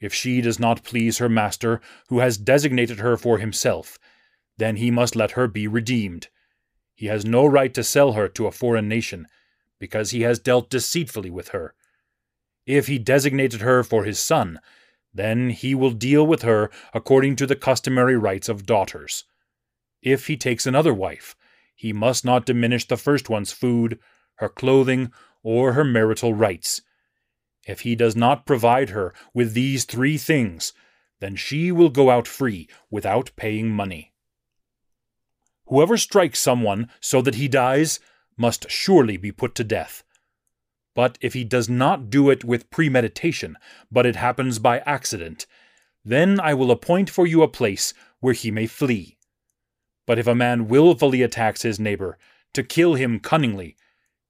If 0.00 0.12
she 0.12 0.40
does 0.40 0.58
not 0.58 0.84
please 0.84 1.18
her 1.18 1.28
master, 1.28 1.80
who 2.08 2.18
has 2.18 2.36
designated 2.36 2.98
her 2.98 3.16
for 3.16 3.38
himself, 3.38 3.98
then 4.58 4.76
he 4.76 4.90
must 4.90 5.16
let 5.16 5.32
her 5.32 5.48
be 5.48 5.66
redeemed. 5.66 6.28
He 6.94 7.06
has 7.06 7.24
no 7.24 7.46
right 7.46 7.72
to 7.74 7.82
sell 7.82 8.12
her 8.12 8.28
to 8.28 8.46
a 8.46 8.52
foreign 8.52 8.88
nation, 8.88 9.26
because 9.78 10.10
he 10.10 10.22
has 10.22 10.38
dealt 10.38 10.70
deceitfully 10.70 11.30
with 11.30 11.48
her. 11.48 11.74
If 12.66 12.86
he 12.86 12.98
designated 12.98 13.60
her 13.60 13.82
for 13.82 14.04
his 14.04 14.18
son, 14.18 14.60
then 15.12 15.50
he 15.50 15.74
will 15.74 15.90
deal 15.90 16.26
with 16.26 16.42
her 16.42 16.70
according 16.92 17.36
to 17.36 17.46
the 17.46 17.56
customary 17.56 18.16
rights 18.16 18.48
of 18.48 18.66
daughters. 18.66 19.24
If 20.02 20.26
he 20.26 20.36
takes 20.36 20.66
another 20.66 20.92
wife, 20.94 21.36
he 21.74 21.92
must 21.92 22.24
not 22.24 22.46
diminish 22.46 22.86
the 22.86 22.96
first 22.96 23.28
one's 23.28 23.52
food, 23.52 23.98
her 24.36 24.48
clothing, 24.48 25.12
or 25.42 25.72
her 25.72 25.84
marital 25.84 26.34
rights. 26.34 26.82
If 27.66 27.80
he 27.80 27.94
does 27.94 28.14
not 28.14 28.46
provide 28.46 28.90
her 28.90 29.14
with 29.32 29.54
these 29.54 29.84
three 29.84 30.18
things, 30.18 30.72
then 31.20 31.36
she 31.36 31.72
will 31.72 31.90
go 31.90 32.10
out 32.10 32.28
free 32.28 32.68
without 32.90 33.30
paying 33.36 33.70
money. 33.70 34.12
Whoever 35.66 35.96
strikes 35.96 36.38
someone 36.38 36.90
so 37.00 37.22
that 37.22 37.36
he 37.36 37.48
dies 37.48 38.00
must 38.36 38.70
surely 38.70 39.16
be 39.16 39.32
put 39.32 39.54
to 39.54 39.64
death. 39.64 40.03
But 40.94 41.18
if 41.20 41.34
he 41.34 41.44
does 41.44 41.68
not 41.68 42.08
do 42.08 42.30
it 42.30 42.44
with 42.44 42.70
premeditation, 42.70 43.56
but 43.90 44.06
it 44.06 44.16
happens 44.16 44.58
by 44.58 44.78
accident, 44.80 45.46
then 46.04 46.38
I 46.38 46.54
will 46.54 46.70
appoint 46.70 47.10
for 47.10 47.26
you 47.26 47.42
a 47.42 47.48
place 47.48 47.94
where 48.20 48.34
he 48.34 48.50
may 48.50 48.66
flee. 48.66 49.18
But 50.06 50.18
if 50.18 50.26
a 50.26 50.34
man 50.34 50.68
wilfully 50.68 51.22
attacks 51.22 51.62
his 51.62 51.80
neighbor, 51.80 52.18
to 52.52 52.62
kill 52.62 52.94
him 52.94 53.18
cunningly, 53.20 53.76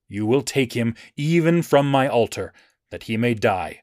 you 0.08 0.24
will 0.24 0.42
take 0.42 0.72
him 0.72 0.94
even 1.16 1.62
from 1.62 1.90
my 1.90 2.08
altar, 2.08 2.52
that 2.90 3.04
he 3.04 3.16
may 3.16 3.34
die. 3.34 3.82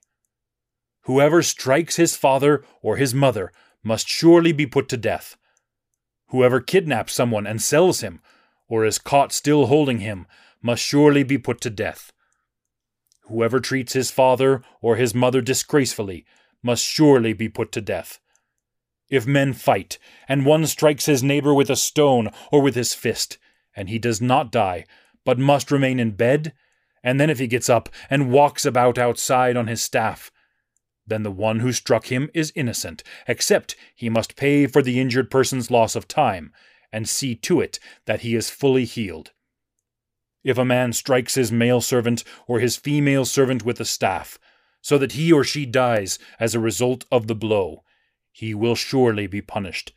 Whoever 1.02 1.44
strikes 1.44 1.98
his 1.98 2.16
father 2.16 2.64
or 2.82 2.98
his 2.98 3.14
mother 3.14 3.52
must 3.84 4.08
surely 4.08 4.52
be 4.52 4.66
put 4.66 4.88
to 4.90 4.98
death. 4.98 5.36
Whoever 6.28 6.62
kidnaps 6.62 7.14
someone 7.14 7.46
and 7.46 7.62
sells 7.62 8.02
him, 8.02 8.22
or 8.68 8.86
is 8.86 9.00
caught 9.00 9.34
still 9.34 9.66
holding 9.66 10.00
him, 10.00 10.28
must 10.62 10.84
surely 10.84 11.24
be 11.24 11.38
put 11.38 11.60
to 11.62 11.70
death. 11.70 12.14
Whoever 13.24 13.60
treats 13.60 13.94
his 13.94 14.12
father 14.12 14.62
or 14.82 14.96
his 14.96 15.16
mother 15.16 15.42
disgracefully 15.42 16.26
must 16.64 16.86
surely 16.86 17.34
be 17.34 17.50
put 17.50 17.72
to 17.74 17.82
death. 17.82 18.20
If 19.10 19.28
men 19.28 19.54
fight, 19.54 19.98
and 20.28 20.46
one 20.46 20.66
strikes 20.66 21.06
his 21.06 21.22
neighbor 21.22 21.54
with 21.54 21.70
a 21.70 21.76
stone 21.76 22.30
or 22.52 22.62
with 22.62 22.76
his 22.76 22.94
fist, 22.94 23.38
and 23.76 23.90
he 23.90 24.00
does 24.00 24.22
not 24.22 24.52
die, 24.52 24.86
but 25.26 25.38
must 25.38 25.72
remain 25.72 26.00
in 26.00 26.12
bed, 26.12 26.54
and 27.04 27.20
then 27.20 27.30
if 27.30 27.40
he 27.40 27.48
gets 27.48 27.70
up 27.70 27.90
and 28.10 28.32
walks 28.32 28.66
about 28.66 28.98
outside 28.98 29.58
on 29.58 29.68
his 29.68 29.82
staff, 29.82 30.32
then 31.06 31.24
the 31.24 31.32
one 31.32 31.60
who 31.60 31.74
struck 31.74 32.06
him 32.12 32.30
is 32.34 32.54
innocent, 32.56 33.04
except 33.28 33.76
he 33.96 34.10
must 34.10 34.36
pay 34.36 34.68
for 34.68 34.82
the 34.82 35.00
injured 35.00 35.30
person's 35.30 35.72
loss 35.72 35.96
of 35.96 36.08
time, 36.08 36.54
and 36.92 37.10
see 37.10 37.36
to 37.36 37.60
it 37.60 37.80
that 38.06 38.22
he 38.22 38.36
is 38.36 38.50
fully 38.50 38.86
healed. 38.86 39.32
If 40.44 40.58
a 40.58 40.66
man 40.66 40.94
strikes 40.94 41.36
his 41.36 41.52
male 41.52 41.82
servant 41.82 42.24
or 42.48 42.60
his 42.60 42.78
female 42.78 43.26
servant 43.26 43.64
with 43.64 43.80
a 43.80 43.86
staff, 43.86 44.40
so 44.82 44.98
that 44.98 45.14
he 45.14 45.32
or 45.32 45.44
she 45.44 45.66
dies 45.66 46.18
as 46.40 46.56
a 46.56 46.60
result 46.60 47.06
of 47.12 47.28
the 47.28 47.36
blow, 47.36 47.84
he 48.32 48.54
will 48.54 48.76
surely 48.76 49.28
be 49.28 49.42
punished. 49.42 49.94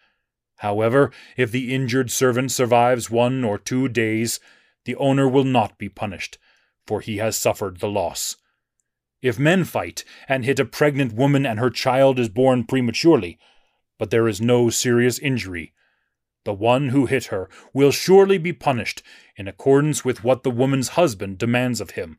However, 0.58 1.10
if 1.36 1.50
the 1.50 1.74
injured 1.74 2.10
servant 2.10 2.52
survives 2.52 3.10
one 3.10 3.44
or 3.44 3.58
two 3.58 3.88
days, 3.88 4.40
the 4.84 4.96
owner 4.96 5.28
will 5.28 5.44
not 5.44 5.78
be 5.78 5.88
punished, 5.88 6.38
for 6.86 7.00
he 7.00 7.16
has 7.16 7.36
suffered 7.36 7.80
the 7.80 7.88
loss. 7.88 8.36
If 9.22 9.38
men 9.38 9.64
fight 9.64 10.04
and 10.28 10.44
hit 10.44 10.60
a 10.60 10.66
pregnant 10.66 11.14
woman 11.14 11.46
and 11.46 11.58
her 11.58 11.70
child 11.70 12.18
is 12.18 12.28
born 12.28 12.64
prematurely, 12.64 13.38
but 13.98 14.10
there 14.10 14.28
is 14.28 14.40
no 14.40 14.68
serious 14.68 15.18
injury, 15.18 15.72
the 16.44 16.54
one 16.54 16.90
who 16.90 17.06
hit 17.06 17.26
her 17.26 17.48
will 17.72 17.90
surely 17.90 18.38
be 18.38 18.52
punished 18.52 19.02
in 19.36 19.48
accordance 19.48 20.04
with 20.04 20.22
what 20.22 20.42
the 20.42 20.50
woman's 20.50 20.88
husband 20.88 21.38
demands 21.38 21.80
of 21.80 21.90
him, 21.90 22.18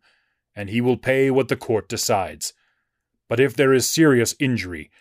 and 0.56 0.70
he 0.70 0.82
will 0.82 0.98
pay 0.98 1.32
what 1.32 1.48
the 1.48 1.56
court 1.56 1.88
decides. 1.88 2.54
But 3.28 3.40
if 3.40 3.56
there 3.56 3.74
is 3.74 3.88
serious 3.90 4.36
injury, 4.40 4.92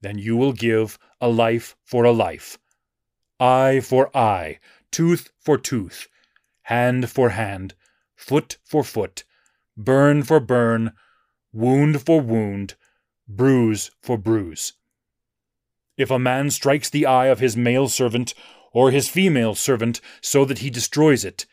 then 0.00 0.18
you 0.18 0.36
will 0.36 0.52
give 0.52 0.98
a 1.20 1.28
life 1.28 1.76
for 1.84 2.04
a 2.04 2.12
life, 2.12 2.58
eye 3.40 3.80
for 3.80 4.16
eye, 4.16 4.58
tooth 4.90 5.30
for 5.38 5.58
tooth, 5.58 6.08
hand 6.62 7.10
for 7.10 7.30
hand, 7.30 7.74
foot 8.14 8.58
for 8.64 8.84
foot, 8.84 9.24
burn 9.76 10.22
for 10.22 10.40
burn, 10.40 10.92
wound 11.52 12.02
for 12.02 12.20
wound, 12.20 12.74
bruise 13.26 13.90
for 14.00 14.16
bruise. 14.16 14.74
If 15.96 16.10
a 16.10 16.18
man 16.18 16.50
strikes 16.50 16.88
the 16.88 17.06
eye 17.06 17.26
of 17.26 17.40
his 17.40 17.56
male 17.56 17.88
servant 17.88 18.34
or 18.72 18.90
his 18.90 19.08
female 19.08 19.54
servant 19.54 20.00
so 20.20 20.44
that 20.44 20.58
he 20.58 20.70
destroys 20.70 21.24
it, 21.24 21.46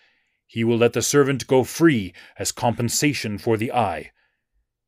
he 0.48 0.64
will 0.64 0.78
let 0.78 0.94
the 0.94 1.02
servant 1.02 1.48
go 1.48 1.64
free 1.64 2.14
as 2.38 2.52
compensation 2.52 3.38
for 3.38 3.58
the 3.58 3.72
eye. 3.72 4.12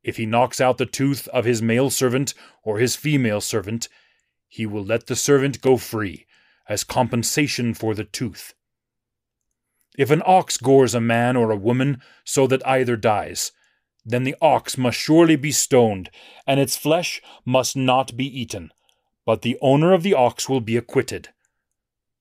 If 0.02 0.16
he 0.16 0.26
knocks 0.26 0.60
out 0.60 0.78
the 0.78 0.86
tooth 0.86 1.28
of 1.28 1.44
his 1.44 1.60
male 1.60 1.90
servant 1.90 2.32
or 2.62 2.78
his 2.78 2.96
female 2.96 3.40
servant, 3.40 3.88
he 4.46 4.64
will 4.64 4.84
let 4.84 5.06
the 5.06 5.16
servant 5.16 5.60
go 5.60 5.76
free 5.76 6.26
as 6.68 6.84
compensation 6.84 7.74
for 7.74 7.94
the 7.94 8.04
tooth. 8.04 8.54
If 9.98 10.10
an 10.10 10.22
ox 10.24 10.56
gores 10.56 10.94
a 10.94 11.00
man 11.00 11.36
or 11.36 11.50
a 11.50 11.56
woman 11.56 12.00
so 12.24 12.46
that 12.46 12.66
either 12.66 12.96
dies, 12.96 13.52
then 14.04 14.22
the 14.22 14.36
ox 14.40 14.78
must 14.78 14.98
surely 14.98 15.36
be 15.36 15.52
stoned, 15.52 16.10
and 16.46 16.60
its 16.60 16.76
flesh 16.76 17.20
must 17.44 17.76
not 17.76 18.16
be 18.16 18.24
eaten, 18.26 18.72
but 19.26 19.42
the 19.42 19.58
owner 19.60 19.92
of 19.92 20.02
the 20.02 20.14
ox 20.14 20.48
will 20.48 20.60
be 20.60 20.76
acquitted. 20.76 21.28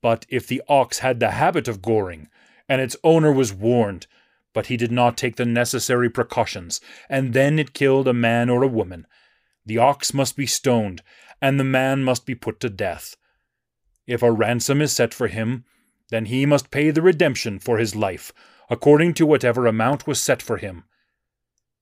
But 0.01 0.25
if 0.29 0.47
the 0.47 0.61
ox 0.67 0.99
had 0.99 1.19
the 1.19 1.31
habit 1.31 1.67
of 1.67 1.81
goring, 1.81 2.29
and 2.69 2.81
its 2.81 2.95
owner 3.03 3.31
was 3.31 3.53
warned, 3.53 4.07
but 4.53 4.67
he 4.67 4.77
did 4.77 4.91
not 4.91 5.17
take 5.17 5.35
the 5.35 5.45
necessary 5.45 6.09
precautions, 6.09 6.81
and 7.09 7.33
then 7.33 7.59
it 7.59 7.73
killed 7.73 8.07
a 8.07 8.13
man 8.13 8.49
or 8.49 8.63
a 8.63 8.67
woman, 8.67 9.07
the 9.65 9.77
ox 9.77 10.13
must 10.13 10.35
be 10.35 10.45
stoned, 10.45 11.03
and 11.41 11.59
the 11.59 11.63
man 11.63 12.03
must 12.03 12.25
be 12.25 12.35
put 12.35 12.59
to 12.61 12.69
death. 12.69 13.15
If 14.05 14.23
a 14.23 14.31
ransom 14.31 14.81
is 14.81 14.93
set 14.93 15.13
for 15.13 15.27
him, 15.27 15.65
then 16.09 16.25
he 16.25 16.45
must 16.45 16.71
pay 16.71 16.89
the 16.91 17.01
redemption 17.01 17.59
for 17.59 17.77
his 17.77 17.95
life, 17.95 18.31
according 18.69 19.13
to 19.15 19.25
whatever 19.25 19.67
amount 19.67 20.07
was 20.07 20.21
set 20.21 20.41
for 20.41 20.57
him. 20.57 20.85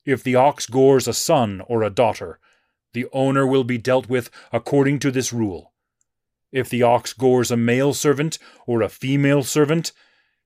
If 0.03 0.23
the 0.23 0.35
ox 0.35 0.65
gores 0.65 1.07
a 1.07 1.13
son 1.13 1.61
or 1.67 1.83
a 1.83 1.89
daughter, 1.89 2.39
the 2.93 3.07
owner 3.13 3.45
will 3.45 3.63
be 3.63 3.77
dealt 3.77 4.09
with 4.09 4.29
according 4.51 4.99
to 4.99 5.11
this 5.11 5.31
rule. 5.31 5.73
If 6.51 6.69
the 6.69 6.83
ox 6.83 7.13
gores 7.13 7.51
a 7.51 7.57
male 7.57 7.93
servant 7.93 8.37
or 8.65 8.81
a 8.81 8.89
female 8.89 9.43
servant, 9.43 9.91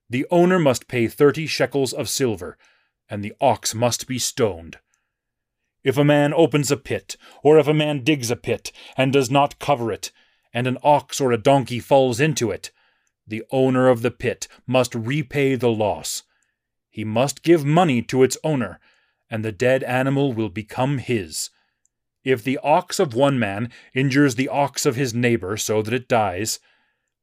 the 0.08 0.26
owner 0.30 0.58
must 0.58 0.88
pay 0.88 1.06
thirty 1.06 1.46
shekels 1.46 1.92
of 1.92 2.08
silver, 2.08 2.58
and 3.08 3.22
the 3.22 3.34
ox 3.40 3.74
must 3.74 4.06
be 4.06 4.18
stoned. 4.18 4.78
If 5.82 5.96
a 5.96 6.04
man 6.04 6.34
opens 6.34 6.70
a 6.70 6.76
pit, 6.76 7.16
or 7.42 7.58
if 7.58 7.66
a 7.66 7.74
man 7.74 8.02
digs 8.02 8.30
a 8.30 8.36
pit, 8.36 8.72
and 8.96 9.12
does 9.12 9.30
not 9.30 9.58
cover 9.58 9.92
it, 9.92 10.10
and 10.52 10.66
an 10.66 10.78
ox 10.82 11.20
or 11.20 11.32
a 11.32 11.38
donkey 11.38 11.80
falls 11.80 12.20
into 12.20 12.50
it, 12.50 12.70
the 13.26 13.44
owner 13.50 13.88
of 13.88 14.02
the 14.02 14.10
pit 14.10 14.48
must 14.66 14.94
repay 14.94 15.54
the 15.54 15.70
loss. 15.70 16.24
He 16.88 17.04
must 17.04 17.42
give 17.44 17.64
money 17.64 18.02
to 18.02 18.24
its 18.24 18.36
owner, 18.42 18.80
and 19.30 19.44
the 19.44 19.52
dead 19.52 19.84
animal 19.84 20.32
will 20.32 20.48
become 20.48 20.98
his. 20.98 21.50
If 22.24 22.44
the 22.44 22.58
ox 22.62 22.98
of 22.98 23.14
one 23.14 23.38
man 23.38 23.70
injures 23.94 24.34
the 24.34 24.48
ox 24.48 24.84
of 24.84 24.96
his 24.96 25.14
neighbor 25.14 25.56
so 25.56 25.82
that 25.82 25.94
it 25.94 26.08
dies, 26.08 26.60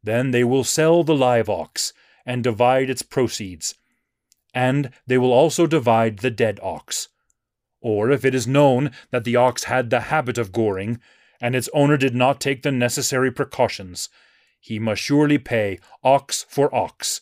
then 0.03 0.31
they 0.31 0.43
will 0.43 0.63
sell 0.63 1.03
the 1.03 1.15
live 1.15 1.49
ox 1.49 1.93
and 2.25 2.43
divide 2.43 2.89
its 2.89 3.01
proceeds, 3.01 3.75
and 4.53 4.91
they 5.05 5.17
will 5.17 5.31
also 5.31 5.67
divide 5.67 6.19
the 6.19 6.31
dead 6.31 6.59
ox. 6.63 7.09
Or 7.79 8.09
if 8.09 8.25
it 8.25 8.33
is 8.33 8.47
known 8.47 8.91
that 9.11 9.23
the 9.23 9.35
ox 9.35 9.65
had 9.65 9.89
the 9.89 10.01
habit 10.01 10.37
of 10.37 10.51
goring, 10.51 10.99
and 11.39 11.55
its 11.55 11.69
owner 11.73 11.97
did 11.97 12.15
not 12.15 12.41
take 12.41 12.63
the 12.63 12.71
necessary 12.71 13.31
precautions, 13.31 14.09
he 14.59 14.79
must 14.79 15.01
surely 15.01 15.37
pay 15.37 15.79
ox 16.03 16.45
for 16.49 16.73
ox, 16.73 17.21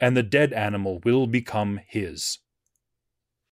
and 0.00 0.16
the 0.16 0.22
dead 0.22 0.52
animal 0.52 1.00
will 1.04 1.26
become 1.26 1.80
his. 1.86 2.38